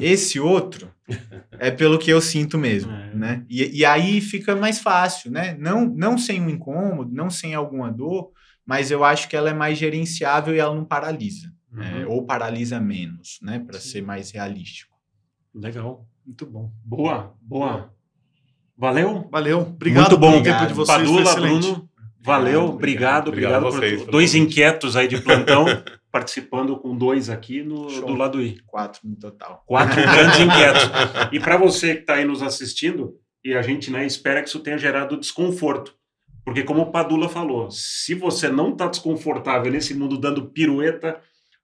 Esse 0.00 0.40
outro 0.40 0.90
é 1.58 1.70
pelo 1.70 1.98
que 1.98 2.10
eu 2.10 2.20
sinto 2.20 2.56
mesmo, 2.58 2.90
É. 3.12 3.14
né? 3.14 3.44
E, 3.48 3.80
e 3.80 3.84
aí 3.84 4.20
fica 4.20 4.54
mais 4.56 4.78
fácil, 4.78 5.30
né? 5.30 5.54
Não, 5.58 5.86
não 5.86 6.16
sem 6.16 6.40
um 6.40 6.48
incômodo, 6.48 7.12
não 7.14 7.28
sem 7.28 7.54
alguma 7.54 7.90
dor, 7.92 8.30
mas 8.64 8.90
eu 8.90 9.04
acho 9.04 9.28
que 9.28 9.36
ela 9.36 9.50
é 9.50 9.54
mais 9.54 9.76
gerenciável 9.76 10.54
e 10.54 10.58
ela 10.58 10.74
não 10.74 10.84
paralisa, 10.84 11.52
é, 11.78 12.04
Uhum. 12.04 12.10
ou 12.12 12.24
paralisa 12.26 12.78
menos, 12.80 13.38
né? 13.42 13.58
Para 13.58 13.78
ser 13.80 14.02
mais 14.02 14.30
realístico. 14.30 14.92
Legal. 15.54 16.06
Muito 16.24 16.46
bom. 16.46 16.70
Boa, 16.84 17.34
boa. 17.42 17.92
Valeu? 18.76 19.28
Valeu. 19.30 19.60
Obrigado 19.60 20.10
Muito 20.10 20.18
bom. 20.18 20.32
pelo 20.32 20.42
tempo 20.44 20.66
de 20.66 20.72
vocês. 20.74 20.96
foi 20.98 21.06
Padula, 21.06 21.22
excelente. 21.22 21.70
Bruno. 21.70 21.90
Valeu, 22.24 22.64
obrigado, 22.66 23.28
obrigado, 23.28 23.66
Obrigado 23.66 23.80
vocês 23.80 24.06
dois 24.06 24.32
convite. 24.32 24.38
inquietos 24.38 24.96
aí 24.96 25.08
de 25.08 25.20
plantão 25.20 25.64
participando 26.12 26.76
com 26.76 26.96
dois 26.96 27.28
aqui 27.30 27.62
no, 27.62 27.88
Show. 27.90 28.06
do 28.06 28.14
lado 28.14 28.40
I. 28.40 28.58
Quatro 28.66 29.00
no 29.04 29.16
total. 29.16 29.62
Quatro 29.66 30.00
grandes 30.00 30.38
inquietos. 30.38 30.90
E 31.32 31.40
para 31.40 31.56
você 31.58 31.94
que 31.96 32.00
está 32.02 32.14
aí 32.14 32.24
nos 32.24 32.42
assistindo, 32.42 33.14
e 33.44 33.54
a 33.54 33.62
gente 33.62 33.90
né, 33.90 34.06
espera 34.06 34.40
que 34.42 34.48
isso 34.48 34.60
tenha 34.60 34.78
gerado 34.78 35.16
desconforto. 35.18 35.94
Porque, 36.44 36.62
como 36.62 36.82
o 36.82 36.90
Padula 36.92 37.28
falou, 37.28 37.70
se 37.70 38.14
você 38.14 38.48
não 38.48 38.70
está 38.70 38.86
desconfortável 38.88 39.70
nesse 39.72 39.94
mundo 39.94 40.18
dando 40.18 40.46
pirueta, 40.46 41.18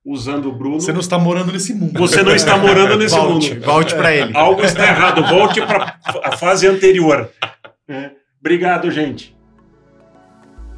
usando 0.05 0.49
o 0.49 0.53
Bruno, 0.53 0.81
Você 0.81 0.93
não 0.93 1.01
está 1.01 1.19
morando 1.19 1.53
nesse 1.53 1.75
mundo. 1.75 1.99
você 1.99 2.23
não 2.23 2.35
está 2.35 2.57
morando 2.57 2.97
nesse 2.97 3.15
Volte, 3.15 3.55
mundo. 3.55 3.65
volte 3.65 3.95
para 3.95 4.15
ele. 4.15 4.37
Algo 4.37 4.63
está 4.63 4.85
errado. 4.87 5.23
Volte 5.27 5.61
para 5.61 5.99
a 6.25 6.37
fase 6.37 6.67
anterior. 6.67 7.31
É. 7.89 8.13
Obrigado, 8.41 8.91
gente. 8.91 9.37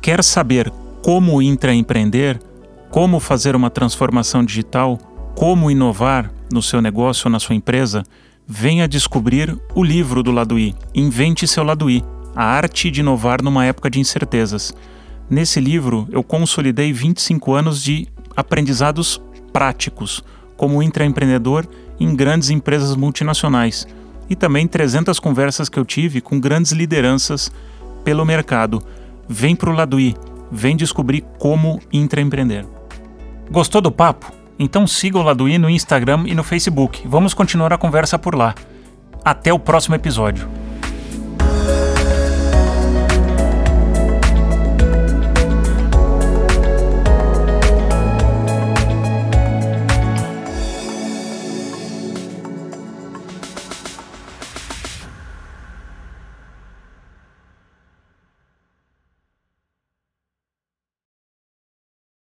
Quer 0.01 0.25
saber 0.25 0.73
como 1.03 1.43
intraempreender? 1.43 2.41
Como 2.91 3.21
fazer 3.21 3.55
uma 3.55 3.69
transformação 3.69 4.43
digital? 4.43 4.97
Como 5.37 5.71
inovar 5.71 6.33
no 6.51 6.63
seu 6.63 6.81
negócio 6.81 7.27
ou 7.27 7.31
na 7.33 7.39
sua 7.39 7.55
empresa? 7.55 8.03
Venha 8.47 8.89
descobrir 8.89 9.55
o 9.75 9.85
livro 9.85 10.23
do 10.23 10.33
Lado 10.33 10.59
I, 10.59 10.75
Invente 10.95 11.47
seu 11.47 11.63
Lado 11.63 11.91
I, 11.91 12.03
a 12.35 12.43
arte 12.45 12.91
de 12.91 13.01
inovar 13.01 13.43
numa 13.43 13.67
época 13.67 13.91
de 13.91 14.01
incertezas. 14.01 14.75
Nesse 15.29 15.61
livro, 15.61 16.09
eu 16.11 16.23
consolidei 16.23 16.95
25 16.95 17.53
anos 17.53 17.83
de 17.83 18.09
aprendizados 18.35 19.21
práticos, 19.53 20.25
como 20.57 20.83
intraempreendedor 20.83 21.67
em 22.01 22.17
grandes 22.17 22.49
empresas 22.49 22.97
multinacionais, 22.97 23.87
e 24.31 24.35
também 24.35 24.67
300 24.67 25.21
conversas 25.21 25.69
que 25.69 25.79
eu 25.79 25.85
tive 25.85 26.23
com 26.23 26.41
grandes 26.41 26.73
lideranças 26.73 27.53
pelo 28.03 28.25
mercado. 28.25 28.83
Vem 29.33 29.55
pro 29.55 29.71
Lado 29.71 30.01
I, 30.01 30.17
vem 30.51 30.77
descobrir 30.77 31.25
como 31.39 31.81
intraempreender. 31.93 32.67
Gostou 33.49 33.81
do 33.81 33.93
papo? 33.93 34.33
Então 34.59 34.89
siga 34.89 35.19
o 35.19 35.23
Lado 35.23 35.49
I 35.49 35.57
no 35.57 35.71
Instagram 35.71 36.25
e 36.27 36.35
no 36.35 36.43
Facebook. 36.43 37.07
Vamos 37.07 37.33
continuar 37.33 37.73
a 37.73 37.79
conversa 37.79 38.19
por 38.19 38.35
lá. 38.35 38.57
Até 39.25 39.53
o 39.53 39.59
próximo 39.59 39.95
episódio. 39.95 40.49